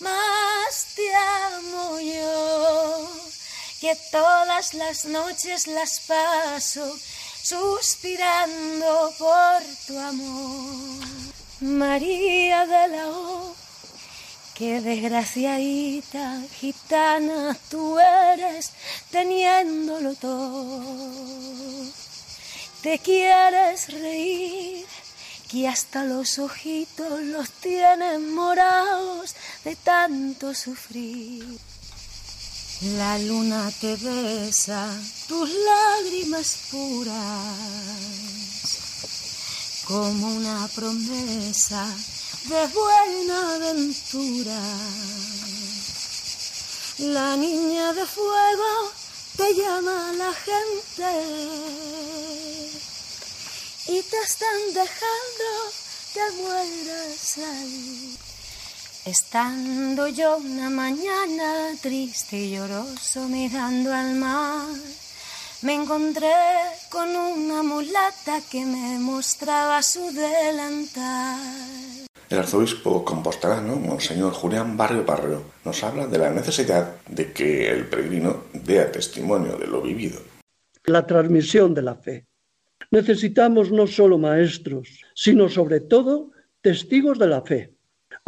más 0.00 0.86
te 0.96 1.14
amo 1.14 2.00
yo, 2.00 3.10
que 3.80 3.94
todas 4.10 4.74
las 4.74 5.04
noches 5.04 5.66
las 5.66 6.00
paso 6.00 6.98
suspirando 7.48 9.10
por 9.18 9.62
tu 9.86 9.98
amor. 9.98 11.06
María 11.60 12.66
de 12.66 12.88
la 12.88 13.08
O, 13.08 13.54
qué 14.54 14.82
desgraciadita 14.82 16.42
gitana 16.60 17.56
tú 17.70 17.98
eres 17.98 18.72
teniéndolo 19.10 20.14
todo. 20.14 20.82
te 22.82 22.98
quieres 22.98 23.88
reír, 23.94 24.84
que 25.50 25.68
hasta 25.68 26.04
los 26.04 26.38
ojitos 26.38 27.22
los 27.22 27.50
tienes 27.50 28.20
morados 28.20 29.34
de 29.64 29.74
tanto 29.74 30.54
sufrir. 30.54 31.58
La 32.80 33.18
luna 33.18 33.72
te 33.80 33.96
besa 33.96 34.88
tus 35.26 35.50
lágrimas 35.50 36.58
puras, 36.70 37.12
como 39.84 40.28
una 40.28 40.68
promesa 40.76 41.84
de 42.44 42.66
buena 42.68 43.56
aventura. 43.56 44.60
La 46.98 47.36
niña 47.36 47.92
de 47.94 48.06
fuego 48.06 48.92
te 49.36 49.54
llama 49.54 50.12
la 50.12 50.32
gente 50.32 51.10
y 53.88 54.02
te 54.02 54.18
están 54.18 54.72
dejando 54.72 55.72
que 56.14 56.30
mueras 56.42 57.38
ahí. 57.38 58.27
Estando 59.08 60.06
yo 60.08 60.36
una 60.36 60.68
mañana 60.68 61.72
triste 61.80 62.36
y 62.36 62.50
lloroso 62.50 63.26
mirando 63.26 63.90
al 63.90 64.14
mar, 64.16 64.68
me 65.62 65.72
encontré 65.76 66.28
con 66.90 67.08
una 67.16 67.62
mulata 67.62 68.42
que 68.50 68.66
me 68.66 68.98
mostraba 68.98 69.82
su 69.82 70.12
delantal. 70.12 71.40
El 72.28 72.38
arzobispo 72.38 73.02
compostelano, 73.02 73.76
Monseñor 73.76 74.34
Julián 74.34 74.76
Barrio 74.76 75.06
Barrio, 75.06 75.42
nos 75.64 75.82
habla 75.82 76.06
de 76.06 76.18
la 76.18 76.28
necesidad 76.28 76.96
de 77.08 77.32
que 77.32 77.70
el 77.70 77.86
peregrino 77.86 78.44
dé 78.52 78.84
testimonio 78.84 79.56
de 79.56 79.68
lo 79.68 79.80
vivido. 79.80 80.20
La 80.84 81.06
transmisión 81.06 81.72
de 81.72 81.80
la 81.80 81.94
fe. 81.94 82.26
Necesitamos 82.90 83.72
no 83.72 83.86
solo 83.86 84.18
maestros, 84.18 85.02
sino 85.14 85.48
sobre 85.48 85.80
todo 85.80 86.32
testigos 86.60 87.18
de 87.18 87.26
la 87.26 87.40
fe. 87.40 87.77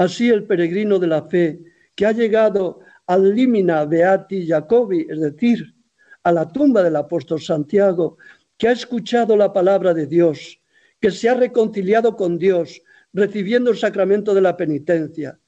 Así 0.00 0.30
el 0.30 0.44
peregrino 0.44 0.98
de 0.98 1.06
la 1.06 1.28
fe 1.28 1.60
que 1.94 2.06
ha 2.06 2.12
llegado 2.12 2.80
al 3.06 3.34
limina 3.34 3.84
beati 3.84 4.46
Jacobi, 4.48 5.06
es 5.10 5.20
decir, 5.20 5.74
a 6.22 6.32
la 6.32 6.48
tumba 6.48 6.82
del 6.82 6.96
apóstol 6.96 7.38
Santiago, 7.38 8.16
que 8.56 8.68
ha 8.68 8.72
escuchado 8.72 9.36
la 9.36 9.52
palabra 9.52 9.92
de 9.92 10.06
Dios, 10.06 10.58
que 10.98 11.10
se 11.10 11.28
ha 11.28 11.34
reconciliado 11.34 12.16
con 12.16 12.38
Dios, 12.38 12.80
recibiendo 13.12 13.70
el 13.70 13.76
sacramento 13.76 14.32
de 14.32 14.40
la 14.40 14.56
penitencia, 14.56 15.38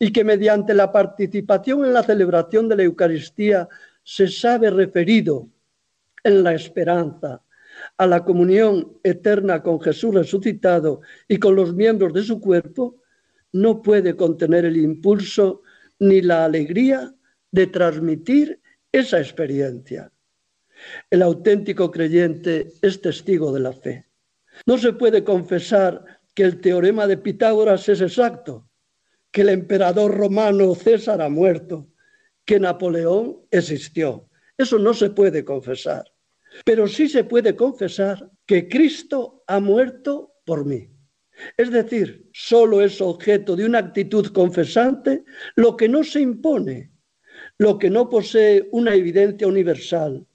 y 0.00 0.10
que 0.10 0.24
mediante 0.24 0.74
la 0.74 0.90
participación 0.90 1.84
en 1.84 1.92
la 1.92 2.02
celebración 2.02 2.68
de 2.68 2.74
la 2.78 2.82
Eucaristía 2.82 3.68
se 4.02 4.26
sabe 4.26 4.70
referido 4.70 5.46
en 6.24 6.42
la 6.42 6.54
esperanza 6.54 7.40
a 7.96 8.06
la 8.08 8.24
comunión 8.24 8.98
eterna 9.04 9.62
con 9.62 9.80
Jesús 9.80 10.12
resucitado 10.12 11.02
y 11.28 11.38
con 11.38 11.54
los 11.54 11.72
miembros 11.72 12.12
de 12.12 12.24
su 12.24 12.40
cuerpo, 12.40 12.96
no 13.52 13.82
puede 13.82 14.16
contener 14.16 14.64
el 14.64 14.76
impulso 14.76 15.62
ni 15.98 16.20
la 16.20 16.44
alegría 16.44 17.14
de 17.50 17.66
transmitir 17.66 18.60
esa 18.90 19.18
experiencia. 19.18 20.12
El 21.10 21.22
auténtico 21.22 21.90
creyente 21.90 22.72
es 22.82 23.00
testigo 23.00 23.52
de 23.52 23.60
la 23.60 23.72
fe. 23.72 24.06
No 24.66 24.78
se 24.78 24.92
puede 24.92 25.22
confesar 25.22 26.04
que 26.34 26.42
el 26.42 26.60
teorema 26.60 27.06
de 27.06 27.18
Pitágoras 27.18 27.88
es 27.88 28.00
exacto, 28.00 28.68
que 29.30 29.42
el 29.42 29.50
emperador 29.50 30.16
romano 30.16 30.74
César 30.74 31.22
ha 31.22 31.28
muerto, 31.28 31.88
que 32.44 32.58
Napoleón 32.58 33.38
existió. 33.50 34.28
Eso 34.56 34.78
no 34.78 34.94
se 34.94 35.10
puede 35.10 35.44
confesar. 35.44 36.04
Pero 36.64 36.86
sí 36.86 37.08
se 37.08 37.24
puede 37.24 37.56
confesar 37.56 38.30
que 38.46 38.68
Cristo 38.68 39.42
ha 39.46 39.60
muerto 39.60 40.34
por 40.44 40.66
mí. 40.66 40.91
Es 41.56 41.70
decir, 41.70 42.28
solo 42.32 42.82
es 42.82 43.00
objeto 43.00 43.56
de 43.56 43.64
una 43.64 43.78
actitud 43.78 44.26
confesante 44.28 45.24
lo 45.56 45.76
que 45.76 45.88
no 45.88 46.04
se 46.04 46.20
impone, 46.20 46.92
lo 47.58 47.78
que 47.78 47.90
no 47.90 48.08
posee 48.08 48.68
una 48.72 48.94
evidencia 48.94 49.46
universal, 49.46 50.26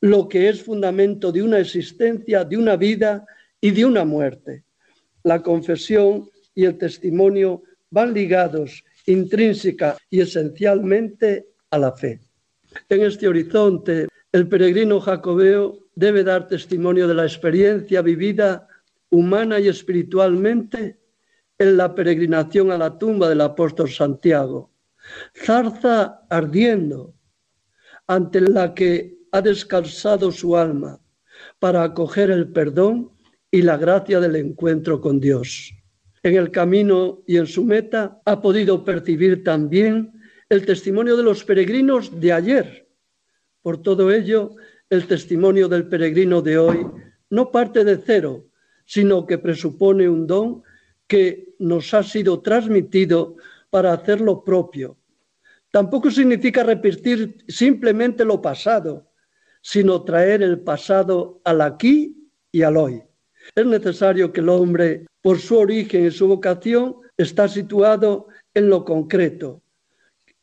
lo 0.00 0.28
que 0.28 0.48
es 0.48 0.62
fundamento 0.62 1.32
de 1.32 1.42
una 1.42 1.58
existencia, 1.58 2.44
de 2.44 2.56
una 2.56 2.76
vida 2.76 3.24
y 3.60 3.70
de 3.70 3.84
una 3.84 4.04
muerte 4.04 4.66
la 5.26 5.42
confesión 5.42 6.30
y 6.54 6.66
el 6.66 6.78
testimonio 6.78 7.64
van 7.90 8.14
ligados 8.14 8.84
intrínseca 9.06 9.96
y 10.08 10.20
esencialmente 10.20 11.48
a 11.70 11.78
la 11.78 11.92
fe. 11.92 12.20
En 12.88 13.02
este 13.02 13.26
horizonte, 13.26 14.06
el 14.30 14.48
peregrino 14.48 15.00
jacobeo 15.00 15.80
debe 15.96 16.22
dar 16.22 16.46
testimonio 16.46 17.08
de 17.08 17.14
la 17.14 17.24
experiencia 17.24 18.02
vivida 18.02 18.68
humana 19.10 19.60
y 19.60 19.68
espiritualmente 19.68 21.00
en 21.58 21.76
la 21.76 21.94
peregrinación 21.94 22.70
a 22.70 22.78
la 22.78 22.98
tumba 22.98 23.28
del 23.28 23.40
apóstol 23.40 23.90
Santiago. 23.90 24.72
Zarza 25.34 26.26
ardiendo 26.28 27.14
ante 28.06 28.40
la 28.40 28.74
que 28.74 29.16
ha 29.32 29.40
descansado 29.40 30.30
su 30.30 30.56
alma 30.56 31.00
para 31.58 31.82
acoger 31.82 32.30
el 32.30 32.52
perdón 32.52 33.12
y 33.50 33.62
la 33.62 33.76
gracia 33.76 34.20
del 34.20 34.36
encuentro 34.36 35.00
con 35.00 35.20
Dios. 35.20 35.72
En 36.22 36.34
el 36.34 36.50
camino 36.50 37.22
y 37.26 37.36
en 37.36 37.46
su 37.46 37.64
meta 37.64 38.20
ha 38.24 38.40
podido 38.40 38.84
percibir 38.84 39.44
también 39.44 40.12
el 40.48 40.66
testimonio 40.66 41.16
de 41.16 41.22
los 41.22 41.44
peregrinos 41.44 42.20
de 42.20 42.32
ayer. 42.32 42.88
Por 43.62 43.82
todo 43.82 44.12
ello, 44.12 44.56
el 44.90 45.06
testimonio 45.06 45.68
del 45.68 45.88
peregrino 45.88 46.42
de 46.42 46.58
hoy 46.58 46.86
no 47.30 47.50
parte 47.50 47.84
de 47.84 47.98
cero, 47.98 48.44
sino 48.86 49.26
que 49.26 49.38
presupone 49.38 50.08
un 50.08 50.26
don 50.26 50.62
que 51.06 51.54
nos 51.58 51.92
ha 51.92 52.02
sido 52.02 52.40
transmitido 52.40 53.36
para 53.68 53.92
hacer 53.92 54.20
lo 54.20 54.42
propio. 54.42 54.96
Tampoco 55.70 56.10
significa 56.10 56.62
repetir 56.62 57.44
simplemente 57.48 58.24
lo 58.24 58.40
pasado, 58.40 59.10
sino 59.60 60.02
traer 60.04 60.42
el 60.42 60.60
pasado 60.60 61.40
al 61.44 61.60
aquí 61.60 62.30
y 62.50 62.62
al 62.62 62.76
hoy. 62.76 63.02
Es 63.54 63.66
necesario 63.66 64.32
que 64.32 64.40
el 64.40 64.48
hombre, 64.48 65.06
por 65.20 65.38
su 65.38 65.58
origen 65.58 66.06
y 66.06 66.10
su 66.10 66.28
vocación, 66.28 66.96
está 67.16 67.48
situado 67.48 68.28
en 68.54 68.68
lo 68.68 68.84
concreto. 68.84 69.62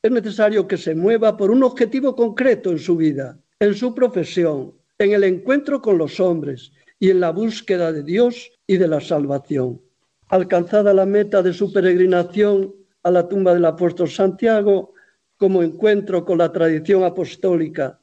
Es 0.01 0.11
necesario 0.11 0.67
que 0.67 0.77
se 0.77 0.93
mueva 0.95 1.37
por 1.37 1.49
un 1.49 1.63
objetivo 1.63 2.15
concreto 2.15 2.71
en 2.71 2.79
su 2.79 2.97
vida, 2.97 3.39
en 3.59 3.73
su 3.73 3.95
profesión, 3.95 4.73
en 4.97 5.13
el 5.13 5.23
encuentro 5.23 5.81
con 5.81 5.97
los 5.97 6.19
hombres 6.19 6.73
y 7.03 7.09
en 7.09 7.19
la 7.19 7.31
búsqueda 7.31 7.91
de 7.91 8.01
Dios 8.01 8.49
y 8.65 8.77
de 8.77 8.87
la 8.87 9.01
salvación. 9.01 9.81
Alcanzada 10.29 10.93
la 10.93 11.05
meta 11.05 11.43
de 11.43 11.51
su 11.51 11.73
peregrinación 11.73 12.73
a 13.03 13.11
la 13.11 13.27
tumba 13.27 13.53
del 13.53 13.65
apóstol 13.65 14.09
Santiago, 14.09 14.93
como 15.35 15.63
encuentro 15.63 16.23
con 16.23 16.37
la 16.37 16.53
tradición 16.53 17.03
apostólica 17.03 17.99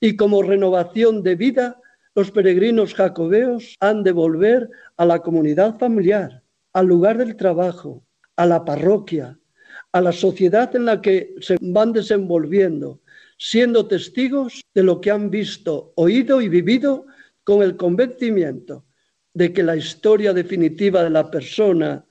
y 0.00 0.16
como 0.16 0.42
renovación 0.42 1.22
de 1.22 1.34
vida, 1.34 1.80
los 2.14 2.30
peregrinos 2.30 2.92
jacobeos 2.92 3.74
han 3.80 4.02
de 4.02 4.12
volver 4.12 4.68
a 4.98 5.06
la 5.06 5.20
comunidad 5.20 5.78
familiar, 5.78 6.42
al 6.74 6.88
lugar 6.88 7.16
del 7.16 7.36
trabajo, 7.36 8.04
a 8.36 8.44
la 8.44 8.66
parroquia, 8.66 9.38
a 9.92 10.02
la 10.02 10.12
sociedad 10.12 10.76
en 10.76 10.84
la 10.84 11.00
que 11.00 11.34
se 11.40 11.56
van 11.58 11.94
desenvolviendo, 11.94 13.00
siendo 13.38 13.86
testigos 13.86 14.60
de 14.74 14.82
lo 14.82 15.00
que 15.00 15.10
han 15.10 15.30
visto, 15.30 15.94
oído 15.96 16.42
y 16.42 16.50
vivido 16.50 17.06
con 17.44 17.62
el 17.62 17.76
convencimiento 17.76 18.84
de 19.34 19.52
que 19.52 19.62
la 19.62 19.76
historia 19.76 20.32
definitiva 20.32 21.02
de 21.02 21.10
la 21.10 21.30
persona 21.30 22.04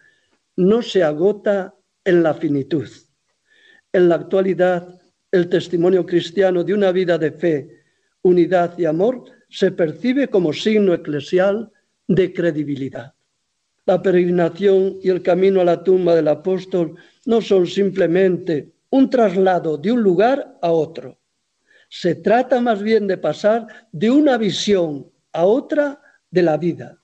no 0.58 0.82
se 0.82 1.04
agota 1.04 1.76
en 2.04 2.24
la 2.24 2.34
finitud. 2.34 2.88
En 3.94 4.10
la 4.10 4.16
actualidad, 4.16 5.00
el 5.32 5.50
testimonio 5.50 6.06
cristiano 6.06 6.64
de 6.64 6.74
una 6.74 6.92
vida 6.92 7.18
de 7.18 7.32
fe, 7.32 7.84
unidad 8.22 8.78
y 8.78 8.86
amor 8.86 9.26
se 9.50 9.72
percibe 9.72 10.28
como 10.28 10.54
signo 10.54 10.94
eclesial 10.94 11.72
de 12.08 12.34
credibilidad. 12.34 13.14
La 13.86 14.02
peregrinación 14.02 15.00
y 15.02 15.10
el 15.10 15.22
camino 15.22 15.62
a 15.62 15.66
la 15.66 15.84
tumba 15.84 16.16
del 16.16 16.28
apóstol 16.28 16.96
no 17.26 17.42
son 17.42 17.68
simplemente 17.68 18.74
un 18.90 19.10
traslado 19.10 19.78
de 19.78 19.92
un 19.92 20.02
lugar 20.02 20.58
a 20.62 20.72
otro. 20.72 21.20
Se 21.90 22.16
trata 22.16 22.62
más 22.62 22.82
bien 22.82 23.08
de 23.08 23.18
pasar 23.18 23.68
de 23.92 24.10
una 24.10 24.38
visión 24.38 25.11
a 25.34 25.46
otra 25.46 26.02
de 26.30 26.42
la 26.44 26.58
vida. 26.58 26.98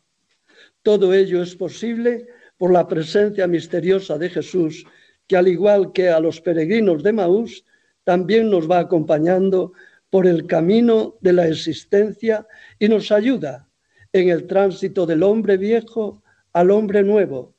Todo 0.82 1.14
ello 1.14 1.42
es 1.42 1.56
posible 1.56 2.28
por 2.58 2.72
la 2.72 2.88
presencia 2.88 3.48
misteriosa 3.48 4.18
de 4.18 4.30
Jesús, 4.30 4.86
que 5.28 5.38
al 5.38 5.48
igual 5.48 5.92
que 5.92 6.10
a 6.10 6.20
los 6.20 6.42
peregrinos 6.42 7.04
de 7.04 7.14
Maús, 7.14 7.66
también 8.04 8.50
nos 8.50 8.70
va 8.70 8.80
acompañando 8.80 9.74
por 10.10 10.26
el 10.26 10.48
camino 10.48 11.18
de 11.22 11.34
la 11.34 11.48
existencia 11.48 12.48
y 12.80 12.88
nos 12.88 13.12
ayuda 13.12 13.68
en 14.14 14.30
el 14.30 14.48
tránsito 14.48 15.06
del 15.06 15.24
hombre 15.24 15.58
viejo 15.58 16.24
al 16.54 16.72
hombre 16.72 17.04
nuevo, 17.04 17.54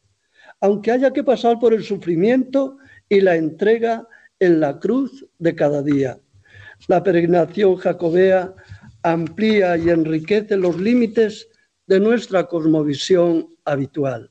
aunque 0.60 0.90
haya 0.90 1.12
que 1.12 1.22
pasar 1.22 1.58
por 1.58 1.74
el 1.74 1.84
sufrimiento 1.84 2.78
y 3.08 3.20
la 3.20 3.36
entrega 3.36 4.08
en 4.40 4.60
la 4.60 4.78
cruz 4.78 5.26
de 5.38 5.54
cada 5.54 5.82
día. 5.82 6.18
La 6.86 7.02
peregrinación 7.02 7.76
jacobea 7.76 8.54
amplía 9.02 9.76
y 9.76 9.90
enriquece 9.90 10.56
los 10.56 10.78
límites 10.80 11.48
de 11.86 12.00
nuestra 12.00 12.46
cosmovisión 12.46 13.48
habitual. 13.64 14.30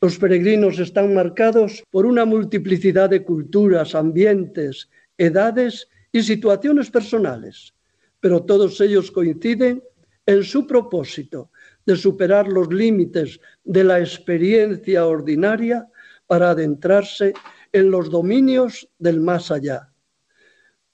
Los 0.00 0.18
peregrinos 0.18 0.78
están 0.78 1.14
marcados 1.14 1.82
por 1.90 2.06
una 2.06 2.24
multiplicidad 2.24 3.10
de 3.10 3.24
culturas, 3.24 3.94
ambientes, 3.94 4.88
edades 5.16 5.88
y 6.12 6.22
situaciones 6.22 6.90
personales, 6.90 7.74
pero 8.20 8.44
todos 8.44 8.80
ellos 8.80 9.10
coinciden 9.10 9.82
en 10.26 10.42
su 10.44 10.66
propósito 10.66 11.50
de 11.86 11.96
superar 11.96 12.48
los 12.48 12.72
límites 12.72 13.40
de 13.64 13.84
la 13.84 14.00
experiencia 14.00 15.06
ordinaria 15.06 15.88
para 16.26 16.50
adentrarse 16.50 17.32
en 17.72 17.90
los 17.90 18.10
dominios 18.10 18.88
del 18.98 19.20
más 19.20 19.50
allá. 19.50 19.92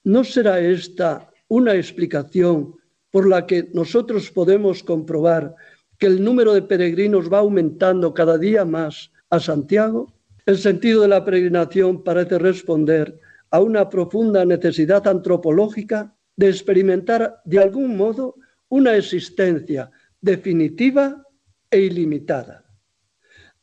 ¿No 0.03 0.23
será 0.23 0.59
esta 0.59 1.29
una 1.47 1.75
explicación 1.75 2.75
por 3.13 3.29
la 3.29 3.45
que 3.45 3.69
nosotros 3.73 4.31
podemos 4.31 4.81
comprobar 4.81 5.53
que 5.99 6.07
el 6.07 6.23
número 6.23 6.51
de 6.51 6.63
peregrinos 6.63 7.31
va 7.31 7.37
aumentando 7.37 8.11
cada 8.11 8.39
día 8.39 8.65
más 8.65 9.11
a 9.29 9.39
Santiago? 9.39 10.11
El 10.47 10.57
sentido 10.57 11.03
de 11.03 11.09
la 11.09 11.23
peregrinación 11.23 12.03
parece 12.03 12.39
responder 12.39 13.19
a 13.51 13.59
una 13.59 13.87
profunda 13.87 14.43
necesidad 14.45 15.07
antropológica 15.07 16.17
de 16.35 16.49
experimentar 16.49 17.39
de 17.45 17.59
algún 17.59 17.95
modo 17.95 18.33
una 18.69 18.95
existencia 18.95 19.91
definitiva 20.19 21.23
e 21.69 21.81
ilimitada. 21.81 22.65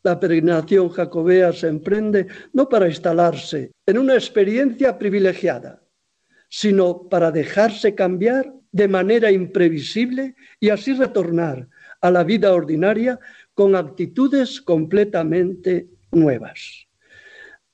La 0.05 0.21
peregrinación 0.21 0.91
jacobea 0.91 1.53
se 1.53 1.67
emprende 1.67 2.29
no 2.53 2.69
para 2.69 2.87
instalarse 2.87 3.73
en 3.85 3.99
una 3.99 4.15
experiencia 4.15 4.97
privilegiada, 4.97 5.83
sino 6.49 7.09
para 7.09 7.33
dejarse 7.33 7.97
cambiar 7.97 8.60
de 8.73 8.89
manera 8.89 9.31
imprevisible 9.31 10.35
y 10.61 10.71
así 10.71 10.95
retornar 10.95 11.69
a 12.01 12.11
la 12.11 12.25
vida 12.25 12.53
ordinaria 12.53 13.19
con 13.55 13.75
actitudes 13.75 14.61
completamente 14.61 15.89
nuevas. 16.13 16.87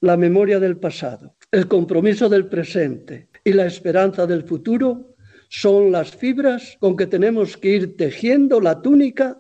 La 0.01 0.17
memoria 0.17 0.59
del 0.59 0.79
pasado, 0.79 1.37
el 1.51 1.69
compromiso 1.69 2.29
del 2.29 2.47
presente 2.47 3.29
y 3.45 3.53
la 3.53 3.67
esperanza 3.67 4.27
del 4.27 4.45
futuro 4.45 5.15
son 5.49 5.93
las 5.93 6.15
fibras 6.15 6.77
con 6.81 6.97
que 6.97 7.07
tenemos 7.07 7.57
que 7.57 7.71
ir 7.71 7.97
tejiendo 7.97 8.61
la 8.61 8.83
túnica 8.83 9.39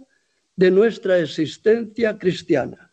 de 0.55 0.71
nuestra 0.71 1.19
existencia 1.19 2.17
cristiana. 2.19 2.91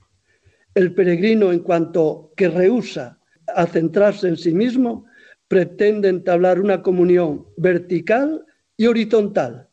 El 0.74 0.93
peregrino, 0.93 1.51
en 1.51 1.59
cuanto 1.59 2.34
que 2.36 2.49
rehúsa 2.49 3.20
a 3.47 3.68
centrarse 3.68 4.28
en 4.28 4.38
sí 4.38 4.53
mismo, 4.53 5.05
pretende 5.47 6.09
entablar 6.09 6.59
una 6.59 6.82
comunión 6.82 7.45
vertical 7.57 8.45
y 8.84 8.88
horizontal, 8.88 9.70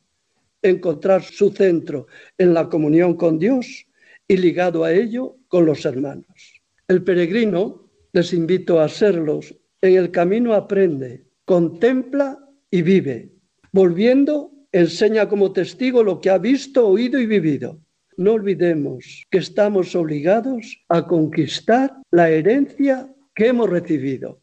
encontrar 0.62 1.24
su 1.24 1.50
centro 1.50 2.06
en 2.38 2.54
la 2.54 2.68
comunión 2.68 3.14
con 3.14 3.40
Dios 3.40 3.86
y 4.28 4.36
ligado 4.36 4.84
a 4.84 4.92
ello 4.92 5.36
con 5.48 5.66
los 5.66 5.84
hermanos. 5.84 6.62
El 6.86 7.02
peregrino, 7.02 7.90
les 8.12 8.32
invito 8.32 8.78
a 8.78 8.88
serlos, 8.88 9.52
en 9.82 9.96
el 9.96 10.12
camino 10.12 10.54
aprende, 10.54 11.24
contempla 11.44 12.38
y 12.70 12.82
vive. 12.82 13.32
Volviendo, 13.72 14.52
enseña 14.70 15.28
como 15.28 15.52
testigo 15.52 16.04
lo 16.04 16.20
que 16.20 16.30
ha 16.30 16.38
visto, 16.38 16.86
oído 16.86 17.18
y 17.18 17.26
vivido. 17.26 17.80
No 18.16 18.34
olvidemos 18.34 19.26
que 19.28 19.38
estamos 19.38 19.96
obligados 19.96 20.84
a 20.88 21.08
conquistar 21.08 21.96
la 22.12 22.30
herencia 22.30 23.12
que 23.34 23.48
hemos 23.48 23.68
recibido. 23.68 24.40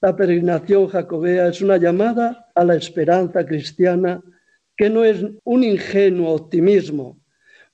La 0.00 0.14
peregrinación 0.14 0.88
jacobea 0.88 1.48
es 1.48 1.60
una 1.60 1.76
llamada 1.76 2.50
a 2.54 2.64
la 2.64 2.76
esperanza 2.76 3.44
cristiana 3.44 4.22
que 4.76 4.90
no 4.90 5.04
es 5.04 5.24
un 5.44 5.64
ingenuo 5.64 6.32
optimismo 6.34 7.20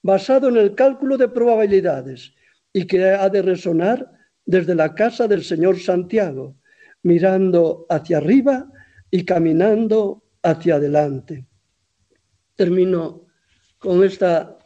basado 0.02 0.48
en 0.48 0.56
el 0.56 0.74
cálculo 0.74 1.16
de 1.16 1.28
probabilidades 1.28 2.34
y 2.72 2.86
que 2.86 3.04
ha 3.04 3.28
de 3.28 3.42
resonar 3.42 4.10
desde 4.44 4.74
la 4.74 4.94
casa 4.94 5.28
del 5.28 5.44
Señor 5.44 5.78
Santiago, 5.78 6.56
mirando 7.02 7.86
hacia 7.88 8.18
arriba 8.18 8.70
y 9.10 9.24
caminando 9.24 10.24
hacia 10.42 10.76
adelante. 10.76 11.46
Termino 12.56 13.26
con 13.78 14.04
esta 14.04 14.58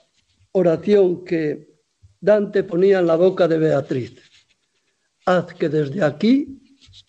oración 0.52 1.24
que 1.24 1.74
Dante 2.20 2.64
ponía 2.64 3.00
en 3.00 3.06
la 3.06 3.16
boca 3.16 3.46
de 3.46 3.58
Beatriz. 3.58 4.14
Haz 5.26 5.54
que 5.54 5.68
desde 5.68 6.02
aquí 6.02 6.60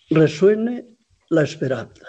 resuene 0.09 0.85
la 1.29 1.43
esperanza. 1.43 2.05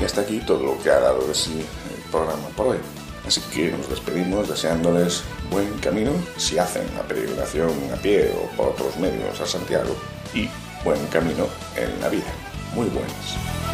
Y 0.00 0.04
hasta 0.04 0.22
aquí 0.22 0.40
todo 0.40 0.62
lo 0.62 0.82
que 0.82 0.90
ha 0.90 0.98
dado 0.98 1.26
de 1.26 1.34
sí 1.34 1.52
el 1.52 2.10
programa 2.10 2.48
por 2.56 2.66
hoy. 2.68 2.78
Así 3.26 3.40
que 3.54 3.70
nos 3.70 3.88
despedimos 3.88 4.48
deseándoles 4.48 5.22
buen 5.50 5.72
camino 5.78 6.12
si 6.36 6.58
hacen 6.58 6.84
la 6.94 7.02
peregrinación 7.04 7.70
a 7.92 7.96
pie 7.96 8.30
o 8.32 8.54
por 8.56 8.68
otros 8.70 8.96
medios 8.98 9.40
a 9.40 9.46
Santiago 9.46 9.96
y 10.34 10.48
buen 10.84 11.06
camino 11.06 11.46
en 11.76 12.00
la 12.00 12.08
vida. 12.08 12.32
Muy 12.74 12.88
buenas. 12.88 13.73